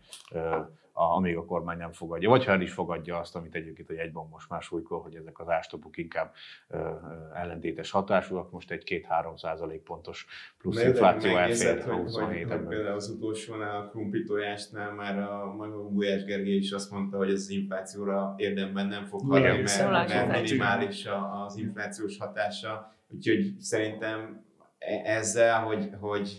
a, 1.01 1.15
amíg 1.15 1.37
a 1.37 1.45
kormány 1.45 1.77
nem 1.77 1.91
fogadja, 1.91 2.29
vagy 2.29 2.45
ha 2.45 2.51
el 2.51 2.61
is 2.61 2.73
fogadja 2.73 3.17
azt, 3.17 3.35
amit 3.35 3.55
egyébként 3.55 3.89
egy 3.89 3.97
egyben 3.97 4.27
most 4.29 4.49
már 4.49 4.61
súlykol, 4.61 5.01
hogy 5.01 5.15
ezek 5.15 5.39
az 5.39 5.49
ástopok 5.49 5.97
inkább 5.97 6.33
ö, 6.69 6.77
ö, 6.77 6.89
ellentétes 7.33 7.91
hatásúak, 7.91 8.51
most 8.51 8.71
egy 8.71 9.05
2-3 9.09 9.37
százalék 9.37 9.81
pontos 9.81 10.25
plusz 10.57 10.75
Mert 10.75 10.87
infláció 10.87 11.35
elfér 11.35 11.83
hogy, 11.83 12.43
hogy 12.43 12.67
például 12.67 12.95
az 12.95 13.09
utolsónál, 13.09 13.81
a 13.81 13.89
krumpli 13.89 14.23
tojásnál 14.23 14.93
már 14.93 15.19
a 15.19 15.53
maga 15.53 15.89
Gulyás 15.89 16.23
Gergely 16.23 16.55
is 16.55 16.71
azt 16.71 16.91
mondta, 16.91 17.17
hogy 17.17 17.29
az 17.29 17.49
inflációra 17.49 18.33
érdemben 18.37 18.87
nem 18.87 19.05
fog 19.05 19.21
hatni, 19.21 19.39
mert, 19.39 19.67
szóval 19.67 20.07
mert 20.07 20.41
minimális 20.41 21.07
az 21.45 21.57
inflációs 21.57 22.17
hatása, 22.17 22.93
úgyhogy 23.07 23.59
szerintem 23.59 24.45
e- 24.77 25.01
ezzel, 25.05 25.63
hogy, 25.63 25.89
hogy 25.99 26.37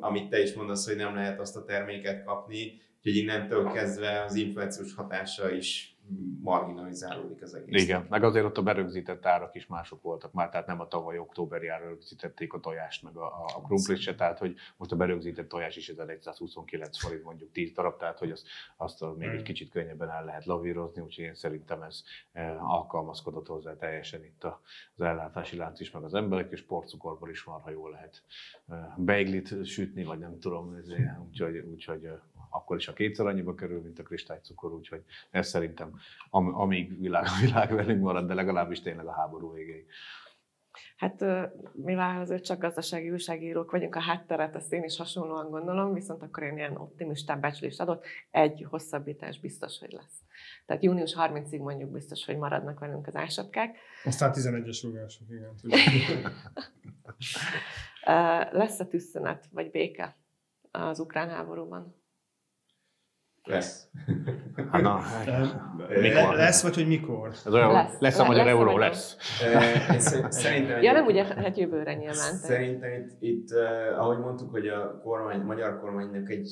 amit 0.00 0.28
te 0.28 0.40
is 0.42 0.54
mondasz, 0.54 0.86
hogy 0.86 0.96
nem 0.96 1.14
lehet 1.14 1.40
azt 1.40 1.56
a 1.56 1.64
terméket 1.64 2.24
kapni, 2.24 2.88
Úgyhogy 3.02 3.22
innentől 3.22 3.72
kezdve 3.72 4.24
az 4.24 4.34
inflációs 4.34 4.94
hatása 4.94 5.50
is 5.50 5.94
marginalizálódik 6.40 7.42
az 7.42 7.54
egész. 7.54 7.82
Igen, 7.82 8.06
meg 8.08 8.24
azért 8.24 8.44
ott 8.44 8.56
a 8.56 8.62
berögzített 8.62 9.26
árak 9.26 9.54
is 9.54 9.66
mások 9.66 10.02
voltak 10.02 10.32
már, 10.32 10.48
tehát 10.48 10.66
nem 10.66 10.80
a 10.80 10.88
tavaly 10.88 11.18
októberi 11.18 11.68
ára 11.68 11.88
rögzítették 11.88 12.52
a 12.52 12.60
tojást, 12.60 13.02
meg 13.02 13.16
a, 13.16 13.44
a 13.56 13.60
krumplit 13.60 13.98
se, 13.98 14.14
tehát 14.14 14.38
hogy 14.38 14.56
most 14.76 14.92
a 14.92 14.96
berögzített 14.96 15.48
tojás 15.48 15.76
is 15.76 15.88
1129 15.88 16.98
forint 16.98 17.24
mondjuk 17.24 17.52
10 17.52 17.72
darab, 17.72 17.98
tehát 17.98 18.18
hogy 18.18 18.30
azt, 18.30 18.46
azt 18.76 19.04
még 19.16 19.28
egy 19.28 19.42
kicsit 19.42 19.70
könnyebben 19.70 20.10
el 20.10 20.24
lehet 20.24 20.44
lavírozni, 20.44 21.02
úgyhogy 21.02 21.24
én 21.24 21.34
szerintem 21.34 21.82
ez 21.82 22.02
eh, 22.32 22.72
alkalmazkodott 22.72 23.46
hozzá 23.46 23.76
teljesen 23.76 24.24
itt 24.24 24.44
az 24.44 25.04
ellátási 25.04 25.56
lánc 25.56 25.80
is, 25.80 25.90
meg 25.90 26.02
az 26.02 26.14
emberek, 26.14 26.50
és 26.50 26.62
porcukorból 26.62 27.30
is 27.30 27.42
van, 27.42 27.60
ha 27.60 27.70
jól 27.70 27.90
lehet 27.90 28.22
eh, 28.68 28.78
beiglit 28.96 29.64
sütni, 29.64 30.04
vagy 30.04 30.18
nem 30.18 30.38
tudom, 30.38 30.76
úgyhogy, 31.28 31.58
úgyhogy 31.58 32.04
eh, 32.04 32.12
akkor 32.50 32.76
is 32.76 32.88
a 32.88 32.92
kétszer 32.92 33.26
annyiba 33.26 33.54
kerül, 33.54 33.82
mint 33.82 33.98
a 33.98 34.02
kristálycukor, 34.02 34.72
úgyhogy 34.72 35.02
ez 35.30 35.48
szerintem 35.48 35.98
am, 36.30 36.54
amíg 36.54 37.00
világ, 37.00 37.26
világ 37.44 37.74
velünk 37.74 38.02
marad, 38.02 38.26
de 38.26 38.34
legalábbis 38.34 38.80
tényleg 38.80 39.06
a 39.06 39.12
háború 39.12 39.52
végéig. 39.52 39.86
Hát 40.96 41.24
mivel 41.72 42.20
azért 42.20 42.44
csak 42.44 42.58
gazdasági 42.58 43.10
újságírók 43.10 43.70
vagyunk, 43.70 43.94
a 43.94 44.00
hátteret 44.00 44.54
ezt 44.54 44.72
én 44.72 44.82
is 44.82 44.96
hasonlóan 44.96 45.50
gondolom, 45.50 45.92
viszont 45.92 46.22
akkor 46.22 46.42
én 46.42 46.56
ilyen 46.56 46.76
optimistább 46.76 47.40
becslést 47.40 47.80
adott, 47.80 48.04
egy 48.30 48.66
hosszabbítás 48.68 49.40
biztos, 49.40 49.78
hogy 49.78 49.92
lesz. 49.92 50.20
Tehát 50.66 50.82
június 50.82 51.14
30-ig 51.18 51.58
mondjuk 51.58 51.90
biztos, 51.90 52.24
hogy 52.24 52.36
maradnak 52.36 52.78
velünk 52.78 53.06
az 53.06 53.16
ásapkák. 53.16 53.76
Aztán 54.04 54.32
11-es 54.34 54.80
rugások, 54.82 55.28
igen. 55.28 56.32
lesz 58.60 58.80
a 58.80 58.86
tűzszünet, 58.86 59.48
vagy 59.52 59.70
béke 59.70 60.16
az 60.70 61.00
ukrán 61.00 61.28
háborúban? 61.28 61.99
Lesz. 63.50 63.88
Hát 64.70 64.82
na, 64.82 65.00
mikor? 66.00 66.34
Lesz, 66.34 66.62
vagy 66.62 66.74
hogy 66.74 66.86
mikor? 66.86 67.28
Ez 67.28 67.52
olyan, 67.52 67.72
lesz, 67.72 67.98
lesz 67.98 68.18
a 68.18 68.24
magyar 68.24 68.44
lesz 68.44 68.54
euró, 68.54 68.78
lesz. 68.78 69.16
Szerintem, 70.28 70.82
ja, 70.82 70.92
nem 70.92 71.06
ugye, 71.06 71.24
hát 71.24 71.56
jövőre 71.56 71.94
nyilván. 71.94 72.16
Szerintem 72.16 72.92
itt, 72.92 73.16
itt 73.20 73.50
ahogy 73.98 74.18
mondtuk, 74.18 74.50
hogy 74.50 74.68
a 74.68 75.00
kormány, 75.02 75.40
a 75.40 75.44
magyar 75.44 75.80
kormánynak 75.80 76.30
egy, 76.30 76.48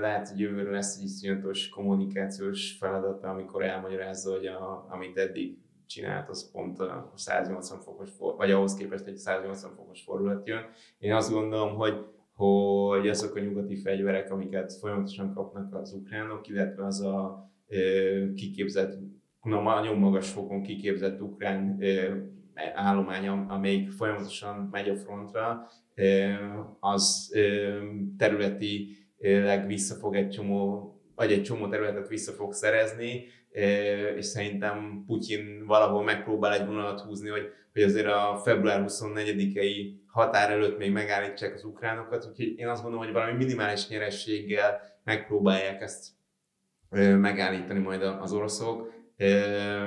lehet, 0.00 0.28
hogy 0.28 0.38
jövőre 0.38 0.70
lesz 0.70 0.96
egy 0.96 1.04
iszonyatos 1.04 1.68
kommunikációs 1.68 2.76
feladata, 2.78 3.28
amikor 3.28 3.62
elmagyarázza, 3.62 4.32
hogy 4.32 4.46
a, 4.46 4.86
amit 4.88 5.18
eddig 5.18 5.58
csinált, 5.86 6.28
az 6.28 6.50
pont 6.50 6.78
a 6.80 7.12
180 7.14 7.80
fokos, 7.80 8.10
vagy 8.36 8.50
ahhoz 8.50 8.74
képest 8.74 9.06
egy 9.06 9.16
180 9.16 9.72
fokos 9.76 10.02
fordulat 10.02 10.46
jön. 10.46 10.66
Én 10.98 11.14
azt 11.14 11.32
gondolom, 11.32 11.74
hogy 11.74 12.06
hogy 12.34 13.08
azok 13.08 13.34
a 13.34 13.40
nyugati 13.40 13.76
fegyverek, 13.76 14.30
amiket 14.30 14.72
folyamatosan 14.72 15.34
kapnak 15.34 15.74
az 15.74 15.92
ukránok, 15.92 16.48
illetve 16.48 16.86
az 16.86 17.00
a 17.00 17.48
kiképzett, 18.34 18.98
nagyon 19.42 19.98
magas 19.98 20.30
fokon 20.30 20.62
kiképzett 20.62 21.20
ukrán 21.20 21.82
állomány, 22.74 23.28
amelyik 23.28 23.90
folyamatosan 23.90 24.68
megy 24.70 24.88
a 24.88 24.96
frontra, 24.96 25.68
az 26.80 27.34
területileg 28.18 29.66
vissza 29.66 29.94
fog 29.94 30.14
egy 30.16 30.30
csomó, 30.30 30.92
vagy 31.14 31.32
egy 31.32 31.42
csomó 31.42 31.68
területet 31.68 32.08
vissza 32.08 32.32
fog 32.32 32.52
szerezni, 32.52 33.24
és 34.16 34.24
szerintem 34.24 35.04
Putyin 35.06 35.66
valahol 35.66 36.02
megpróbál 36.02 36.52
egy 36.52 36.66
vonalat 36.66 37.00
húzni, 37.00 37.28
hogy, 37.28 37.48
hogy 37.72 37.82
azért 37.82 38.06
a 38.06 38.40
február 38.44 38.84
24-i 38.88 40.02
határ 40.14 40.50
előtt 40.50 40.78
még 40.78 40.92
megállítsák 40.92 41.54
az 41.54 41.64
ukránokat, 41.64 42.26
úgyhogy 42.30 42.58
én 42.58 42.68
azt 42.68 42.82
gondolom, 42.82 43.04
hogy 43.04 43.14
valami 43.14 43.32
minimális 43.32 43.88
nyerességgel 43.88 44.80
megpróbálják 45.04 45.80
ezt 45.80 46.06
megállítani 47.20 47.78
majd 47.78 48.02
az 48.02 48.32
oroszok, 48.32 48.92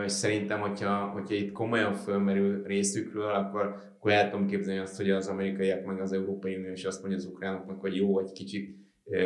és 0.05 0.11
szerintem, 0.11 0.59
hogyha, 0.59 1.05
hogyha 1.05 1.35
itt 1.35 1.51
komolyan 1.51 1.93
fölmerül 1.93 2.63
részükről, 2.63 3.29
akkor, 3.29 3.75
akkor 3.95 4.11
el 4.11 4.29
tudom 4.29 4.47
képzelni 4.47 4.79
azt, 4.79 4.97
hogy 4.97 5.09
az 5.09 5.27
amerikaiak 5.27 5.85
meg 5.85 6.01
az 6.01 6.11
Európai 6.11 6.55
Unió 6.55 6.71
is 6.71 6.85
azt 6.85 6.99
mondja 7.01 7.17
az 7.17 7.25
ukránoknak, 7.25 7.79
hogy 7.79 7.95
jó, 7.95 8.19
egy 8.19 8.31
kicsit 8.31 8.75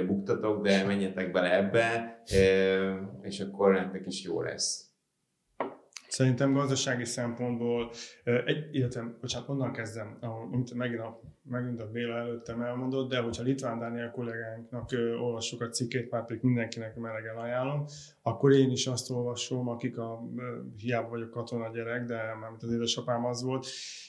buktatok, 0.08 0.64
de 0.64 0.86
menjetek 0.86 1.32
bele 1.32 1.58
ebbe, 1.58 2.18
és 3.22 3.40
akkor 3.40 3.72
nektek 3.72 4.06
is 4.06 4.24
jó 4.24 4.42
lesz. 4.42 4.91
Szerintem 6.12 6.54
gazdasági 6.54 7.06
szempontból, 7.06 7.92
egy, 8.24 8.76
illetve, 8.76 9.18
bocsánat, 9.22 9.50
onnan 9.50 9.72
kezdem, 9.72 10.18
amit 10.52 10.74
megint 10.74 11.00
a, 11.00 11.22
megint 11.44 11.82
a 11.82 11.92
Béla 11.92 12.18
előttem 12.18 12.62
elmondott, 12.62 13.10
de 13.10 13.20
hogyha 13.20 13.44
Litván 13.44 13.80
Dániel 13.80 14.12
kollégánknak 14.12 14.90
olvassuk 15.22 15.62
a 15.62 15.70
cikkét, 15.70 16.12
már 16.12 16.26
pedig 16.26 16.42
mindenkinek 16.42 16.96
melegen 16.96 17.36
ajánlom, 17.36 17.86
akkor 18.22 18.52
én 18.52 18.72
is 18.72 18.88
azt 18.88 19.12
olvasom, 19.12 19.68
akik 19.68 19.98
a, 19.98 20.22
hiába 20.78 21.10
vagyok 21.10 21.30
katona 21.30 21.72
gyerek, 21.74 22.06
de 22.06 22.36
mármint 22.40 22.64
az 22.64 22.74
édesapám 22.74 23.26
az 23.26 23.44
volt, 23.44 23.68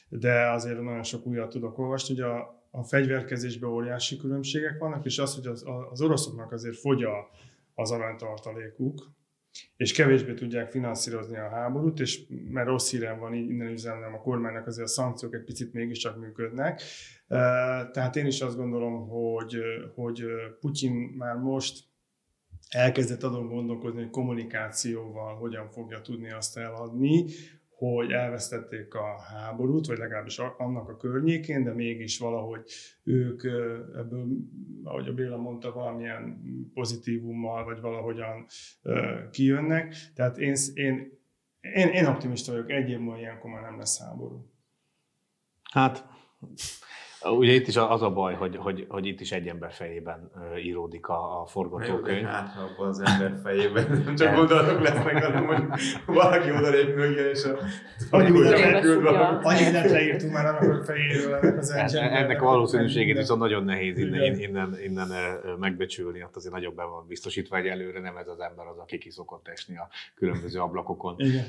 de 0.08 0.50
azért 0.50 0.80
nagyon 0.80 1.02
sok 1.02 1.26
újat 1.26 1.50
tudok 1.50 1.78
olvasni, 1.78 2.14
hogy 2.14 2.24
a, 2.24 2.64
a 2.70 2.82
fegyverkezésben 2.82 3.70
óriási 3.70 4.16
különbségek 4.16 4.78
vannak, 4.78 5.04
és 5.04 5.18
az, 5.18 5.34
hogy 5.34 5.46
az, 5.46 5.64
az 5.90 6.00
oroszoknak 6.02 6.52
azért 6.52 6.76
fogy 6.76 7.02
a, 7.02 7.30
az 7.74 7.90
aranytartalékuk, 7.90 9.12
és 9.76 9.92
kevésbé 9.92 10.34
tudják 10.34 10.70
finanszírozni 10.70 11.36
a 11.36 11.48
háborút, 11.48 12.00
és 12.00 12.20
mert 12.48 12.66
rossz 12.66 12.90
hírem 12.90 13.18
van, 13.18 13.34
innen 13.34 13.72
üzenem 13.72 14.14
a 14.14 14.20
kormánynak 14.20 14.66
azért 14.66 14.86
a 14.86 14.90
szankciók 14.90 15.34
egy 15.34 15.44
picit 15.44 15.72
mégiscsak 15.72 16.18
működnek. 16.18 16.82
Tehát 17.92 18.16
én 18.16 18.26
is 18.26 18.40
azt 18.40 18.56
gondolom, 18.56 19.08
hogy, 19.08 19.56
hogy 19.94 20.24
Putyin 20.60 20.92
már 20.92 21.36
most 21.36 21.84
elkezdett 22.68 23.22
adon 23.22 23.48
gondolkozni, 23.48 24.00
hogy 24.00 24.10
kommunikációval 24.10 25.36
hogyan 25.36 25.70
fogja 25.70 26.00
tudni 26.00 26.30
azt 26.30 26.56
eladni, 26.56 27.24
hogy 27.90 28.12
elvesztették 28.12 28.94
a 28.94 29.20
háborút, 29.20 29.86
vagy 29.86 29.98
legalábbis 29.98 30.38
annak 30.38 30.88
a 30.88 30.96
környékén, 30.96 31.64
de 31.64 31.72
mégis 31.72 32.18
valahogy 32.18 32.64
ők 33.02 33.44
ebből, 33.96 34.26
ahogy 34.84 35.08
a 35.08 35.12
Béla 35.12 35.36
mondta, 35.36 35.72
valamilyen 35.72 36.42
pozitívummal, 36.74 37.64
vagy 37.64 37.80
valahogyan 37.80 38.46
kijönnek. 39.30 39.94
Tehát 40.14 40.38
én, 40.38 40.54
én, 40.74 41.18
én, 41.60 41.88
én 41.88 42.06
optimista 42.06 42.52
vagyok, 42.52 42.70
egy 42.70 42.90
év 42.90 42.98
múlva 42.98 43.18
ilyenkor 43.18 43.50
már 43.50 43.62
nem 43.62 43.78
lesz 43.78 44.02
háború. 44.02 44.50
Hát 45.70 46.06
Ugye 47.24 47.52
itt 47.52 47.66
is 47.66 47.76
az 47.76 48.02
a 48.02 48.10
baj, 48.10 48.34
hogy, 48.34 48.56
hogy, 48.56 48.86
hogy 48.88 49.06
itt 49.06 49.20
is 49.20 49.32
egy 49.32 49.46
ember 49.46 49.72
fejében 49.72 50.30
íródik 50.64 51.08
a, 51.08 51.40
a 51.40 51.46
forgatókönyv. 51.46 52.24
Hát, 52.24 52.48
ha 52.76 52.84
az 52.84 53.00
ember 53.00 53.40
fejében. 53.42 54.02
Nem 54.04 54.14
csak 54.16 54.34
gondolatok 54.34 54.82
lesznek, 54.82 55.24
hanem 55.24 55.46
hogy 55.46 55.62
valaki 56.06 56.50
oda 56.50 56.70
lép 56.70 56.94
mögé, 56.94 57.30
és 57.30 57.44
a... 57.44 57.58
Annyi 58.10 58.30
mindent 58.30 59.90
leírtunk 59.90 60.32
már 60.32 60.46
annak 60.46 60.80
a 60.80 60.84
fejéről 60.84 61.34
ennek 61.34 61.58
az 61.58 61.70
Ennek 61.94 62.42
a 62.42 62.44
valószínűségét 62.44 63.16
viszont 63.16 63.40
nagyon 63.40 63.64
nehéz 63.64 63.98
innen, 63.98 64.38
innen, 64.38 64.76
innen 64.82 65.08
megbecsülni, 65.58 66.22
ott 66.22 66.36
azért 66.36 66.54
nagyobb 66.54 66.74
be 66.74 66.82
van 66.82 67.04
biztosítva, 67.08 67.56
hogy 67.56 67.66
előre 67.66 68.00
nem 68.00 68.16
ez 68.16 68.28
az 68.28 68.40
ember 68.40 68.66
az, 68.66 68.78
aki 68.78 68.98
ki 68.98 69.10
szokott 69.10 69.48
esni 69.48 69.76
a 69.76 69.88
különböző 70.14 70.60
ablakokon. 70.60 71.14
Igen. 71.18 71.44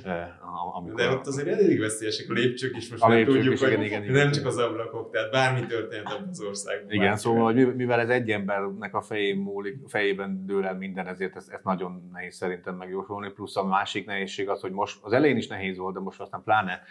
Amikor... 0.76 0.96
De 0.96 1.10
ott 1.10 1.28
azért 1.28 1.48
elég 1.48 1.80
veszélyesek 1.80 2.30
a 2.30 2.34
lépcsők 2.34 2.78
is, 2.78 2.90
most 2.90 3.04
a 3.04 3.08
már 3.08 3.24
tudjuk, 3.24 3.54
is, 3.54 3.60
hogy 3.60 3.72
igen, 3.72 3.84
igen, 3.84 4.12
nem 4.12 4.32
csak 4.32 4.46
az 4.46 4.58
ablakok, 4.58 5.12
tehát 5.12 5.32
bármi 5.32 5.63
történt 5.68 6.06
abban 6.06 6.28
az 6.30 6.42
országban. 6.42 6.92
Igen, 6.92 7.16
szóval 7.16 7.54
hogy 7.54 7.76
mivel 7.76 8.00
ez 8.00 8.10
egy 8.10 8.32
embernek 8.32 8.96
a 8.96 9.02
fején 9.02 9.38
múlik, 9.38 9.78
fejében 9.88 10.46
dől 10.46 10.66
el 10.66 10.78
minden, 10.78 11.08
ezért 11.08 11.36
ezt, 11.36 11.52
ezt 11.52 11.64
nagyon 11.64 12.10
nehéz 12.14 12.36
szerintem 12.36 12.76
megjósolni. 12.76 13.32
Plusz 13.32 13.56
a 13.56 13.66
másik 13.66 14.06
nehézség 14.06 14.50
az, 14.50 14.62
hogy 14.62 14.72
most 14.72 15.00
az 15.02 15.14
elején 15.14 15.38
is 15.38 15.48
nehéz 15.48 15.78
volt, 15.78 15.94
de 15.94 16.00
most 16.00 16.20
aztán 16.20 16.44
pláne 16.44 16.82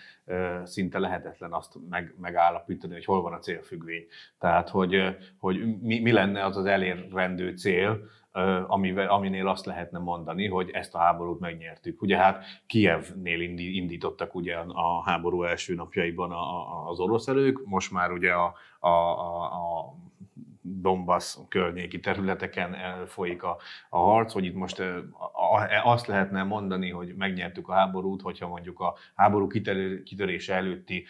szinte 0.64 0.98
lehetetlen 0.98 1.52
azt 1.52 1.74
meg, 1.90 2.14
megállapítani, 2.20 2.92
hogy 2.92 3.04
hol 3.04 3.22
van 3.22 3.32
a 3.32 3.38
célfüggvény. 3.38 4.06
Tehát, 4.38 4.68
hogy, 4.68 5.16
hogy 5.38 5.80
mi, 5.80 6.00
mi 6.00 6.12
lenne 6.12 6.44
az 6.44 6.56
az 6.56 6.64
elérendő 6.64 7.56
cél, 7.56 8.00
amivel, 8.66 9.08
aminél 9.08 9.48
azt 9.48 9.66
lehetne 9.66 9.98
mondani, 9.98 10.48
hogy 10.48 10.70
ezt 10.70 10.94
a 10.94 10.98
háborút 10.98 11.40
megnyertük. 11.40 12.02
Ugye 12.02 12.16
hát 12.16 12.44
Kievnél 12.66 13.40
indítottak 13.56 14.34
ugye 14.34 14.56
a 14.56 15.02
háború 15.04 15.42
első 15.42 15.74
napjaiban 15.74 16.32
az 16.86 17.00
orosz 17.00 17.28
elők, 17.28 17.62
most 17.64 17.90
már 17.92 18.10
ugye 18.10 18.32
a, 18.32 18.54
a, 18.80 18.88
a, 18.88 19.42
a 19.42 19.94
Donbass 20.64 21.36
környéki 21.48 22.00
területeken 22.00 22.76
folyik 23.06 23.42
a, 23.42 23.56
a 23.88 23.98
harc, 23.98 24.32
hogy 24.32 24.44
itt 24.44 24.54
most 24.54 24.82
azt 25.82 26.06
lehetne 26.06 26.42
mondani, 26.42 26.90
hogy 26.90 27.14
megnyertük 27.16 27.68
a 27.68 27.72
háborút, 27.72 28.22
hogyha 28.22 28.48
mondjuk 28.48 28.80
a 28.80 28.94
háború 29.14 29.46
kitörése 30.04 30.54
előtti 30.54 31.06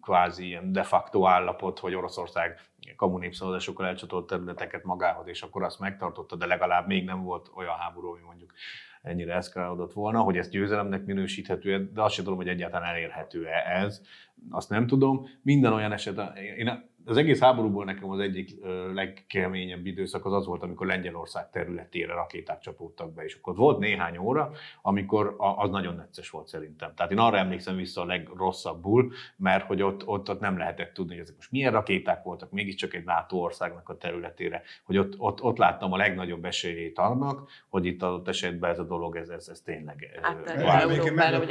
kvázi 0.00 0.46
ilyen 0.46 0.72
de 0.72 0.82
facto 0.82 1.26
állapot, 1.26 1.78
hogy 1.78 1.94
Oroszország 1.94 2.58
kommunépszavazásokkal 2.96 3.86
elcsatolt 3.86 4.26
területeket 4.26 4.84
magához, 4.84 5.26
és 5.26 5.42
akkor 5.42 5.62
azt 5.62 5.80
megtartotta, 5.80 6.36
de 6.36 6.46
legalább 6.46 6.86
még 6.86 7.04
nem 7.04 7.22
volt 7.22 7.50
olyan 7.54 7.76
háború, 7.76 8.08
ami 8.08 8.20
mondjuk 8.26 8.52
ennyire 9.02 9.34
eszkalálódott 9.34 9.92
volna, 9.92 10.20
hogy 10.20 10.36
ezt 10.36 10.50
győzelemnek 10.50 11.04
minősíthető, 11.04 11.90
de 11.94 12.02
azt 12.02 12.14
sem 12.14 12.24
tudom, 12.24 12.38
hogy 12.38 12.48
egyáltalán 12.48 12.88
elérhető-e 12.88 13.82
ez. 13.82 14.00
Azt 14.50 14.68
nem 14.68 14.86
tudom. 14.86 15.28
Minden 15.42 15.72
olyan 15.72 15.92
eset, 15.92 16.38
én 16.56 16.89
az 17.04 17.16
egész 17.16 17.40
háborúból 17.40 17.84
nekem 17.84 18.10
az 18.10 18.18
egyik 18.18 18.50
legkeményebb 18.94 19.86
időszak 19.86 20.24
az 20.24 20.32
az 20.32 20.46
volt, 20.46 20.62
amikor 20.62 20.86
Lengyelország 20.86 21.50
területére 21.50 22.12
rakéták 22.12 22.58
csapódtak 22.58 23.14
be, 23.14 23.24
és 23.24 23.34
akkor 23.34 23.56
volt 23.56 23.78
néhány 23.78 24.16
óra, 24.16 24.52
amikor 24.82 25.34
az 25.38 25.70
nagyon 25.70 25.94
necces 25.94 26.30
volt 26.30 26.48
szerintem. 26.48 26.94
Tehát 26.94 27.12
én 27.12 27.18
arra 27.18 27.36
emlékszem 27.36 27.76
vissza 27.76 28.00
a 28.00 28.04
legrosszabbul, 28.04 29.12
mert 29.36 29.66
hogy 29.66 29.82
ott, 29.82 30.06
ott, 30.06 30.28
ott 30.28 30.40
nem 30.40 30.58
lehetett 30.58 30.92
tudni, 30.92 31.12
hogy 31.12 31.22
ezek 31.22 31.36
most 31.36 31.50
milyen 31.50 31.72
rakéták 31.72 32.22
voltak, 32.22 32.50
mégiscsak 32.50 32.94
egy 32.94 33.04
NATO 33.04 33.36
országnak 33.36 33.88
a 33.88 33.96
területére, 33.96 34.62
hogy 34.84 34.98
ott, 34.98 35.14
ott, 35.18 35.42
ott 35.42 35.56
láttam 35.56 35.92
a 35.92 35.96
legnagyobb 35.96 36.44
esélyét 36.44 36.98
annak, 36.98 37.50
hogy 37.68 37.84
itt 37.84 38.02
adott 38.02 38.28
esetben 38.28 38.70
ez 38.70 38.78
a 38.78 38.84
dolog, 38.84 39.16
ez, 39.16 39.28
ez, 39.28 39.48
ez 39.48 39.60
tényleg... 39.60 40.18
Hát, 40.22 40.56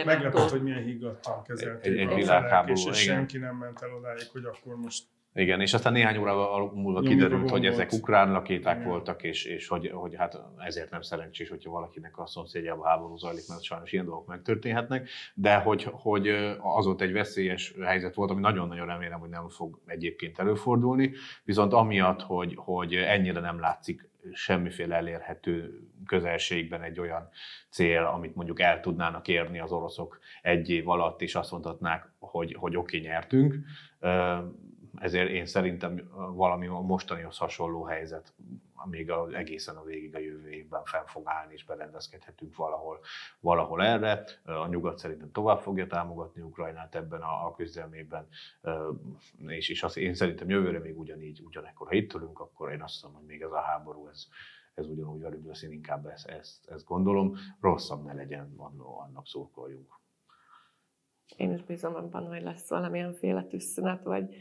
meglepett, 0.06 0.50
hogy 0.50 0.64
milyen 0.64 0.84
higgadtan 0.84 1.44
kezelték 1.44 1.92
egy, 1.92 1.98
egy 1.98 2.16
világháború, 2.16 2.90
és 2.90 2.98
senki 2.98 3.38
nem 3.38 3.56
ment 3.56 3.82
el 3.82 3.94
odáig, 3.94 4.28
hogy 4.32 4.44
akkor 4.46 4.76
most 4.76 5.04
igen, 5.34 5.62
és 5.62 5.74
aztán 5.74 5.94
néhány 5.94 6.18
óra 6.18 6.72
múlva 6.74 7.02
kiderült, 7.02 7.50
hogy 7.50 7.66
ezek 7.66 7.92
ukrán 7.92 8.32
rakéták 8.32 8.78
Igen. 8.78 8.90
voltak, 8.90 9.24
és, 9.24 9.46
és 9.46 9.68
hogy, 9.68 9.90
hogy 9.94 10.16
hát 10.16 10.42
ezért 10.58 10.90
nem 10.90 11.02
szerencsés, 11.02 11.50
hogyha 11.50 11.72
valakinek 11.72 12.18
a 12.18 12.28
szomszédjában 12.28 12.88
háború 12.88 13.18
zajlik, 13.18 13.48
mert 13.48 13.64
sajnos 13.64 13.94
ilyen 13.94 14.06
dolgok 14.06 14.28
megtörténhetnek, 14.28 15.10
de 15.34 15.56
hogy, 15.56 15.88
hogy 15.92 16.28
az 16.60 16.88
ott 16.88 17.02
egy 17.02 17.12
veszélyes 17.12 17.74
helyzet 17.82 18.16
volt, 18.16 18.32
ami 18.32 18.42
nagyon-nagyon 18.42 18.86
remélem, 18.86 19.20
hogy 19.20 19.30
nem 19.30 19.50
fog 19.50 19.80
egyébként 19.86 20.40
előfordulni, 20.40 21.12
viszont 21.44 21.74
amiatt, 21.74 22.22
hogy, 22.22 22.54
hogy 22.56 22.96
ennyire 22.96 23.40
nem 23.40 23.60
látszik 23.60 24.10
semmiféle 24.32 24.96
elérhető 24.96 25.80
közelségben 26.06 26.82
egy 26.82 27.00
olyan 27.00 27.30
cél, 27.70 28.04
amit 28.04 28.36
mondjuk 28.36 28.60
el 28.60 28.80
tudnának 28.80 29.28
érni 29.28 29.60
az 29.60 29.72
oroszok 29.72 30.20
egy 30.42 30.70
év 30.70 30.90
alatt, 30.90 31.22
és 31.22 31.36
azt 31.36 31.52
mondhatnák, 31.52 32.12
hogy, 32.20 32.56
hogy 32.60 32.76
oké, 32.76 32.98
okay, 32.98 33.10
nyertünk 33.10 33.56
ezért 35.00 35.30
én 35.30 35.46
szerintem 35.46 36.10
valami 36.34 36.68
a 36.68 36.80
mostanihoz 36.80 37.38
hasonló 37.38 37.84
helyzet, 37.84 38.34
még 38.86 39.12
a, 39.12 39.28
egészen 39.34 39.76
a 39.76 39.84
végig 39.84 40.16
a 40.16 40.20
jövő 40.20 40.50
évben 40.50 40.84
fenn 40.84 41.06
fog 41.06 41.24
állni, 41.26 41.54
és 41.54 41.66
berendezkedhetünk 41.66 42.56
valahol, 42.56 43.00
valahol 43.40 43.84
erre. 43.84 44.24
A 44.44 44.68
nyugat 44.68 44.98
szerintem 44.98 45.32
tovább 45.32 45.60
fogja 45.60 45.88
támogatni 45.88 46.42
Ukrajnát 46.42 46.96
ebben 46.96 47.22
a, 47.22 47.46
a 47.46 47.54
küzdelmében, 47.56 48.28
és, 49.48 49.70
és 49.70 49.84
azt 49.84 49.98
én 49.98 50.14
szerintem 50.14 50.50
jövőre 50.50 50.80
még 50.80 51.00
ugyanígy, 51.00 51.42
ugyanekkor, 51.46 51.88
ha 51.88 51.94
itt 51.94 52.14
ülünk, 52.14 52.40
akkor 52.40 52.72
én 52.72 52.82
azt 52.82 52.94
hiszem, 52.94 53.14
hogy 53.14 53.26
még 53.26 53.42
ez 53.42 53.52
a 53.52 53.62
háború, 53.62 54.08
ez, 54.08 54.28
ez 54.74 54.88
ugyanúgy 54.88 55.22
velük 55.22 55.46
lesz, 55.46 55.62
én 55.62 55.72
inkább 55.72 56.06
ezt, 56.06 56.28
ezt, 56.28 56.70
ezt 56.70 56.86
gondolom, 56.86 57.36
rosszabb 57.62 58.04
ne 58.04 58.14
legyen, 58.14 58.54
annak 58.78 59.28
szurkoljunk. 59.28 59.98
Én 61.38 61.54
is 61.54 61.64
bízom 61.64 61.96
abban, 61.96 62.28
hogy 62.28 62.42
lesz 62.42 62.70
valamilyen 62.70 63.14
féle 63.14 63.44
tűzszünet, 63.44 64.04
vagy 64.04 64.36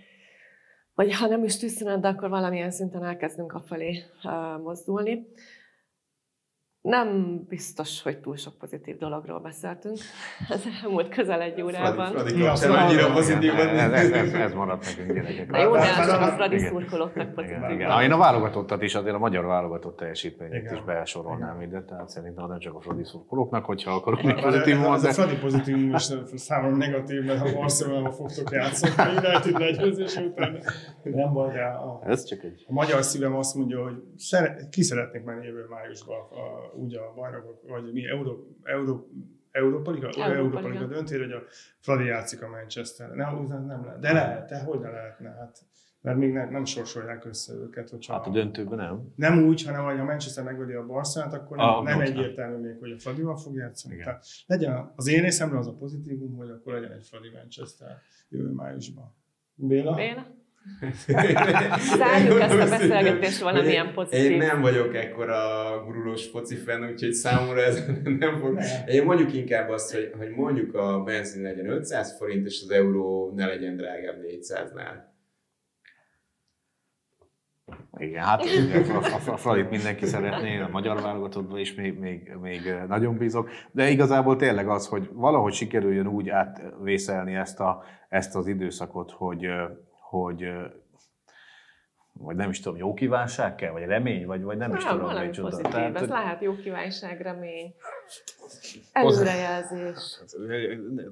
vagy 0.98 1.14
ha 1.14 1.26
nem 1.26 1.44
is 1.44 1.56
tűzszünet, 1.56 2.00
de 2.00 2.08
akkor 2.08 2.28
valamilyen 2.28 2.70
szinten 2.70 3.04
elkezdünk 3.04 3.52
afelé 3.52 4.04
mozdulni. 4.62 5.26
Nem 6.88 7.38
biztos, 7.48 8.02
hogy 8.02 8.18
túl 8.18 8.36
sok 8.36 8.58
pozitív 8.58 8.96
dologról 8.96 9.40
beszéltünk 9.40 9.98
az 10.48 10.68
elmúlt 10.82 11.08
közel 11.08 11.40
egy 11.40 11.62
órában. 11.62 12.10
Fradi, 12.10 12.30
Fradi 12.30 12.42
kapcsán 12.42 12.70
annyira 12.70 13.12
pozitív. 13.12 13.54
Ez, 13.54 13.92
ez, 13.92 14.10
ez, 14.10 14.32
ez 14.32 14.52
maradt 14.52 14.84
nekünk 14.84 15.12
gyerekek. 15.12 15.56
Jó, 15.62 15.72
de 15.72 15.94
csak 16.06 16.20
a 16.20 16.26
Fradi 16.26 16.58
szurkolóknak 16.58 17.34
pozitív. 17.34 17.70
Igen, 17.70 18.02
Én 18.02 18.12
a 18.12 18.16
válogatottat 18.16 18.82
is, 18.82 18.94
azért 18.94 19.14
a 19.14 19.18
magyar 19.18 19.44
válogatott 19.44 19.96
teljesítményét 19.96 20.70
is 20.70 20.82
besorolnám 20.84 21.60
ide, 21.60 21.82
tehát 21.82 22.08
szerintem 22.08 22.46
nem 22.46 22.58
csak 22.58 22.74
a 22.74 22.80
Fradi 22.80 23.04
szurkolóknak, 23.04 23.64
hogyha 23.64 23.90
akarok 23.90 24.22
még 24.22 24.40
pozitív 24.40 24.76
Ez 24.84 25.04
a 25.04 25.12
Fradi 25.12 25.36
pozitív 25.36 25.76
is 25.94 26.08
számomra 26.34 26.76
negatív, 26.76 27.24
mert 27.24 27.38
ha 27.38 27.58
Barcelona 27.58 28.10
fogtok 28.10 28.50
játszani, 28.50 28.92
a 28.96 29.08
United 29.08 29.58
legyőzés 29.58 30.16
után 30.16 30.58
nem 31.02 31.32
baj, 31.32 31.52
de 31.52 31.64
a, 31.64 32.00
Ez 32.06 32.24
csak 32.24 32.42
egy... 32.42 32.64
a 32.68 32.72
magyar 32.72 33.02
szívem 33.02 33.36
azt 33.36 33.54
mondja, 33.54 33.82
hogy 33.82 34.02
szere, 34.16 34.56
ki 34.70 34.82
szeretnék 34.82 35.24
menni 35.24 35.46
jövő 35.46 35.66
májusban 35.70 36.18
a, 36.18 36.76
úgy 36.78 36.94
a 36.94 37.12
bajnokok, 37.14 37.68
vagy 37.68 37.92
mi, 37.92 38.06
Euró, 38.06 38.56
Euró, 38.62 39.08
Európa 39.50 39.90
Liga, 39.90 40.08
Európa, 40.08 40.58
Európa 40.58 40.68
Liga 40.68 40.86
döntére, 40.86 41.22
hogy 41.22 41.32
a 41.32 41.42
Fradi 41.80 42.04
játszik 42.04 42.42
a 42.42 42.48
Manchester. 42.48 43.10
Nem, 43.10 43.46
nem 43.46 43.84
lehet. 43.84 44.00
De 44.00 44.12
lehet, 44.12 44.48
de 44.48 44.62
hogy 44.62 44.80
ne 44.80 44.90
lehetne? 44.90 45.28
Hát, 45.28 45.58
mert 46.00 46.18
még 46.18 46.32
nem, 46.32 46.50
nem 46.50 46.64
sorsolják 46.64 47.24
össze 47.24 47.54
őket. 47.54 47.90
Hogyha 47.90 48.12
hát 48.12 48.26
a 48.26 48.30
döntőben 48.30 48.78
nem. 48.78 49.12
Nem 49.14 49.46
úgy, 49.46 49.64
hanem 49.64 49.84
hogy 49.84 49.98
a 49.98 50.04
Manchester 50.04 50.44
megvedi 50.44 50.72
a 50.72 50.86
Barcelonát, 50.86 51.34
akkor 51.34 51.56
nem, 51.56 51.66
ah, 51.66 51.84
nem 51.84 52.00
egyértelmű 52.00 52.66
még, 52.66 52.78
hogy 52.78 52.90
a 52.90 52.98
Fradival 52.98 53.36
fog 53.36 53.54
játszani. 53.54 53.94
Igen. 53.94 54.06
Tehát 54.06 54.24
legyen 54.46 54.92
az 54.96 55.08
én 55.08 55.22
részemre 55.22 55.58
az 55.58 55.66
a 55.66 55.74
pozitívum, 55.74 56.36
hogy 56.36 56.50
akkor 56.50 56.72
legyen 56.72 56.92
egy 56.92 57.06
Fradi 57.06 57.30
Manchester 57.34 57.98
jövő 58.28 58.50
májusban. 58.50 59.14
Béla? 59.54 59.94
Béla? 59.94 60.26
Zárjuk 61.96 62.40
ezt 62.40 62.60
a 62.60 62.68
beszélgetést 62.68 63.40
valamilyen 63.40 63.92
pozitív. 63.94 64.30
Én 64.30 64.38
nem 64.38 64.60
vagyok 64.60 64.94
ekkora 64.94 65.36
gurulós 65.84 66.26
foci 66.26 66.56
fan, 66.56 66.90
úgyhogy 66.90 67.12
számomra 67.12 67.62
ez 67.62 67.84
nem 68.18 68.38
fog. 68.38 68.58
Én 68.86 69.04
mondjuk 69.04 69.34
inkább 69.34 69.68
azt, 69.68 69.94
hogy, 69.94 70.12
hogy 70.18 70.30
mondjuk 70.30 70.74
a 70.74 71.02
benzin 71.02 71.42
legyen 71.42 71.70
500 71.70 72.16
forint, 72.18 72.46
és 72.46 72.60
az 72.62 72.70
euró 72.70 73.32
ne 73.36 73.46
legyen 73.46 73.76
drágább 73.76 74.16
400-nál. 74.22 75.16
Igen, 77.98 78.24
hát 78.24 78.44
a, 79.26 79.30
a 79.32 79.36
Fradit 79.36 79.70
mindenki 79.70 80.06
szeretné, 80.06 80.60
a 80.60 80.68
magyar 80.68 81.00
válogatottban 81.02 81.58
is 81.58 81.74
még, 81.74 81.98
még, 81.98 82.32
még 82.40 82.74
nagyon 82.88 83.16
bízok, 83.16 83.50
de 83.72 83.88
igazából 83.88 84.36
tényleg 84.36 84.68
az, 84.68 84.86
hogy 84.86 85.08
valahogy 85.12 85.52
sikerüljön 85.52 86.06
úgy 86.06 86.28
átvészelni 86.28 87.34
ezt, 87.34 87.60
a, 87.60 87.82
ezt 88.08 88.36
az 88.36 88.46
időszakot, 88.46 89.10
hogy, 89.10 89.46
hogy 90.08 90.48
vagy 92.20 92.36
nem 92.36 92.50
is 92.50 92.60
tudom, 92.60 92.78
jó 92.78 92.94
kívánság 92.94 93.54
kell, 93.54 93.70
vagy 93.70 93.84
remény, 93.84 94.26
vagy, 94.26 94.42
vagy 94.42 94.56
nem, 94.56 94.68
nem 94.68 94.78
is 94.78 94.84
tudom, 94.84 95.10
hogy 95.10 95.30
csoda. 95.30 95.56
Tehát, 95.56 95.96
ez 95.96 96.08
lehet 96.08 96.42
jó 96.42 96.56
kívánság, 96.56 97.20
remény. 97.20 97.74
Előrejelzés. 98.92 100.20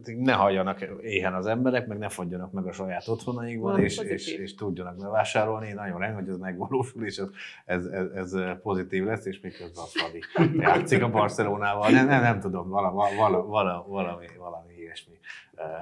Ne 0.04 0.32
halljanak 0.32 0.80
éhen 1.00 1.34
az 1.34 1.46
emberek, 1.46 1.86
meg 1.86 1.98
ne 1.98 2.08
fagyjanak 2.08 2.52
meg 2.52 2.66
a 2.66 2.72
saját 2.72 3.08
otthonaikban, 3.08 3.62
Valami 3.62 3.84
és, 3.84 3.98
és, 3.98 4.08
pozitív. 4.08 4.40
és, 4.40 4.54
tudjanak 4.54 4.96
bevásárolni. 4.96 5.72
Nagyon 5.72 5.98
remélem, 5.98 6.14
hogy 6.14 6.28
ez 6.28 6.38
megvalósul, 6.38 7.04
és 7.04 7.16
ez, 7.16 7.28
ez, 7.64 7.84
ez, 7.84 8.32
ez 8.32 8.58
pozitív 8.62 9.04
lesz, 9.04 9.26
és 9.26 9.40
miközben 9.40 9.84
a 9.84 9.86
Fradi 9.86 10.22
játszik 10.64 11.02
a 11.02 11.10
Barcelonával. 11.10 11.90
Nem, 11.90 12.06
nem, 12.06 12.22
nem 12.22 12.40
tudom, 12.40 12.68
vala, 12.68 12.90
vala, 12.90 13.42
vala, 13.42 13.84
valami, 13.88 14.26
valami 14.38 14.74
ilyesmi 14.78 15.14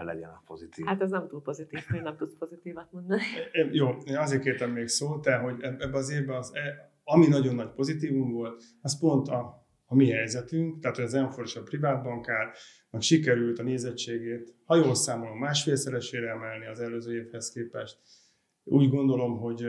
legyen 0.05 0.29
a 0.29 0.43
pozitív. 0.47 0.87
Hát 0.87 1.01
ez 1.03 1.11
nem 1.11 1.29
túl 1.29 1.43
pozitív, 1.43 1.81
hogy 1.91 2.03
nem 2.03 2.17
tudsz 2.17 2.35
pozitívat 2.39 2.93
mondani. 2.93 3.23
Én- 3.53 3.71
Jó, 3.73 3.89
én 4.05 4.17
azért 4.17 4.43
kértem 4.43 4.71
még 4.71 4.87
szót, 4.89 5.25
de 5.25 5.37
hogy 5.37 5.63
eb- 5.63 5.83
ebben 5.83 5.95
az 5.95 6.11
évben 6.11 6.37
az, 6.37 6.51
e- 6.55 6.93
ami 7.05 7.27
nagyon 7.27 7.55
nagy 7.55 7.71
pozitívum 7.71 8.33
volt, 8.33 8.63
az 8.83 8.99
pont 8.99 9.29
a, 9.29 9.67
a 9.87 9.95
mi 9.95 10.11
helyzetünk, 10.11 10.81
tehát 10.81 10.97
hogy 10.97 11.05
az 11.05 11.15
Enfor 11.15 11.45
és 11.45 11.57
a 11.57 11.63
privátbankárnak 11.63 13.01
sikerült 13.01 13.59
a 13.59 13.63
nézettségét, 13.63 14.55
ha 14.65 14.77
jól 14.77 14.95
számolom, 14.95 15.39
másfélszeresére 15.39 16.31
emelni 16.31 16.67
az 16.67 16.81
előző 16.81 17.15
évhez 17.15 17.51
képest. 17.53 17.99
Úgy 18.65 18.89
gondolom, 18.91 19.39
hogy 19.39 19.65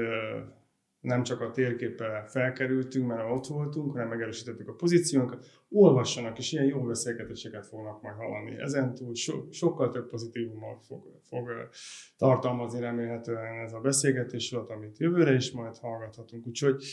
nem 1.06 1.24
csak 1.24 1.42
a 1.42 1.52
térképpel 1.52 2.28
felkerültünk, 2.28 3.08
mert 3.08 3.32
ott 3.32 3.46
voltunk, 3.46 3.92
hanem 3.92 4.08
megerősítettük 4.08 4.68
a 4.68 4.74
pozíciónkat. 4.74 5.46
Olvassanak, 5.70 6.38
és 6.38 6.52
ilyen 6.52 6.66
jó 6.66 6.82
beszélgetéseket 6.82 7.66
fognak 7.66 8.02
majd 8.02 8.16
hallani. 8.16 8.60
Ezentúl 8.60 9.16
so, 9.16 9.52
sokkal 9.52 9.90
több 9.90 10.10
pozitívummal 10.10 10.80
fog, 10.88 11.20
fog 11.22 11.70
tartalmazni 12.18 12.80
remélhetően 12.80 13.60
ez 13.66 13.74
a 13.74 13.80
beszélgetés 13.80 14.52
volt, 14.52 14.70
amit 14.70 14.98
jövőre 14.98 15.34
is 15.34 15.52
majd 15.52 15.78
hallgathatunk. 15.78 16.48
Úgyhogy 16.48 16.84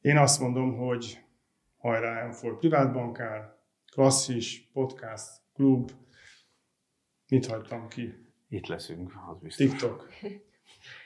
én 0.00 0.16
azt 0.16 0.40
mondom, 0.40 0.76
hogy 0.76 1.18
hajrá 1.76 2.30
M4 2.30 2.56
privátbankár, 2.58 3.56
klasszis, 3.92 4.70
podcast, 4.72 5.28
klub, 5.54 5.90
mit 7.28 7.46
hagytam 7.46 7.88
ki? 7.88 8.14
Itt 8.48 8.66
leszünk, 8.66 9.12
az 9.30 9.38
biztos. 9.42 9.66
TikTok. 9.66 10.08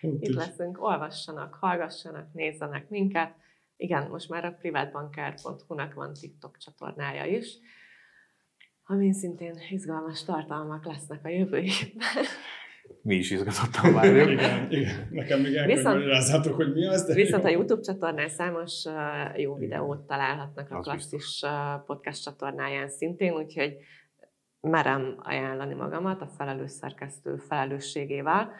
Itt 0.00 0.34
leszünk, 0.34 0.82
olvassanak, 0.82 1.54
hallgassanak, 1.54 2.32
nézzenek 2.32 2.88
minket. 2.88 3.34
Igen, 3.76 4.08
most 4.10 4.28
már 4.28 4.44
a 4.44 4.56
privátbankár.hu-nak 4.60 5.94
van 5.94 6.12
TikTok 6.12 6.56
csatornája 6.56 7.24
is, 7.24 7.58
amin 8.84 9.12
szintén 9.12 9.54
izgalmas 9.70 10.24
tartalmak 10.24 10.84
lesznek 10.84 11.20
a 11.24 11.28
jövő 11.28 11.58
évben. 11.58 12.24
Mi 13.02 13.14
is 13.14 13.30
izgatottan 13.30 13.92
várjuk. 13.94 14.30
Igen, 14.38 14.70
igen. 14.70 15.08
Nekem 15.10 15.40
még 15.40 15.54
el 15.54 15.66
kell 15.66 15.76
Viszont- 15.76 15.96
magyarázzátok, 15.96 16.54
hogy 16.54 16.72
mi 16.72 16.86
az, 16.86 17.04
de 17.04 17.14
Viszont 17.14 17.44
a 17.44 17.48
jó. 17.48 17.54
YouTube 17.58 17.80
csatornán 17.80 18.28
számos 18.28 18.84
uh, 18.84 19.40
jó 19.40 19.54
videót 19.54 20.06
találhatnak 20.06 20.70
a 20.70 20.78
Az 20.78 20.84
klasszis 20.84 21.42
uh, 21.42 21.84
podcast 21.86 22.22
csatornáján 22.22 22.88
szintén, 22.88 23.32
úgyhogy 23.32 23.76
merem 24.60 25.14
ajánlani 25.18 25.74
magamat 25.74 26.20
a 26.22 26.26
felelős 26.26 26.70
szerkesztő 26.70 27.36
felelősségével. 27.36 28.52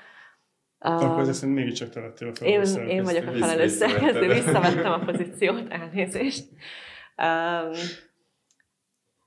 Akkor 0.78 1.10
Um, 1.10 1.18
ezek 1.18 1.34
szerint 1.34 1.56
mégiscsak 1.56 1.88
te 1.88 2.00
lettél 2.00 2.28
a 2.28 2.44
én, 2.44 2.64
felelős 2.64 2.92
én 2.92 3.02
vagyok 3.02 3.26
a 3.26 3.32
felelős 3.32 3.70
szerkesztő, 3.70 4.28
visszavettem 4.28 4.92
a 4.92 4.98
pozíciót, 4.98 5.70
elnézést. 5.70 6.48
Um, 7.16 7.72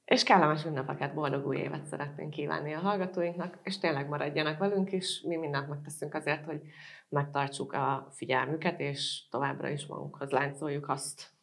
és 0.06 0.24
kellemes 0.24 0.66
ünnepeket, 0.66 1.14
boldog 1.14 1.48
új 1.48 1.58
évet 1.58 1.86
szeretnénk 1.86 2.30
kívánni 2.30 2.74
a 2.74 2.80
hallgatóinknak, 2.80 3.58
és 3.64 3.78
tényleg 3.78 4.08
maradjanak 4.08 4.58
velünk 4.58 4.92
is. 4.92 5.22
Mi 5.22 5.36
mindent 5.36 5.70
megteszünk 5.70 6.14
azért, 6.14 6.46
hogy 6.46 6.62
megtartsuk 7.10 7.74
a 7.74 8.08
figyelmüket, 8.16 8.80
és 8.80 9.28
továbbra 9.30 9.70
is 9.70 9.86
magunkhoz 9.86 10.30
láncoljuk 10.30 10.90
azt. 10.90 11.39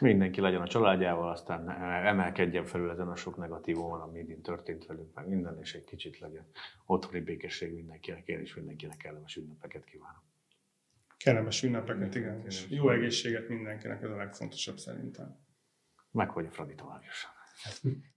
Mindenki 0.00 0.40
legyen 0.40 0.60
a 0.60 0.66
családjával, 0.66 1.30
aztán 1.30 1.70
emelkedjen 2.06 2.64
felül 2.64 2.90
ezen 2.90 3.08
a 3.08 3.16
sok 3.16 3.36
negatívumon, 3.36 4.00
ami 4.00 4.18
idén 4.18 4.42
történt 4.42 4.86
velünk, 4.86 5.14
meg 5.14 5.28
minden, 5.28 5.58
és 5.60 5.74
egy 5.74 5.84
kicsit 5.84 6.18
legyen 6.18 6.46
otthoni 6.86 7.20
békesség 7.20 7.74
mindenkinek, 7.74 8.26
én 8.26 8.40
is 8.40 8.54
mindenkinek 8.54 8.96
kellemes 8.96 9.36
ünnepeket 9.36 9.84
kívánok. 9.84 10.22
Kellemes 11.16 11.62
ünnepeket, 11.62 12.14
igen. 12.14 12.42
És 12.46 12.66
jó 12.68 12.90
egészséget 12.90 13.48
mindenkinek, 13.48 14.02
ez 14.02 14.10
a 14.10 14.16
legfontosabb 14.16 14.78
szerintem. 14.78 15.38
Meg 16.10 16.30
hogy 16.30 16.46
a 16.46 16.50
Fraditól 16.50 16.88
vágjusson. 16.88 17.30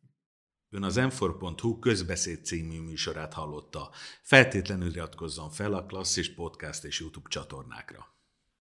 Ön 0.71 0.83
az 0.83 0.95
m 0.95 1.79
közbeszéd 1.79 2.45
című 2.45 2.81
műsorát 2.81 3.33
hallotta. 3.33 3.89
Feltétlenül 4.21 4.89
iratkozzon 4.89 5.49
fel 5.49 5.73
a 5.73 5.85
Klasszis 5.85 6.33
Podcast 6.33 6.83
és 6.83 6.99
YouTube 6.99 7.29
csatornákra. 7.29 8.18